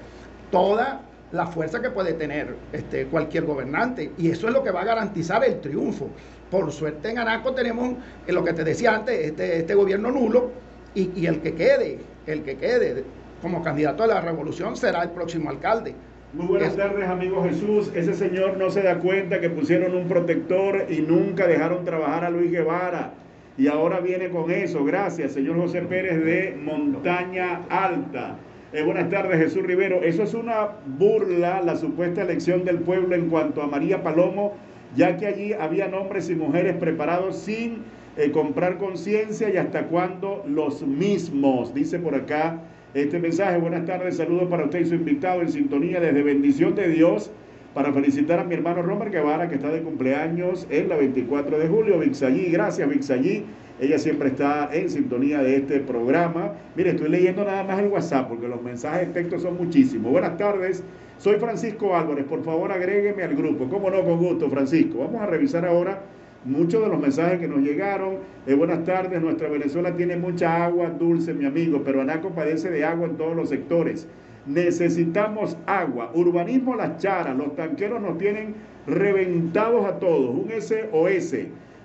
toda 0.51 1.03
la 1.33 1.47
fuerza 1.47 1.81
que 1.81 1.91
puede 1.91 2.13
tener 2.15 2.57
este, 2.73 3.07
cualquier 3.07 3.45
gobernante. 3.45 4.13
Y 4.19 4.31
eso 4.31 4.49
es 4.49 4.53
lo 4.53 4.63
que 4.63 4.71
va 4.71 4.83
a 4.83 4.85
garantizar 4.85 5.45
el 5.45 5.61
triunfo. 5.61 6.09
Por 6.51 6.71
suerte 6.73 7.11
en 7.11 7.19
Anaco 7.19 7.53
tenemos 7.55 7.95
eh, 8.27 8.33
lo 8.33 8.43
que 8.43 8.53
te 8.53 8.65
decía 8.65 8.97
antes, 8.97 9.27
este, 9.27 9.59
este 9.59 9.75
gobierno 9.75 10.11
nulo, 10.11 10.51
y, 10.93 11.13
y 11.15 11.27
el 11.27 11.41
que 11.41 11.55
quede, 11.55 12.01
el 12.27 12.43
que 12.43 12.57
quede 12.57 13.05
como 13.41 13.63
candidato 13.63 14.03
a 14.03 14.09
la 14.09 14.21
revolución 14.21 14.77
será 14.77 15.05
el 15.05 15.11
próximo 15.11 15.51
alcalde. 15.51 15.95
Muy 16.33 16.47
buenas 16.47 16.77
tardes, 16.77 17.09
amigo 17.09 17.43
Jesús. 17.43 17.91
Ese 17.93 18.15
señor 18.15 18.57
no 18.57 18.71
se 18.71 18.83
da 18.83 19.01
cuenta 19.01 19.41
que 19.41 19.51
pusieron 19.51 19.97
un 19.97 20.07
protector 20.07 20.87
y 20.89 21.01
nunca 21.01 21.49
dejaron 21.49 21.85
trabajar 21.85 22.25
a 22.25 22.31
Luis 22.31 22.53
Guevara. 22.53 23.15
Y 23.59 23.67
ahora 23.67 23.99
viene 23.99 24.29
con 24.29 24.49
eso. 24.53 24.85
Gracias, 24.85 25.33
señor 25.33 25.57
José 25.57 25.83
Pérez 25.83 26.25
de 26.25 26.57
Montaña 26.57 27.63
Alta. 27.69 28.37
Eh, 28.73 28.85
buenas 28.85 29.11
tardes, 29.11 29.41
Jesús 29.41 29.65
Rivero. 29.65 30.05
Eso 30.05 30.23
es 30.23 30.33
una 30.33 30.69
burla, 30.87 31.63
la 31.63 31.75
supuesta 31.75 32.23
elección 32.23 32.65
del 32.65 32.79
pueblo 32.79 33.17
en 33.17 33.29
cuanto 33.29 33.61
a 33.61 33.67
María 33.67 34.05
Palomo, 34.05 34.55
ya 34.95 35.17
que 35.17 35.27
allí 35.27 35.53
había 35.53 35.89
hombres 35.89 36.31
y 36.31 36.37
mujeres 36.37 36.77
preparados 36.77 37.39
sin 37.39 37.83
eh, 38.17 38.31
comprar 38.31 38.79
conciencia 38.79 39.51
y 39.51 39.57
hasta 39.57 39.87
cuándo 39.87 40.45
los 40.47 40.83
mismos, 40.83 41.75
dice 41.75 41.99
por 41.99 42.15
acá 42.15 42.61
este 42.95 43.19
mensaje. 43.21 43.59
Buenas 43.59 43.87
tardes, 43.87 44.17
saludos 44.17 44.49
para 44.49 44.65
usted 44.65 44.81
y 44.81 44.85
su 44.87 44.95
invitado 44.95 45.43
en 45.43 45.51
sintonía 45.51 46.01
desde 46.01 46.23
Bendición 46.23 46.75
de 46.75 46.89
Dios 46.89 47.31
para 47.73 47.93
felicitar 47.93 48.41
a 48.41 48.45
mi 48.45 48.55
hermano 48.55 48.83
Romer 48.83 49.11
Guevara 49.11 49.49
que 49.49 49.55
está 49.55 49.71
de 49.71 49.83
cumpleaños 49.83 50.67
en 50.71 50.89
la 50.89 50.97
24 50.97 51.59
de 51.59 51.69
julio. 51.69 51.99
Vixallí, 52.01 52.51
gracias 52.51 52.89
Vixallí. 52.89 53.45
Ella 53.81 53.99
siempre 53.99 54.29
está 54.29 54.69
en 54.73 54.91
sintonía 54.91 55.41
de 55.41 55.57
este 55.57 55.81
programa. 55.81 56.53
Mire, 56.77 56.91
estoy 56.91 57.09
leyendo 57.09 57.45
nada 57.45 57.63
más 57.63 57.79
el 57.79 57.87
WhatsApp 57.87 58.29
porque 58.29 58.49
los 58.49 58.61
mensajes 58.61 59.07
de 59.09 59.15
texto 59.15 59.39
son 59.39 59.57
muchísimos. 59.57 60.11
Buenas 60.11 60.37
tardes, 60.37 60.83
soy 61.17 61.37
Francisco 61.37 61.97
Álvarez. 61.97 62.25
Por 62.25 62.43
favor, 62.43 62.73
agrégueme 62.73 63.23
al 63.23 63.37
grupo. 63.37 63.69
¿Cómo 63.71 63.89
no? 63.89 64.05
Con 64.05 64.19
gusto, 64.19 64.51
Francisco. 64.51 64.99
Vamos 64.99 65.23
a 65.23 65.27
revisar 65.27 65.65
ahora 65.65 66.03
muchos 66.45 66.83
de 66.83 66.89
los 66.89 67.01
mensajes 67.01 67.41
que 67.41 67.49
nos 67.49 67.61
llegaron. 67.61 68.19
Eh, 68.47 68.55
buenas 68.55 68.85
tardes, 68.85 69.21
nuestra 69.21 69.49
Venezuela 69.49 69.97
tiene 69.97 70.17
mucha 70.17 70.65
agua 70.65 70.91
dulce, 70.91 71.35
mi 71.35 71.45
amigo, 71.45 71.83
pero 71.85 72.01
Anaco 72.01 72.31
padece 72.31 72.71
de 72.71 72.85
agua 72.85 73.07
en 73.07 73.17
todos 73.17 73.37
los 73.37 73.49
sectores. 73.49 74.07
Necesitamos 74.47 75.57
agua. 75.67 76.11
Urbanismo 76.15 76.75
las 76.75 76.99
charas, 76.99 77.37
los 77.37 77.55
tanqueros 77.57 78.01
nos 78.01 78.19
tienen 78.19 78.55
reventados 78.87 79.85
a 79.87 79.99
todos. 79.99 80.31
Un 80.31 80.51
SOS. 80.61 81.35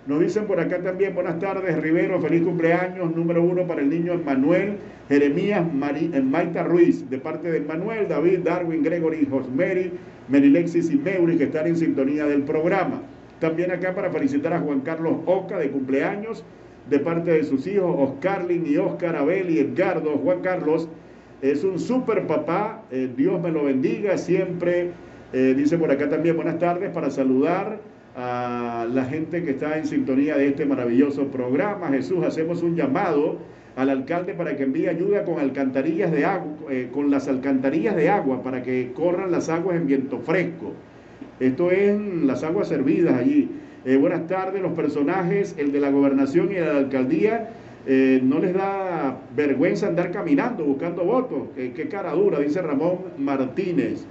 Nos 0.07 0.19
dicen 0.19 0.45
por 0.45 0.59
acá 0.59 0.79
también, 0.81 1.15
buenas 1.15 1.39
tardes, 1.39 1.81
Rivero, 1.81 2.21
feliz 2.21 2.43
cumpleaños, 2.43 3.15
número 3.15 3.41
uno 3.41 3.65
para 3.65 3.81
el 3.81 3.89
niño 3.89 4.21
Manuel 4.23 4.77
Jeremías 5.09 5.63
eh, 5.63 6.21
Maita 6.21 6.63
Ruiz, 6.63 7.07
de 7.09 7.19
parte 7.19 7.51
de 7.51 7.61
Manuel, 7.61 8.07
David, 8.07 8.39
Darwin, 8.39 8.83
Gregory, 8.83 9.27
Josmeri, 9.29 9.91
Merilexis 10.27 10.89
y 10.91 10.95
Meuri, 10.95 11.37
que 11.37 11.43
están 11.45 11.67
en 11.67 11.77
sintonía 11.77 12.25
del 12.25 12.43
programa. 12.43 13.01
También 13.39 13.71
acá 13.71 13.93
para 13.93 14.09
felicitar 14.09 14.53
a 14.53 14.59
Juan 14.59 14.81
Carlos 14.81 15.17
Oca, 15.25 15.57
de 15.57 15.69
cumpleaños, 15.69 16.43
de 16.89 16.99
parte 16.99 17.31
de 17.31 17.43
sus 17.43 17.67
hijos, 17.67 17.95
Oscarlin 17.97 18.65
y 18.65 18.77
Oscar 18.77 19.15
Abel 19.15 19.49
y 19.49 19.59
Edgardo. 19.59 20.17
Juan 20.17 20.41
Carlos 20.41 20.87
es 21.41 21.63
un 21.63 21.79
super 21.79 22.27
papá, 22.27 22.83
eh, 22.91 23.09
Dios 23.15 23.41
me 23.41 23.51
lo 23.51 23.65
bendiga 23.65 24.17
siempre. 24.17 24.91
Eh, 25.33 25.53
dice 25.55 25.77
por 25.77 25.91
acá 25.91 26.09
también, 26.09 26.35
buenas 26.35 26.59
tardes, 26.59 26.91
para 26.91 27.09
saludar 27.09 27.79
a 28.15 28.87
la 28.89 29.03
gente 29.05 29.43
que 29.43 29.51
está 29.51 29.77
en 29.77 29.85
sintonía 29.85 30.37
de 30.37 30.47
este 30.47 30.65
maravilloso 30.65 31.27
programa. 31.27 31.89
Jesús, 31.89 32.23
hacemos 32.23 32.63
un 32.63 32.75
llamado 32.75 33.39
al 33.75 33.89
alcalde 33.89 34.33
para 34.33 34.55
que 34.55 34.63
envíe 34.63 34.87
ayuda 34.87 35.25
con 35.25 35.39
alcantarillas 35.39 36.11
de 36.11 36.23
agua, 36.23 36.53
eh, 36.69 36.89
con 36.93 37.11
las 37.11 37.27
alcantarillas 37.27 37.95
de 37.95 38.09
agua 38.09 38.41
para 38.41 38.63
que 38.63 38.93
corran 38.93 39.31
las 39.31 39.49
aguas 39.49 39.75
en 39.75 39.87
viento 39.87 40.19
fresco. 40.19 40.71
Esto 41.39 41.71
es 41.71 41.99
las 42.23 42.43
aguas 42.43 42.67
servidas 42.67 43.15
allí. 43.15 43.49
Eh, 43.85 43.97
buenas 43.97 44.27
tardes, 44.27 44.61
los 44.61 44.73
personajes, 44.73 45.55
el 45.57 45.71
de 45.71 45.79
la 45.79 45.89
gobernación 45.89 46.51
y 46.51 46.55
el 46.55 46.65
de 46.65 46.73
la 46.73 46.79
alcaldía 46.79 47.49
eh, 47.87 48.19
no 48.23 48.39
les 48.39 48.51
da 48.51 49.19
vergüenza 49.35 49.85
andar 49.85 50.09
caminando 50.11 50.63
buscando 50.65 51.03
votos. 51.03 51.49
qué 51.55 51.87
cara 51.87 52.13
dura, 52.13 52.39
dice 52.39 52.59
Ramón 52.61 52.97
Martínez. 53.17 54.05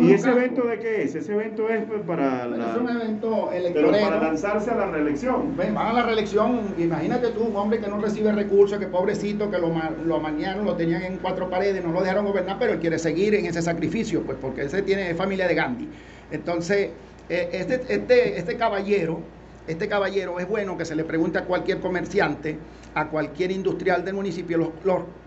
¿Y 0.00 0.12
ese 0.12 0.30
evento 0.30 0.66
de 0.66 0.78
qué 0.80 1.02
es? 1.02 1.14
Ese 1.14 1.32
evento 1.32 1.68
es 1.68 1.84
pues, 1.84 2.00
para, 2.00 2.46
es 2.46 2.80
un 2.80 2.88
evento 2.88 3.52
electoral. 3.52 4.00
para 4.00 4.20
lanzarse 4.22 4.70
a 4.72 4.76
la 4.76 4.86
reelección. 4.86 5.56
van 5.56 5.76
a 5.76 5.92
la 5.92 6.02
reelección. 6.02 6.62
Imagínate 6.78 7.28
tú, 7.28 7.44
un 7.44 7.56
hombre 7.56 7.78
que 7.78 7.86
no 7.86 8.00
recibe 8.00 8.32
recursos, 8.32 8.78
que 8.78 8.86
pobrecito, 8.86 9.48
que 9.50 9.58
lo, 9.58 9.72
lo 10.04 10.18
mañana 10.18 10.60
lo 10.62 10.74
tenían 10.74 11.02
en 11.02 11.18
cuatro 11.18 11.48
paredes, 11.48 11.84
no 11.84 11.92
lo 11.92 12.00
dejaron 12.00 12.24
gobernar, 12.24 12.56
pero 12.58 12.72
él 12.72 12.80
quiere 12.80 12.98
seguir 12.98 13.36
en 13.36 13.46
ese 13.46 13.62
sacrificio, 13.62 14.22
pues 14.22 14.36
porque 14.40 14.62
ese 14.62 14.82
tiene 14.82 15.14
familia 15.14 15.46
de 15.46 15.54
Gandhi. 15.54 15.88
Entonces, 16.32 16.90
eh, 17.28 17.48
este, 17.52 17.82
este, 17.88 18.38
este 18.38 18.56
caballero 18.56 19.22
este 19.68 19.88
caballero 19.88 20.40
es 20.40 20.48
bueno 20.48 20.76
que 20.76 20.84
se 20.84 20.96
le 20.96 21.04
pregunte 21.04 21.38
a 21.38 21.44
cualquier 21.44 21.78
comerciante, 21.78 22.58
a 22.94 23.06
cualquier 23.06 23.52
industrial 23.52 24.04
del 24.04 24.14
municipio, 24.14 24.72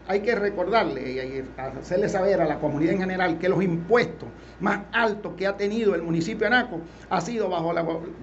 hay 0.08 0.20
que 0.20 0.36
recordarle 0.36 1.14
y 1.14 1.44
hacerle 1.58 2.10
saber 2.10 2.42
a 2.42 2.46
la 2.46 2.60
comunidad 2.60 2.94
en 2.94 3.00
general 3.00 3.40
que 3.40 3.48
los 3.48 3.64
impuestos 3.64 4.28
más 4.60 4.82
altos 4.92 5.34
que 5.38 5.48
ha 5.48 5.56
tenido 5.56 5.96
el 5.96 6.02
municipio 6.02 6.42
de 6.42 6.48
Anaco 6.48 6.82
ha 7.10 7.22
sido 7.22 7.50
bajo, 7.50 7.74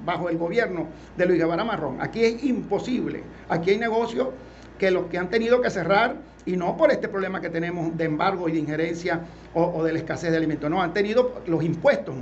bajo 0.05 0.29
el 0.29 0.37
gobierno 0.37 0.87
de 1.17 1.27
Luis 1.27 1.39
Guevara 1.39 1.65
Marrón. 1.65 1.97
Aquí 2.01 2.23
es 2.25 2.45
imposible, 2.45 3.23
aquí 3.49 3.71
hay 3.71 3.79
negocios 3.79 4.29
que 4.79 4.91
los 4.91 5.07
que 5.07 5.17
han 5.17 5.31
tenido 5.31 5.63
que 5.63 5.71
cerrar, 5.71 6.17
y 6.45 6.57
no 6.57 6.77
por 6.77 6.91
este 6.91 7.09
problema 7.09 7.41
que 7.41 7.49
tenemos 7.49 7.97
de 7.97 8.05
embargo 8.05 8.49
y 8.49 8.53
de 8.53 8.59
injerencia 8.59 9.21
o, 9.55 9.63
o 9.63 9.85
de 9.85 9.93
la 9.93 9.99
escasez 9.99 10.31
de 10.31 10.37
alimentos, 10.37 10.69
no, 10.69 10.83
han 10.83 10.93
tenido 10.93 11.41
los 11.47 11.65
impuestos, 11.65 12.15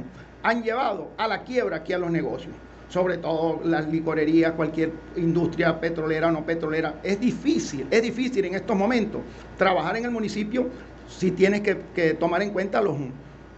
han 0.43 0.63
llevado 0.63 1.11
a 1.17 1.29
la 1.29 1.43
quiebra 1.43 1.79
aquí 1.79 1.93
a 1.93 1.99
los 1.99 2.11
negocios 2.11 2.55
sobre 2.91 3.19
todo 3.19 3.61
las 3.65 3.89
licorerías, 3.89 4.53
cualquier 4.53 4.91
industria 5.17 5.81
petrolera 5.81 6.27
o 6.27 6.33
no 6.33 6.45
petrolera. 6.45 6.97
Es 7.05 7.21
difícil, 7.21 7.87
es 7.89 8.03
difícil 8.03 8.45
en 8.45 8.57
estos 8.57 8.77
momentos 8.77 9.23
trabajar 9.57 9.97
en 9.97 10.05
el 10.05 10.11
municipio 10.11 10.67
si 11.09 11.31
tienes 11.31 11.61
que, 11.61 12.15
tomar 12.15 12.43
en 12.43 12.51
cuenta 12.51 12.81
los, 12.81 12.97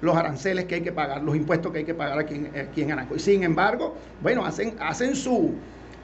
los 0.03 0.17
aranceles 0.17 0.67
que 0.67 0.77
hay 0.77 0.81
que 0.83 0.93
pagar, 0.93 1.23
los 1.23 1.35
impuestos 1.35 1.73
que 1.73 1.79
hay 1.79 1.85
que 1.85 1.95
pagar 1.95 2.19
aquí 2.19 2.35
en, 2.35 2.51
aquí 2.59 2.83
en 2.83 2.93
Anaco. 2.93 3.17
Y 3.17 3.21
sin 3.21 3.43
embargo, 3.43 3.97
bueno, 4.21 4.45
hacen, 4.45 4.75
hacen, 4.81 5.17
su, 5.17 5.55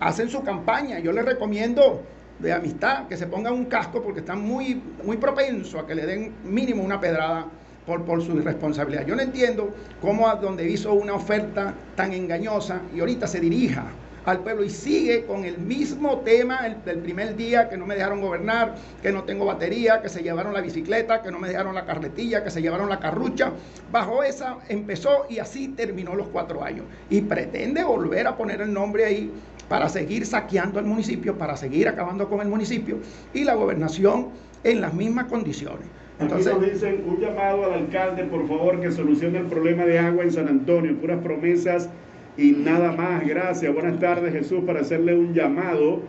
hacen 0.00 0.30
su 0.30 0.42
campaña. 0.42 0.98
Yo 0.98 1.12
les 1.12 1.24
recomiendo 1.24 2.02
de 2.38 2.52
amistad 2.52 3.08
que 3.08 3.16
se 3.16 3.26
pongan 3.26 3.52
un 3.52 3.66
casco 3.66 4.02
porque 4.02 4.20
están 4.20 4.40
muy, 4.40 4.82
muy 5.04 5.18
propensos 5.18 5.82
a 5.82 5.86
que 5.86 5.94
le 5.94 6.06
den 6.06 6.32
mínimo 6.44 6.82
una 6.82 6.98
pedrada 6.98 7.46
por, 7.88 8.22
su 8.22 8.36
irresponsabilidad. 8.36 9.06
Yo 9.06 9.16
no 9.16 9.22
entiendo 9.22 9.70
cómo 10.00 10.28
a 10.28 10.34
donde 10.34 10.68
hizo 10.68 10.92
una 10.92 11.14
oferta 11.14 11.74
tan 11.96 12.12
engañosa 12.12 12.82
y 12.94 13.00
ahorita 13.00 13.26
se 13.26 13.40
dirija 13.40 13.86
al 14.26 14.40
pueblo 14.40 14.62
y 14.62 14.68
sigue 14.68 15.24
con 15.24 15.46
el 15.46 15.56
mismo 15.56 16.18
tema 16.18 16.60
del 16.84 16.98
primer 16.98 17.34
día 17.34 17.70
que 17.70 17.78
no 17.78 17.86
me 17.86 17.94
dejaron 17.94 18.20
gobernar, 18.20 18.74
que 19.00 19.10
no 19.10 19.24
tengo 19.24 19.46
batería, 19.46 20.02
que 20.02 20.10
se 20.10 20.22
llevaron 20.22 20.52
la 20.52 20.60
bicicleta, 20.60 21.22
que 21.22 21.30
no 21.30 21.38
me 21.38 21.48
dejaron 21.48 21.74
la 21.74 21.86
carretilla, 21.86 22.44
que 22.44 22.50
se 22.50 22.60
llevaron 22.60 22.90
la 22.90 23.00
carrucha. 23.00 23.52
Bajo 23.90 24.22
esa 24.22 24.58
empezó 24.68 25.24
y 25.30 25.38
así 25.38 25.68
terminó 25.68 26.14
los 26.14 26.28
cuatro 26.28 26.62
años. 26.62 26.84
Y 27.08 27.22
pretende 27.22 27.82
volver 27.82 28.26
a 28.26 28.36
poner 28.36 28.60
el 28.60 28.70
nombre 28.70 29.06
ahí 29.06 29.32
para 29.66 29.88
seguir 29.88 30.26
saqueando 30.26 30.78
el 30.78 30.84
municipio, 30.84 31.38
para 31.38 31.56
seguir 31.56 31.88
acabando 31.88 32.28
con 32.28 32.42
el 32.42 32.48
municipio 32.48 32.98
y 33.32 33.44
la 33.44 33.54
gobernación 33.54 34.28
en 34.62 34.82
las 34.82 34.92
mismas 34.92 35.24
condiciones. 35.26 35.86
Entonces, 36.20 36.48
Aquí 36.48 36.60
nos 36.60 36.72
dicen 36.72 37.04
un 37.06 37.20
llamado 37.20 37.64
al 37.64 37.74
alcalde, 37.74 38.24
por 38.24 38.46
favor, 38.48 38.80
que 38.80 38.90
solucione 38.90 39.38
el 39.38 39.46
problema 39.46 39.84
de 39.84 39.98
agua 39.98 40.24
en 40.24 40.32
San 40.32 40.48
Antonio, 40.48 40.96
puras 40.96 41.20
promesas 41.22 41.88
y 42.36 42.52
nada 42.52 42.92
más. 42.92 43.26
Gracias. 43.26 43.72
Buenas 43.72 44.00
tardes, 44.00 44.32
Jesús, 44.32 44.64
para 44.66 44.80
hacerle 44.80 45.16
un 45.16 45.32
llamado 45.32 46.02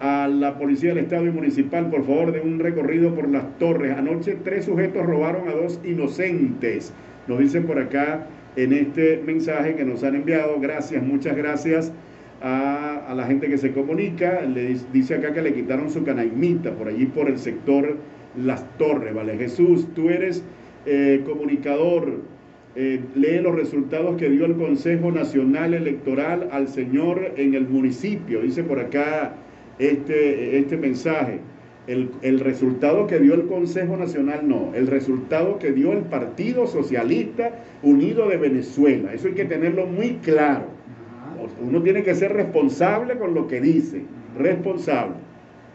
a 0.00 0.28
la 0.28 0.58
Policía 0.58 0.90
del 0.90 1.04
Estado 1.04 1.26
y 1.26 1.30
Municipal, 1.30 1.90
por 1.90 2.04
favor, 2.04 2.30
de 2.30 2.40
un 2.42 2.60
recorrido 2.60 3.14
por 3.14 3.28
las 3.28 3.58
torres. 3.58 3.96
Anoche 3.96 4.36
tres 4.44 4.66
sujetos 4.66 5.04
robaron 5.04 5.48
a 5.48 5.52
dos 5.52 5.80
inocentes. 5.84 6.92
Nos 7.26 7.40
dicen 7.40 7.64
por 7.64 7.78
acá 7.78 8.26
en 8.54 8.72
este 8.72 9.20
mensaje 9.26 9.74
que 9.74 9.84
nos 9.84 10.04
han 10.04 10.14
enviado. 10.14 10.60
Gracias, 10.60 11.02
muchas 11.02 11.36
gracias 11.36 11.92
a, 12.40 13.04
a 13.08 13.14
la 13.14 13.26
gente 13.26 13.48
que 13.48 13.58
se 13.58 13.72
comunica. 13.72 14.42
Le 14.42 14.76
dice 14.92 15.16
acá 15.16 15.32
que 15.32 15.42
le 15.42 15.54
quitaron 15.54 15.90
su 15.90 16.04
canaimita 16.04 16.70
por 16.72 16.86
allí 16.86 17.06
por 17.06 17.28
el 17.28 17.38
sector 17.38 17.96
las 18.36 18.64
Torres, 18.78 19.14
¿vale? 19.14 19.36
Jesús, 19.36 19.86
tú 19.94 20.10
eres 20.10 20.42
eh, 20.84 21.22
comunicador, 21.24 22.20
eh, 22.74 23.00
lee 23.14 23.40
los 23.40 23.54
resultados 23.54 24.16
que 24.16 24.28
dio 24.28 24.44
el 24.44 24.56
Consejo 24.56 25.10
Nacional 25.10 25.74
Electoral 25.74 26.48
al 26.52 26.68
Señor 26.68 27.32
en 27.36 27.54
el 27.54 27.66
municipio, 27.66 28.42
dice 28.42 28.62
por 28.62 28.80
acá 28.80 29.34
este, 29.78 30.58
este 30.58 30.76
mensaje. 30.76 31.40
El, 31.86 32.10
el, 32.22 32.40
resultado 32.40 33.06
que 33.06 33.20
dio 33.20 33.34
el 33.34 33.46
Consejo 33.46 33.96
Nacional, 33.96 34.48
no, 34.48 34.72
el 34.74 34.88
resultado 34.88 35.60
que 35.60 35.70
dio 35.70 35.92
el 35.92 36.00
Partido 36.00 36.66
Socialista 36.66 37.52
Unido 37.80 38.28
de 38.28 38.36
Venezuela. 38.36 39.14
Eso 39.14 39.28
hay 39.28 39.34
que 39.34 39.44
tenerlo 39.44 39.86
muy 39.86 40.14
claro. 40.16 40.64
Uno 41.62 41.80
tiene 41.82 42.02
que 42.02 42.16
ser 42.16 42.32
responsable 42.32 43.16
con 43.16 43.34
lo 43.34 43.46
que 43.46 43.60
dice, 43.60 44.02
responsable 44.36 45.14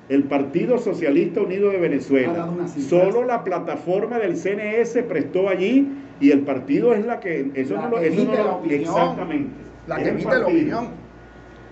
el 0.10 0.24
Partido 0.24 0.78
Socialista 0.78 1.41
Unido 1.41 1.70
de 1.70 1.78
Venezuela. 1.78 2.49
Solo 2.89 3.24
la 3.24 3.43
plataforma 3.43 4.20
del 4.20 4.36
CNS 4.36 5.04
prestó 5.08 5.47
allí 5.47 5.88
y 6.20 6.32
el 6.32 6.41
partido 6.41 6.93
es 6.93 7.06
la 7.06 7.20
que 7.20 7.52
eso 7.56 7.76
no 7.76 7.89
lo, 7.89 7.99
eso 7.99 8.26
no 8.26 8.34
lo 8.34 8.72
exactamente. 8.72 9.52
La 9.88 9.97
que 9.97 10.10
emite 10.10 10.38
la 10.38 10.45
opinión. 10.45 10.88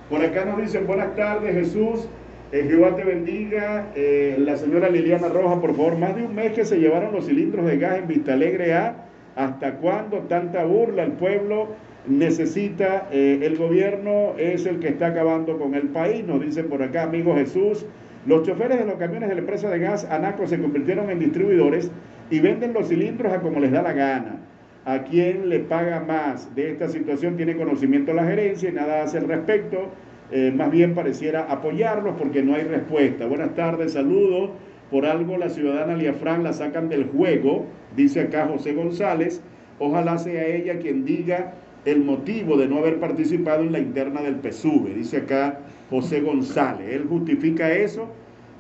Por 0.09 0.21
acá 0.23 0.45
nos 0.45 0.61
dicen 0.61 0.87
buenas 0.87 1.15
tardes 1.15 1.53
Jesús. 1.53 2.07
Eh, 2.51 2.65
Jehová 2.67 2.95
te 2.95 3.03
bendiga. 3.03 3.91
Eh, 3.95 4.37
la 4.39 4.57
señora 4.57 4.89
Liliana 4.89 5.27
Roja, 5.27 5.61
por 5.61 5.75
favor, 5.75 5.97
más 5.97 6.15
de 6.15 6.23
un 6.23 6.33
mes 6.33 6.53
que 6.53 6.65
se 6.65 6.79
llevaron 6.79 7.13
los 7.13 7.27
cilindros 7.27 7.65
de 7.65 7.77
gas 7.77 7.99
en 7.99 8.07
Vista 8.07 8.33
Alegre 8.33 8.73
A. 8.73 9.05
¿Hasta 9.35 9.75
cuándo 9.75 10.19
tanta 10.27 10.65
burla? 10.65 11.03
El 11.03 11.11
pueblo 11.11 11.67
necesita, 12.07 13.07
eh, 13.11 13.39
el 13.43 13.57
gobierno 13.57 14.33
es 14.37 14.65
el 14.65 14.79
que 14.79 14.87
está 14.87 15.07
acabando 15.07 15.59
con 15.59 15.75
el 15.75 15.89
país. 15.89 16.25
Nos 16.25 16.41
dicen 16.41 16.67
por 16.67 16.81
acá, 16.81 17.03
amigo 17.03 17.35
Jesús. 17.35 17.85
Los 18.25 18.43
choferes 18.43 18.77
de 18.79 18.85
los 18.85 18.95
camiones 18.95 19.29
de 19.29 19.35
la 19.35 19.41
empresa 19.41 19.69
de 19.69 19.79
gas 19.79 20.05
Anaco 20.05 20.45
se 20.45 20.59
convirtieron 20.59 21.09
en 21.09 21.19
distribuidores 21.19 21.89
y 22.29 22.39
venden 22.39 22.73
los 22.73 22.89
cilindros 22.89 23.31
a 23.31 23.39
como 23.39 23.59
les 23.59 23.71
da 23.71 23.81
la 23.81 23.93
gana. 23.93 24.37
A 24.85 25.03
quien 25.03 25.49
le 25.49 25.59
paga 25.59 26.01
más 26.01 26.53
de 26.55 26.71
esta 26.71 26.89
situación 26.89 27.37
tiene 27.37 27.55
conocimiento 27.55 28.13
la 28.13 28.25
gerencia 28.25 28.69
y 28.69 28.73
nada 28.73 29.03
hace 29.03 29.17
al 29.19 29.27
respecto. 29.27 29.89
Eh, 30.31 30.51
más 30.55 30.69
bien 30.69 30.93
pareciera 30.93 31.45
apoyarlos 31.49 32.15
porque 32.17 32.43
no 32.43 32.55
hay 32.55 32.63
respuesta. 32.63 33.25
Buenas 33.25 33.55
tardes, 33.55 33.93
saludos. 33.93 34.51
Por 34.91 35.05
algo 35.05 35.37
la 35.37 35.49
ciudadana 35.49 35.95
Liafran 35.95 36.43
la 36.43 36.51
sacan 36.51 36.89
del 36.89 37.05
juego, 37.05 37.67
dice 37.95 38.21
acá 38.21 38.47
José 38.47 38.73
González. 38.73 39.41
Ojalá 39.79 40.17
sea 40.17 40.45
ella 40.45 40.79
quien 40.79 41.05
diga 41.05 41.53
el 41.85 42.03
motivo 42.03 42.57
de 42.57 42.67
no 42.67 42.79
haber 42.79 42.99
participado 42.99 43.63
en 43.63 43.71
la 43.71 43.79
interna 43.79 44.21
del 44.21 44.35
PSUV, 44.41 44.93
dice 44.95 45.17
acá 45.17 45.59
José 45.89 46.21
González. 46.21 46.93
Él 46.93 47.05
justifica 47.09 47.71
eso 47.71 48.07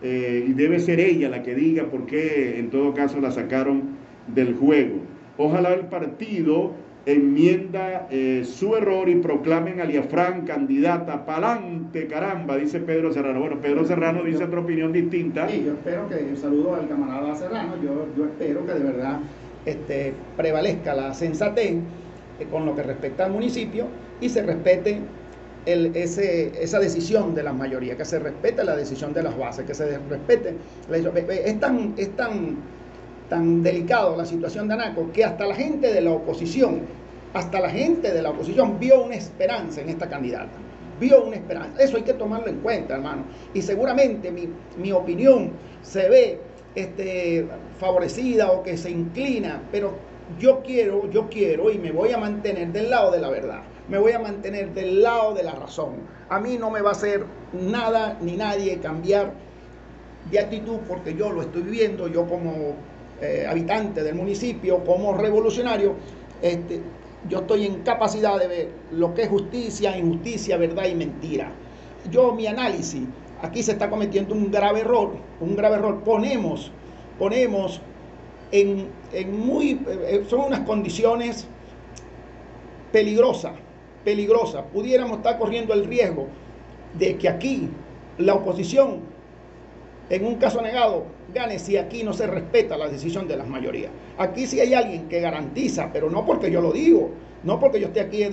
eh, 0.01 0.45
y 0.47 0.53
debe 0.53 0.79
ser 0.79 0.99
ella 0.99 1.29
la 1.29 1.43
que 1.43 1.55
diga 1.55 1.85
por 1.85 2.05
qué 2.05 2.59
en 2.59 2.69
todo 2.69 2.93
caso 2.93 3.19
la 3.19 3.31
sacaron 3.31 3.97
del 4.27 4.55
juego. 4.55 4.97
Ojalá 5.37 5.73
el 5.73 5.85
partido 5.85 6.73
enmienda 7.05 8.07
eh, 8.11 8.43
su 8.45 8.75
error 8.75 9.09
y 9.09 9.15
proclamen 9.15 9.79
a 9.79 9.85
Liafrán 9.85 10.45
candidata 10.45 11.25
pa'lante, 11.25 12.07
caramba, 12.07 12.57
dice 12.57 12.79
Pedro 12.79 13.11
Serrano. 13.11 13.39
Bueno, 13.39 13.59
Pedro 13.61 13.85
Serrano 13.85 14.23
dice 14.23 14.43
otra 14.43 14.59
opinión 14.59 14.91
distinta. 14.91 15.47
Sí, 15.47 15.63
yo 15.65 15.73
espero 15.73 16.07
que, 16.09 16.35
saludo 16.35 16.75
al 16.75 16.87
camarada 16.87 17.35
Serrano, 17.35 17.73
yo, 17.81 18.25
espero 18.25 18.65
que 18.65 18.73
de 18.73 18.79
verdad 18.79 19.19
este, 19.65 20.13
prevalezca 20.37 20.93
la 20.93 21.13
sensatez 21.13 21.73
eh, 22.39 22.45
con 22.51 22.65
lo 22.65 22.75
que 22.75 22.83
respecta 22.83 23.25
al 23.25 23.31
municipio 23.31 23.85
y 24.21 24.29
se 24.29 24.43
respete 24.43 24.99
el, 25.65 25.95
ese, 25.95 26.51
esa 26.61 26.79
decisión 26.79 27.35
de 27.35 27.43
la 27.43 27.53
mayoría, 27.53 27.95
que 27.97 28.05
se 28.05 28.19
respete 28.19 28.63
la 28.63 28.75
decisión 28.75 29.13
de 29.13 29.23
las 29.23 29.37
bases, 29.37 29.65
que 29.65 29.73
se 29.73 29.97
respete. 29.97 30.55
Es 31.45 31.59
tan, 31.59 31.93
es 31.97 32.15
tan, 32.15 32.57
tan 33.29 33.63
delicado 33.63 34.15
la 34.15 34.25
situación 34.25 34.67
de 34.67 34.75
Anaco 34.75 35.11
que 35.11 35.23
hasta 35.23 35.45
la 35.45 35.55
gente 35.55 35.93
de 35.93 36.01
la 36.01 36.11
oposición, 36.11 36.81
hasta 37.33 37.59
la 37.59 37.69
gente 37.69 38.11
de 38.11 38.21
la 38.21 38.31
oposición 38.31 38.79
vio 38.79 39.03
una 39.03 39.15
esperanza 39.15 39.81
en 39.81 39.89
esta 39.89 40.09
candidata. 40.09 40.57
Vio 40.99 41.23
una 41.23 41.37
esperanza. 41.37 41.81
Eso 41.81 41.95
hay 41.95 42.03
que 42.03 42.13
tomarlo 42.13 42.47
en 42.47 42.57
cuenta, 42.57 42.95
hermano. 42.95 43.23
Y 43.53 43.61
seguramente 43.61 44.31
mi, 44.31 44.49
mi 44.77 44.91
opinión 44.91 45.51
se 45.81 46.09
ve 46.09 46.39
este, 46.75 47.47
favorecida 47.79 48.51
o 48.51 48.63
que 48.63 48.75
se 48.75 48.91
inclina, 48.91 49.61
pero 49.71 49.93
yo 50.39 50.61
quiero, 50.61 51.09
yo 51.09 51.29
quiero 51.29 51.71
y 51.71 51.77
me 51.77 51.91
voy 51.91 52.11
a 52.11 52.17
mantener 52.17 52.71
del 52.71 52.89
lado 52.89 53.11
de 53.11 53.19
la 53.19 53.29
verdad 53.29 53.61
me 53.89 53.97
voy 53.97 54.11
a 54.11 54.19
mantener 54.19 54.73
del 54.73 55.01
lado 55.01 55.33
de 55.33 55.43
la 55.43 55.53
razón. 55.53 55.95
A 56.29 56.39
mí 56.39 56.57
no 56.57 56.69
me 56.69 56.81
va 56.81 56.89
a 56.89 56.93
hacer 56.93 57.25
nada 57.53 58.17
ni 58.21 58.37
nadie 58.37 58.77
cambiar 58.79 59.33
de 60.29 60.39
actitud 60.39 60.77
porque 60.87 61.15
yo 61.15 61.31
lo 61.31 61.41
estoy 61.41 61.63
viviendo, 61.63 62.07
yo 62.07 62.27
como 62.27 62.75
eh, 63.19 63.47
habitante 63.49 64.03
del 64.03 64.15
municipio, 64.15 64.83
como 64.83 65.13
revolucionario, 65.13 65.95
este, 66.41 66.81
yo 67.27 67.39
estoy 67.39 67.65
en 67.65 67.81
capacidad 67.81 68.37
de 68.39 68.47
ver 68.47 68.69
lo 68.91 69.13
que 69.13 69.23
es 69.23 69.29
justicia, 69.29 69.97
injusticia, 69.97 70.57
verdad 70.57 70.85
y 70.85 70.93
mentira. 70.93 71.51
Yo 72.11 72.33
mi 72.33 72.45
análisis, 72.45 73.01
aquí 73.41 73.63
se 73.63 73.71
está 73.71 73.89
cometiendo 73.89 74.35
un 74.35 74.51
grave 74.51 74.81
error, 74.81 75.17
un 75.41 75.55
grave 75.55 75.77
error. 75.77 76.03
Ponemos, 76.03 76.71
ponemos 77.17 77.81
en, 78.51 78.87
en 79.11 79.39
muy, 79.39 79.81
eh, 79.87 80.23
son 80.29 80.41
unas 80.41 80.61
condiciones 80.61 81.47
peligrosas 82.91 83.53
peligrosa. 84.03 84.63
Pudiéramos 84.65 85.17
estar 85.17 85.37
corriendo 85.37 85.73
el 85.73 85.85
riesgo 85.85 86.27
de 86.97 87.17
que 87.17 87.29
aquí 87.29 87.69
la 88.17 88.35
oposición, 88.35 88.99
en 90.09 90.25
un 90.25 90.35
caso 90.35 90.61
negado, 90.61 91.05
gane 91.33 91.59
si 91.59 91.77
aquí 91.77 92.03
no 92.03 92.13
se 92.13 92.27
respeta 92.27 92.77
la 92.77 92.89
decisión 92.89 93.27
de 93.27 93.37
las 93.37 93.47
mayorías. 93.47 93.91
Aquí 94.17 94.47
sí 94.47 94.59
hay 94.59 94.73
alguien 94.73 95.07
que 95.07 95.19
garantiza, 95.19 95.91
pero 95.93 96.09
no 96.09 96.25
porque 96.25 96.51
yo 96.51 96.61
lo 96.61 96.71
digo, 96.71 97.11
no 97.43 97.59
porque 97.59 97.79
yo 97.79 97.87
esté 97.87 98.01
aquí 98.01 98.25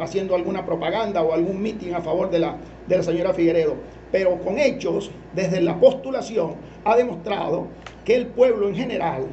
haciendo 0.00 0.34
alguna 0.34 0.64
propaganda 0.64 1.22
o 1.22 1.32
algún 1.32 1.60
mitin 1.60 1.94
a 1.94 2.00
favor 2.00 2.30
de 2.30 2.38
la, 2.38 2.56
de 2.86 2.96
la 2.96 3.02
señora 3.02 3.34
Figueredo, 3.34 3.74
pero 4.12 4.38
con 4.38 4.58
hechos, 4.58 5.10
desde 5.34 5.60
la 5.60 5.78
postulación, 5.78 6.54
ha 6.84 6.96
demostrado 6.96 7.66
que 8.04 8.14
el 8.14 8.28
pueblo 8.28 8.68
en 8.68 8.76
general 8.76 9.26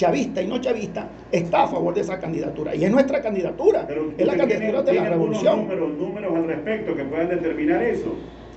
chavista 0.00 0.40
y 0.40 0.46
no 0.46 0.58
chavista, 0.60 1.08
está 1.30 1.64
a 1.64 1.68
favor 1.68 1.92
de 1.92 2.00
esa 2.00 2.18
candidatura. 2.18 2.74
Y 2.74 2.84
es 2.84 2.90
nuestra 2.90 3.20
candidatura, 3.20 3.86
es 4.16 4.26
la 4.26 4.36
candidatura 4.36 4.82
de 4.82 4.92
la 4.94 5.10
revolución. 5.10 5.60
Números, 5.60 5.98
números 5.98 6.36
al 6.36 6.46
respecto 6.46 6.96
que 6.96 7.04
puedan 7.04 7.28
determinar 7.28 7.82
eso. 7.82 8.14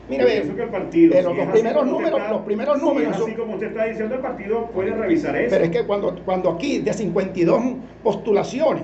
Mire, 0.09 0.25
que 0.25 0.63
el 0.63 0.69
partido, 0.69 1.13
pero 1.13 1.33
los, 1.33 1.47
primeros 1.47 1.85
números, 1.85 2.21
los 2.29 2.41
primeros 2.41 2.81
números, 2.81 3.21
así 3.21 3.33
como 3.33 3.53
usted 3.53 3.67
está 3.67 3.85
diciendo, 3.85 4.15
el 4.15 4.21
partido 4.21 4.67
puede 4.67 4.91
revisar 4.91 5.35
eso. 5.35 5.49
Pero 5.49 5.65
es 5.65 5.71
que 5.71 5.85
cuando, 5.85 6.15
cuando 6.25 6.49
aquí 6.49 6.79
de 6.79 6.93
52 6.93 7.61
postulaciones 8.03 8.83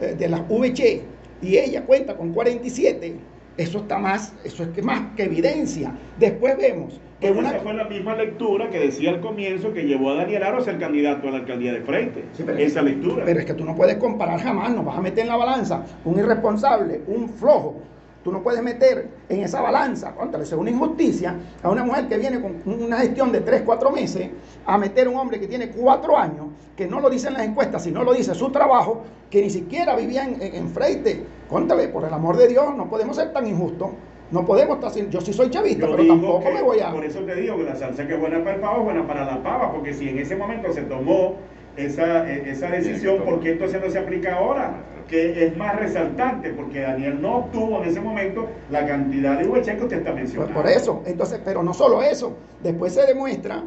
eh, 0.00 0.14
de 0.18 0.28
las 0.28 0.48
VC 0.48 1.02
y 1.42 1.56
ella 1.58 1.84
cuenta 1.84 2.16
con 2.16 2.32
47, 2.32 3.14
eso 3.56 3.78
está 3.78 3.98
más, 3.98 4.34
eso 4.44 4.62
es 4.62 4.68
que 4.70 4.82
más 4.82 5.14
que 5.16 5.24
evidencia. 5.24 5.92
Después 6.18 6.56
vemos 6.56 7.00
que 7.20 7.30
una... 7.30 7.50
Esa 7.50 7.60
fue 7.60 7.74
la 7.74 7.84
misma 7.84 8.14
lectura 8.14 8.68
que 8.70 8.78
decía 8.78 9.10
al 9.10 9.20
comienzo 9.20 9.72
que 9.72 9.84
llevó 9.84 10.10
a 10.10 10.16
Daniel 10.16 10.42
Aro 10.42 10.58
a 10.58 10.60
ser 10.60 10.78
candidato 10.78 11.28
a 11.28 11.30
la 11.30 11.38
alcaldía 11.38 11.72
de 11.72 11.80
frente. 11.80 12.24
esa 12.58 12.82
lectura. 12.82 13.24
Pero 13.24 13.40
es 13.40 13.46
que 13.46 13.54
tú 13.54 13.64
no 13.64 13.74
puedes 13.74 13.96
comparar 13.96 14.40
jamás, 14.40 14.74
no 14.74 14.82
vas 14.82 14.98
a 14.98 15.00
meter 15.00 15.24
en 15.24 15.28
la 15.28 15.36
balanza 15.36 15.84
un 16.04 16.18
irresponsable, 16.18 17.00
un 17.06 17.28
flojo, 17.28 17.82
Tú 18.26 18.32
no 18.32 18.42
puedes 18.42 18.60
meter 18.60 19.08
en 19.28 19.44
esa 19.44 19.60
balanza, 19.60 20.12
contra 20.12 20.42
es 20.42 20.52
una 20.52 20.68
injusticia, 20.68 21.36
a 21.62 21.70
una 21.70 21.84
mujer 21.84 22.08
que 22.08 22.18
viene 22.18 22.40
con 22.40 22.56
una 22.66 22.98
gestión 22.98 23.30
de 23.30 23.40
3, 23.40 23.62
4 23.64 23.92
meses, 23.92 24.30
a 24.66 24.76
meter 24.76 25.06
a 25.06 25.10
un 25.10 25.16
hombre 25.16 25.38
que 25.38 25.46
tiene 25.46 25.68
4 25.68 26.18
años, 26.18 26.46
que 26.74 26.88
no 26.88 26.98
lo 26.98 27.08
dicen 27.08 27.34
las 27.34 27.44
encuestas, 27.44 27.84
sino 27.84 28.02
lo 28.02 28.12
dice 28.12 28.34
su 28.34 28.50
trabajo, 28.50 29.04
que 29.30 29.42
ni 29.42 29.48
siquiera 29.48 29.94
vivía 29.94 30.24
en, 30.24 30.42
en, 30.42 30.68
Freite. 30.70 31.22
Contale, 31.48 31.88
por 31.88 32.04
el 32.04 32.12
amor 32.12 32.36
de 32.36 32.48
Dios, 32.48 32.74
no 32.76 32.88
podemos 32.88 33.16
ser 33.16 33.32
tan 33.32 33.46
injustos. 33.46 33.90
No 34.30 34.44
podemos 34.44 34.76
estar 34.76 34.90
así. 34.90 35.06
Yo 35.08 35.20
sí 35.20 35.32
soy 35.32 35.50
chavista, 35.50 35.86
pero 35.88 36.06
tampoco 36.06 36.50
me 36.50 36.62
voy 36.62 36.80
a. 36.80 36.90
Por 36.90 37.04
eso 37.04 37.20
te 37.20 37.34
digo 37.36 37.56
que 37.56 37.62
la 37.62 37.76
salsa 37.76 38.06
que 38.06 38.14
es 38.14 38.20
buena 38.20 38.42
para 38.42 38.56
el 38.56 38.60
pavo 38.60 38.78
es 38.78 38.84
buena 38.84 39.06
para 39.06 39.24
la 39.24 39.42
pava, 39.42 39.72
porque 39.72 39.94
si 39.94 40.08
en 40.08 40.18
ese 40.18 40.34
momento 40.34 40.72
se 40.72 40.82
tomó 40.82 41.36
esa, 41.76 42.28
e, 42.28 42.50
esa 42.50 42.68
decisión, 42.70 43.22
¿por 43.24 43.38
qué 43.38 43.52
entonces 43.52 43.80
no 43.80 43.88
se 43.88 43.98
aplica 43.98 44.34
ahora? 44.34 44.82
que 45.08 45.46
es 45.46 45.56
más 45.56 45.76
resaltante, 45.76 46.50
porque 46.50 46.80
Daniel 46.80 47.20
no 47.20 47.36
obtuvo 47.36 47.82
en 47.82 47.88
ese 47.88 48.00
momento 48.00 48.48
la 48.70 48.86
cantidad 48.86 49.38
de 49.38 49.46
VH 49.46 49.76
que 49.76 49.82
usted 49.84 49.98
está 49.98 50.12
mencionando. 50.12 50.52
Pues 50.52 50.64
por 50.64 50.72
eso, 50.72 51.02
entonces, 51.06 51.40
pero 51.44 51.62
no 51.62 51.72
solo 51.72 52.02
eso, 52.02 52.36
después 52.62 52.92
se 52.92 53.06
demuestra, 53.06 53.62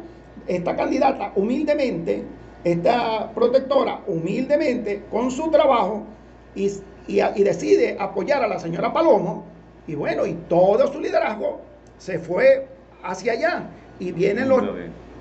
esta 0.46 0.76
candidata 0.76 1.32
humildemente, 1.36 2.24
esta 2.62 3.30
protectora 3.34 4.00
humildemente, 4.06 5.04
con 5.10 5.30
su 5.30 5.50
trabajo, 5.50 6.04
y, 6.54 6.70
y 7.18 7.42
decide 7.42 7.96
apoyar 7.98 8.42
a 8.42 8.48
la 8.48 8.58
señora 8.58 8.92
Palomo, 8.92 9.44
y 9.86 9.94
bueno, 9.94 10.26
y 10.26 10.34
todo 10.48 10.92
su 10.92 11.00
liderazgo 11.00 11.60
se 11.98 12.18
fue 12.18 12.68
hacia 13.02 13.32
allá, 13.32 13.64
y 13.98 14.12
vienen 14.12 14.48
los... 14.48 14.62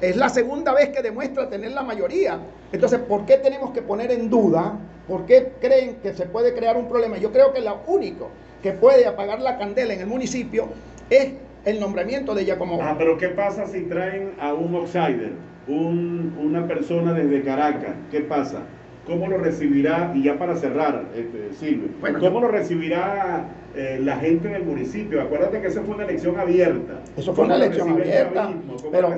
Es 0.01 0.15
la 0.15 0.29
segunda 0.29 0.73
vez 0.73 0.89
que 0.89 1.01
demuestra 1.01 1.49
tener 1.49 1.71
la 1.71 1.83
mayoría. 1.83 2.39
Entonces, 2.71 2.99
¿por 2.99 3.25
qué 3.25 3.35
tenemos 3.35 3.71
que 3.71 3.81
poner 3.81 4.11
en 4.11 4.29
duda? 4.29 4.77
¿Por 5.09 5.25
qué 5.25 5.51
creen 5.59 5.97
que 6.01 6.13
se 6.13 6.25
puede 6.25 6.53
crear 6.53 6.77
un 6.77 6.87
problema? 6.87 7.17
Yo 7.17 7.33
creo 7.33 7.51
que 7.51 7.59
lo 7.59 7.81
único 7.85 8.29
que 8.63 8.71
puede 8.71 9.05
apagar 9.05 9.41
la 9.41 9.57
candela 9.57 9.93
en 9.93 9.99
el 9.99 10.07
municipio 10.07 10.69
es 11.09 11.33
el 11.65 11.81
nombramiento 11.81 12.33
de 12.33 12.43
ella 12.43 12.57
como... 12.57 12.81
Ah, 12.81 12.95
pero 12.97 13.17
¿qué 13.17 13.27
pasa 13.27 13.67
si 13.67 13.81
traen 13.81 14.35
a 14.39 14.53
un 14.53 14.73
outsider, 14.73 15.33
un, 15.67 16.37
una 16.39 16.65
persona 16.65 17.11
desde 17.11 17.43
Caracas? 17.43 17.95
¿Qué 18.09 18.21
pasa? 18.21 18.61
¿Cómo 19.05 19.27
lo 19.27 19.37
recibirá? 19.37 20.11
Y 20.15 20.23
ya 20.23 20.37
para 20.37 20.55
cerrar, 20.55 21.05
este, 21.15 21.53
Silvio, 21.53 21.89
¿cómo 22.19 22.41
lo 22.41 22.47
recibirá 22.49 23.45
eh, 23.75 23.99
la 24.01 24.17
gente 24.17 24.49
en 24.49 24.55
el 24.55 24.63
municipio? 24.63 25.21
Acuérdate 25.21 25.61
que 25.61 25.67
esa 25.67 25.81
fue 25.81 25.95
una 25.95 26.03
elección 26.03 26.39
abierta. 26.39 27.01
Eso 27.17 27.33
fue 27.33 27.45
una 27.45 27.55
elección 27.55 27.89
abierta. 27.89 28.53
pero, 28.91 29.09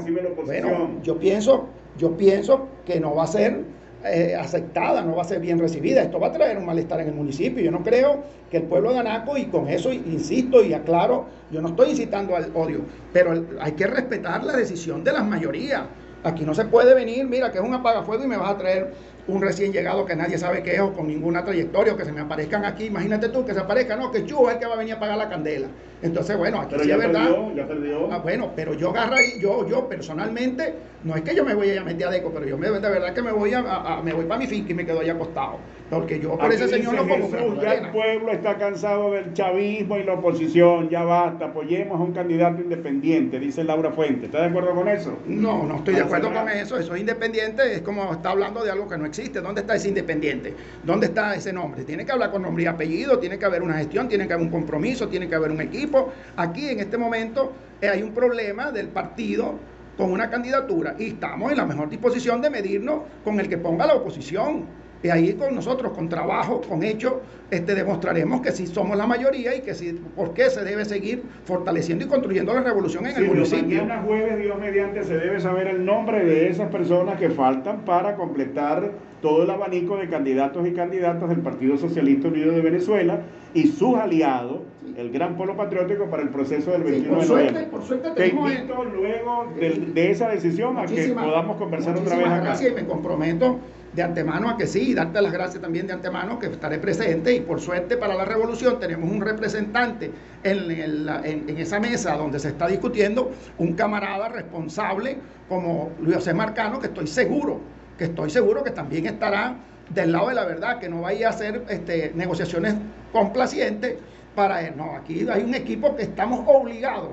bueno, 0.46 0.90
yo 1.04 1.18
pienso, 1.18 1.68
yo 1.98 2.16
pienso 2.16 2.68
que 2.86 3.00
no 3.00 3.16
va 3.16 3.24
a 3.24 3.28
ser 3.28 3.64
eh, 4.04 4.36
aceptada, 4.36 5.04
no 5.04 5.16
va 5.16 5.22
a 5.22 5.26
ser 5.26 5.40
bien 5.40 5.60
recibida. 5.60 6.02
Esto 6.02 6.20
va 6.20 6.28
a 6.28 6.32
traer 6.32 6.58
un 6.58 6.66
malestar 6.66 7.02
en 7.02 7.10
el 7.10 7.14
municipio. 7.14 7.64
Yo 7.64 7.70
no 7.70 7.84
creo 7.84 8.24
que 8.50 8.58
el 8.58 8.64
pueblo 8.64 8.94
de 8.94 9.00
Anaco, 9.00 9.38
y 9.38 9.46
con 9.46 9.68
eso 9.68 9.94
insisto 9.94 10.64
y 10.64 10.74
aclaro, 10.74 11.26
yo 11.52 11.62
no 11.62 11.68
estoy 11.68 11.92
incitando 11.92 12.36
al 12.36 12.50
odio, 12.56 12.82
pero 13.14 13.46
hay 13.60 13.72
que 13.74 13.86
respetar 13.86 14.44
la 14.44 14.54
decisión 14.54 15.04
de 15.04 15.12
las 15.12 15.24
mayorías. 15.24 15.84
Aquí 16.24 16.46
no 16.46 16.54
se 16.56 16.66
puede 16.66 16.96
venir, 16.96 17.28
mira, 17.28 17.52
que 17.52 17.60
es 17.60 17.64
un 17.64 17.74
apagafuego 17.74 18.24
y 18.24 18.28
me 18.28 18.38
vas 18.38 18.52
a 18.52 18.58
traer 18.58 18.92
un 19.28 19.42
recién 19.42 19.72
llegado 19.72 20.06
que 20.06 20.16
nadie 20.16 20.38
sabe 20.38 20.64
qué 20.64 20.76
es 20.76 20.80
o 20.82 20.94
con 20.94 21.08
ninguna 21.08 21.44
trayectoria 21.44 21.94
o 21.94 21.98
que 21.98 22.06
se 22.06 22.12
me 22.12 22.22
aparezcan 22.22 22.66
aquí. 22.66 22.86
Imagínate 22.86 23.30
tú 23.30 23.46
que 23.46 23.54
se 23.54 23.60
aparezca, 23.60 23.96
no, 23.96 24.12
que 24.12 24.26
Chu 24.26 24.48
es 24.48 24.56
el 24.56 24.60
que 24.60 24.66
va 24.66 24.74
a 24.74 24.78
venir 24.78 24.94
a 24.96 25.00
pagar 25.00 25.18
la 25.18 25.30
candela. 25.30 25.68
Entonces, 26.02 26.36
bueno, 26.36 26.60
aquí 26.62 26.76
sí 26.80 26.92
es 26.92 26.98
verdad. 26.98 27.30
ya 27.56 27.68
perdió. 27.68 28.12
Ah, 28.12 28.18
bueno, 28.18 28.52
pero 28.56 28.74
yo 28.74 28.90
agarraría, 28.90 29.38
yo, 29.38 29.68
yo 29.68 29.88
personalmente, 29.88 30.74
no 31.04 31.16
es 31.16 31.22
que 31.22 31.36
yo 31.36 31.46
me 31.46 31.54
voy 31.54 31.78
a 31.78 31.84
meter 31.84 32.08
a 32.08 32.12
Deco, 32.12 32.32
pero 32.34 32.46
yo 32.48 32.58
me, 32.58 32.70
de 32.70 32.80
verdad 32.80 33.14
que 33.14 33.22
me 33.22 33.32
voy 33.32 33.54
a, 33.54 34.02
me 34.04 34.14
voy 34.14 34.26
para 34.26 34.40
mi 34.40 34.48
finca 34.48 34.72
y 34.72 34.74
me 34.74 34.86
quedo 34.86 35.02
ahí 35.02 35.10
acostado. 35.10 35.60
Porque 35.92 36.20
yo 36.20 36.38
por 36.38 36.52
ese 36.52 36.70
señor 36.70 36.94
no 36.96 37.08
como 37.08 37.62
Ya 37.62 37.74
el 37.74 37.90
pueblo 37.92 38.32
está 38.32 38.58
cansado 38.58 39.12
del 39.12 39.34
chavismo 39.34 39.98
y 39.98 40.04
la 40.04 40.14
oposición, 40.14 40.90
ya 40.90 41.04
basta, 41.04 41.48
apoyemos 41.48 42.00
a 42.00 42.04
un 42.04 42.14
candidato 42.14 42.62
independiente, 42.62 43.38
dice 43.40 43.64
Laura 43.64 43.92
Fuente. 43.92 44.28
¿Está 44.28 44.40
de 44.42 44.48
acuerdo 44.48 44.74
con 44.74 44.88
eso? 44.88 45.18
No, 45.28 45.64
no 45.66 45.76
estoy 45.76 45.96
de 45.96 46.02
acuerdo 46.02 46.34
con 46.34 46.48
eso. 46.50 46.80
Eso 46.80 46.96
es 46.96 47.02
independiente, 47.02 47.74
es 47.74 47.82
como 47.82 48.12
está 48.12 48.32
hablando 48.32 48.64
de 48.64 48.72
algo 48.72 48.88
que 48.88 48.98
no 48.98 49.06
existe. 49.12 49.42
¿Dónde 49.42 49.62
está 49.62 49.76
ese 49.76 49.90
independiente? 49.90 50.56
¿Dónde 50.84 51.08
está 51.08 51.36
ese 51.36 51.52
nombre? 51.54 51.84
Tiene 51.84 52.06
que 52.06 52.12
hablar 52.12 52.32
con 52.32 52.42
nombre 52.42 52.64
y 52.64 52.68
apellido, 52.68 53.20
tiene 53.20 53.38
que 53.38 53.46
haber 53.46 53.62
una 53.62 53.76
gestión, 53.76 54.08
tiene 54.08 54.26
que 54.26 54.34
haber 54.34 54.46
un 54.46 54.52
compromiso, 54.52 55.08
tiene 55.08 55.28
que 55.28 55.36
haber 55.36 55.52
un 55.52 55.62
equipo. 55.62 56.12
Aquí 56.38 56.70
en 56.70 56.80
este 56.80 56.98
momento 56.98 57.52
eh, 57.82 57.90
hay 57.90 58.02
un 58.02 58.14
problema 58.14 58.72
del 58.72 58.88
partido 58.88 59.60
con 59.98 60.12
una 60.12 60.30
candidatura 60.30 60.96
y 60.98 61.08
estamos 61.08 61.52
en 61.52 61.58
la 61.58 61.66
mejor 61.66 61.90
disposición 61.90 62.42
de 62.42 62.50
medirnos 62.50 63.02
con 63.24 63.40
el 63.40 63.50
que 63.50 63.58
ponga 63.58 63.86
la 63.86 63.96
oposición. 63.96 64.66
Y 65.04 65.10
ahí 65.10 65.34
con 65.34 65.56
nosotros, 65.56 65.94
con 65.94 66.10
trabajo, 66.10 66.62
con 66.62 66.84
hechos, 66.84 67.14
este, 67.50 67.74
demostraremos 67.74 68.42
que 68.42 68.52
sí 68.52 68.68
somos 68.68 68.96
la 68.98 69.08
mayoría 69.08 69.56
y 69.56 69.62
que 69.62 69.74
sí, 69.74 70.00
por 70.16 70.34
qué 70.34 70.50
se 70.50 70.64
debe 70.64 70.86
seguir 70.86 71.24
fortaleciendo 71.46 72.06
y 72.06 72.08
construyendo 72.08 72.54
la 72.54 72.62
revolución 72.62 73.08
en 73.08 73.18
el 73.18 73.28
municipio. 73.28 73.84
Mañana 73.84 74.04
jueves, 74.06 74.38
Dios 74.38 74.60
mediante, 74.60 75.04
se 75.04 75.18
debe 75.18 75.40
saber 75.40 75.68
el 75.68 75.84
nombre 75.84 76.24
de 76.24 76.50
esas 76.50 76.70
personas 76.70 77.20
que 77.20 77.30
faltan 77.30 77.84
para 77.84 78.16
completar 78.16 78.92
todo 79.22 79.44
el 79.44 79.50
abanico 79.50 79.98
de 79.98 80.08
candidatos 80.08 80.68
y 80.68 80.74
candidatas 80.74 81.30
del 81.30 81.40
Partido 81.40 81.78
Socialista 81.78 82.28
Unido 82.28 82.52
de 82.52 82.62
Venezuela 82.62 83.22
y 83.54 83.68
sus 83.68 83.96
aliados, 83.96 84.62
el 84.98 85.12
Gran 85.12 85.36
Polo 85.36 85.56
Patriótico, 85.56 86.10
para 86.10 86.24
el 86.24 86.30
proceso 86.30 86.72
del 86.72 86.84
21 86.84 87.20
de 87.22 87.28
noviembre. 87.28 87.64
Por 87.66 87.84
suerte 87.84 88.12
Te 88.12 88.28
invito 88.30 88.84
luego 88.84 89.48
de, 89.60 90.12
esa 90.12 90.30
decisión 90.30 90.78
a 90.78 90.86
que 90.86 91.10
podamos 91.10 91.58
conversar 91.58 91.98
otra 91.98 92.18
vez 92.18 92.28
acá. 92.28 92.42
Gracias 92.42 92.72
y 92.72 92.76
me 92.76 92.86
comprometo 92.86 93.60
de 93.94 94.04
antemano 94.04 94.50
a 94.50 94.58
que 94.58 94.68
sí, 94.68 94.92
y 94.92 94.94
darte 94.94 95.22
las 95.22 95.34
gracias 95.34 95.62
también 95.62 95.86
de 95.86 95.94
antemano 95.94 96.40
que 96.40 96.48
estaré 96.48 96.78
presente 96.78 97.34
y 97.34 97.42
por 97.42 97.60
suerte 97.60 97.98
para 97.98 98.16
la 98.16 98.24
revolución 98.24 98.80
tenemos 98.80 99.10
un 99.10 99.22
representante 99.22 100.12
en, 100.44 100.72
en, 100.72 101.58
esa 101.58 101.80
mesa 101.80 102.16
donde 102.16 102.40
se 102.40 102.50
está 102.50 102.68
discutiendo, 102.68 103.32
un 103.58 103.74
camarada 103.74 104.30
responsable 104.30 105.18
como 105.50 105.92
Luis 106.00 106.16
José 106.16 106.34
Marcano, 106.34 106.80
que 106.80 106.88
estoy 106.88 107.08
seguro, 107.08 107.60
que 107.98 108.06
estoy 108.06 108.30
seguro 108.30 108.64
que 108.64 108.72
también 108.72 109.06
estará 109.08 109.58
del 109.90 110.14
lado 110.14 110.30
de 110.30 110.36
la 110.36 110.46
verdad, 110.46 110.80
que 110.80 110.88
no 110.88 111.02
vaya 111.02 111.28
a 111.28 111.32
hacer 111.32 111.66
este, 111.68 112.14
negociaciones 112.16 112.76
complacientes 113.12 113.96
para 114.36 114.66
él. 114.66 114.74
No, 114.78 114.96
aquí 114.96 115.28
hay 115.30 115.44
un 115.44 115.54
equipo 115.54 115.96
que 115.98 116.04
estamos 116.04 116.46
obligados 116.48 117.10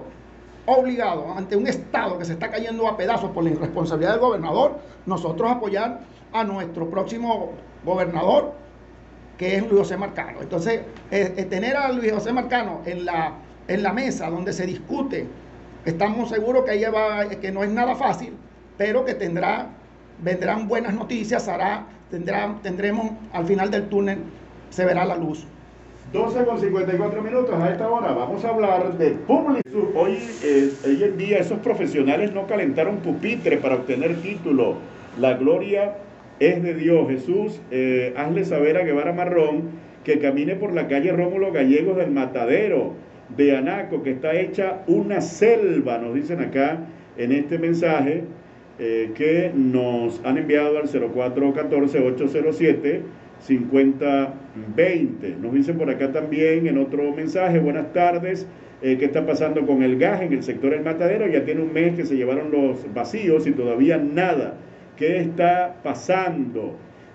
obligados 0.69 1.25
ante 1.35 1.57
un 1.57 1.67
Estado 1.67 2.19
que 2.19 2.27
se 2.27 2.35
está 2.35 2.51
cayendo 2.51 2.87
a 2.87 2.97
pedazos 2.97 3.31
por 3.31 3.43
la 3.43 3.51
irresponsabilidad 3.51 4.13
del 4.13 4.21
gobernador, 4.21 4.79
nosotros 5.07 5.51
apoyar 5.51 6.01
a 6.33 6.45
nuestro 6.45 6.89
próximo 6.91 7.53
gobernador, 7.85 8.53
que 9.37 9.57
es 9.57 9.63
Luis 9.63 9.81
José 9.81 9.97
Marcano. 9.97 10.41
Entonces, 10.41 10.81
eh, 11.11 11.35
eh, 11.37 11.45
tener 11.45 11.77
a 11.77 11.93
Luis 11.93 12.13
José 12.13 12.33
Marcano 12.33 12.83
en 12.85 13.05
la, 13.05 13.35
en 13.69 13.83
la 13.83 13.93
mesa 13.93 14.29
donde 14.31 14.53
se 14.53 14.67
discute, 14.67 15.27
estamos 15.85 16.29
seguros 16.29 16.65
que, 16.65 16.75
ella 16.75 16.91
va, 16.91 17.29
que 17.29 17.53
no 17.53 17.63
es 17.63 17.71
nada 17.71 17.95
fácil, 17.95 18.35
pero 18.77 19.05
que 19.05 19.15
tendrá, 19.15 19.69
vendrán 20.23 20.69
buenas 20.69 20.95
noticias, 20.95 21.49
hará, 21.49 21.87
tendrá, 22.11 22.57
tendremos 22.63 23.13
al 23.33 23.47
final 23.47 23.71
del 23.71 23.89
túnel, 23.89 24.19
se 24.71 24.85
verá 24.85 25.05
la 25.05 25.17
luz. 25.17 25.47
12 26.13 26.45
con 26.47 26.59
54 26.59 27.23
minutos 27.23 27.55
a 27.55 27.71
esta 27.71 27.87
hora. 27.87 28.13
Vamos 28.13 28.43
a 28.43 28.49
hablar 28.49 28.97
de 28.97 29.11
público. 29.11 29.93
Hoy, 29.95 30.19
eh, 30.43 30.73
hoy 30.87 31.05
en 31.05 31.19
día 31.19 31.39
esos 31.39 31.59
profesionales 31.59 32.33
no 32.33 32.47
calentaron 32.47 32.97
pupitre 32.99 33.59
para 33.59 33.75
obtener 33.75 34.17
título. 34.23 34.77
La 35.21 35.35
gloria 35.35 35.97
es 36.41 36.63
de 36.63 36.75
Dios. 36.75 37.09
Jesús, 37.09 37.61
eh, 37.71 38.13
hazle 38.17 38.45
saber 38.45 38.77
a 38.77 38.85
Guevara 38.85 39.13
Marrón 39.13 39.71
que 40.05 40.19
camine 40.19 40.57
por 40.57 40.73
la 40.73 40.89
calle 40.89 41.13
Rómulo 41.13 41.53
Gallegos 41.53 41.97
del 41.97 42.11
Matadero 42.11 42.95
de 43.37 43.57
Anaco, 43.57 44.03
que 44.03 44.13
está 44.13 44.35
hecha 44.35 44.83
una 44.87 45.21
selva, 45.21 45.99
nos 45.99 46.15
dicen 46.15 46.41
acá 46.41 46.79
en 47.17 47.33
este 47.33 47.59
mensaje 47.59 48.25
eh, 48.79 49.11
que 49.15 49.51
nos 49.55 50.25
han 50.25 50.39
enviado 50.39 50.79
al 50.79 50.89
0414 50.89 51.99
807 51.99 53.03
5020. 53.41 55.37
Nos 55.41 55.53
dicen 55.53 55.77
por 55.79 55.91
acá 55.91 56.11
también 56.13 56.67
en 56.67 56.79
otro 56.79 57.13
mensaje, 57.13 57.59
buenas 57.59 57.93
tardes, 57.93 58.47
eh, 58.81 58.97
¿qué 58.99 59.07
está 59.07 59.27
pasando 59.27 59.67
con 59.67 59.83
el 59.83 59.99
gas 59.99 60.23
en 60.23 60.33
el 60.33 60.43
sector 60.43 60.71
del 60.71 60.83
matadero? 60.83 61.27
Ya 61.27 61.45
tiene 61.45 61.63
un 61.63 61.73
mes 61.73 61.97
que 61.97 62.07
se 62.07 62.17
llevaron 62.17 62.51
los 62.51 62.93
vacíos 62.95 63.47
y 63.47 63.53
todavía 63.53 63.99
nada. 63.99 64.55
¿Qué 64.99 65.21
está 65.21 65.77
pasando? 65.85 66.75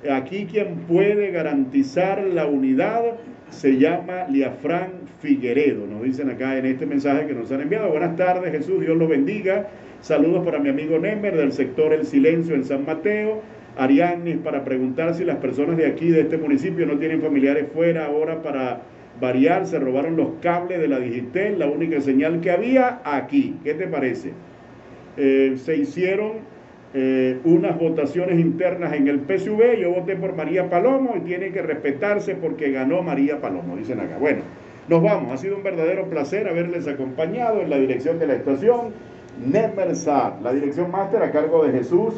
Aquí 0.10 0.48
quien 0.50 0.86
puede 0.88 1.32
garantizar 1.32 2.24
la 2.24 2.46
unidad 2.46 3.02
se 3.50 3.78
llama 3.78 4.26
Liafran 4.30 4.92
Figueredo. 5.22 5.86
Nos 5.86 6.04
dicen 6.04 6.30
acá 6.30 6.58
en 6.58 6.66
este 6.66 6.86
mensaje 6.86 7.28
que 7.28 7.34
nos 7.34 7.52
han 7.52 7.60
enviado. 7.60 7.90
Buenas 7.90 8.16
tardes, 8.16 8.54
Jesús, 8.54 8.80
Dios 8.80 8.96
los 8.96 9.10
bendiga. 9.10 9.68
Saludos 10.00 10.46
para 10.46 10.60
mi 10.60 10.70
amigo 10.70 10.98
Nemer 10.98 11.36
del 11.36 11.52
sector 11.52 11.92
El 11.92 12.06
Silencio 12.06 12.56
en 12.56 12.64
San 12.64 12.86
Mateo. 12.86 13.42
Ariadne 13.76 14.38
para 14.38 14.64
preguntar 14.64 15.14
si 15.14 15.26
las 15.26 15.38
personas 15.38 15.76
de 15.76 15.86
aquí, 15.86 16.08
de 16.08 16.22
este 16.22 16.38
municipio, 16.38 16.86
no 16.86 16.98
tienen 17.00 17.22
familiares 17.22 17.66
fuera 17.74 18.06
ahora 18.06 18.42
para 18.42 18.82
variar. 19.20 19.68
Se 19.68 19.78
robaron 19.78 20.16
los 20.16 20.36
cables 20.42 20.80
de 20.80 20.88
la 20.88 21.00
Digitel, 21.00 21.60
la 21.60 21.68
única 21.68 22.00
señal 22.00 22.40
que 22.40 22.50
había 22.50 23.02
aquí. 23.04 23.58
¿Qué 23.62 23.74
te 23.74 23.88
parece? 23.88 24.32
Eh, 25.18 25.56
se 25.58 25.76
hicieron 25.76 26.53
eh, 26.96 27.40
unas 27.44 27.80
votaciones 27.80 28.40
internas 28.40 28.94
en 28.94 29.08
el 29.08 29.22
PSV. 29.22 29.80
Yo 29.80 29.92
voté 29.92 30.16
por 30.16 30.36
María 30.36 30.70
Palomo 30.70 31.16
y 31.18 31.22
tiene 31.22 31.52
que 31.52 31.62
respetarse 31.62 32.36
porque 32.36 32.72
ganó 32.72 33.02
María 33.02 33.42
Palomo, 33.42 33.76
dicen 33.76 34.00
acá. 34.00 34.18
Bueno, 34.20 34.42
nos 34.88 35.02
vamos. 35.02 35.34
Ha 35.34 35.38
sido 35.38 35.58
un 35.58 35.64
verdadero 35.64 36.06
placer 36.06 36.48
haberles 36.48 36.88
acompañado 36.88 37.62
en 37.62 37.70
la 37.70 37.78
dirección 37.78 38.20
de 38.20 38.28
la 38.28 38.36
estación. 38.36 38.94
Nemersat, 39.44 40.42
la 40.44 40.54
dirección 40.54 40.92
máster 40.92 41.24
a 41.24 41.32
cargo 41.32 41.66
de 41.66 41.72
Jesús. 41.72 42.14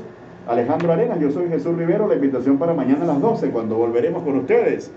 Alejandro 0.48 0.92
Arenas, 0.92 1.20
yo 1.20 1.32
soy 1.32 1.48
Jesús 1.48 1.76
Rivero, 1.78 2.08
la 2.08 2.16
invitación 2.16 2.58
para 2.58 2.74
mañana 2.74 3.04
a 3.04 3.08
las 3.08 3.22
12 3.22 3.50
cuando 3.52 3.76
volveremos 3.78 4.24
con 4.24 4.36
ustedes. 4.36 4.92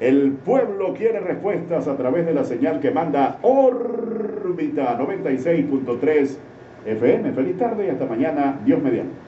El 0.00 0.32
pueblo 0.32 0.94
quiere 0.94 1.20
respuestas 1.20 1.86
a 1.86 1.96
través 1.96 2.26
de 2.26 2.34
la 2.34 2.44
señal 2.44 2.80
que 2.80 2.90
manda 2.90 3.38
órbita 3.42 4.98
96.3 4.98 6.38
FM. 6.84 7.32
Feliz 7.32 7.58
tarde 7.58 7.86
y 7.86 7.90
hasta 7.90 8.06
mañana, 8.06 8.58
Dios 8.64 8.82
mediante. 8.82 9.22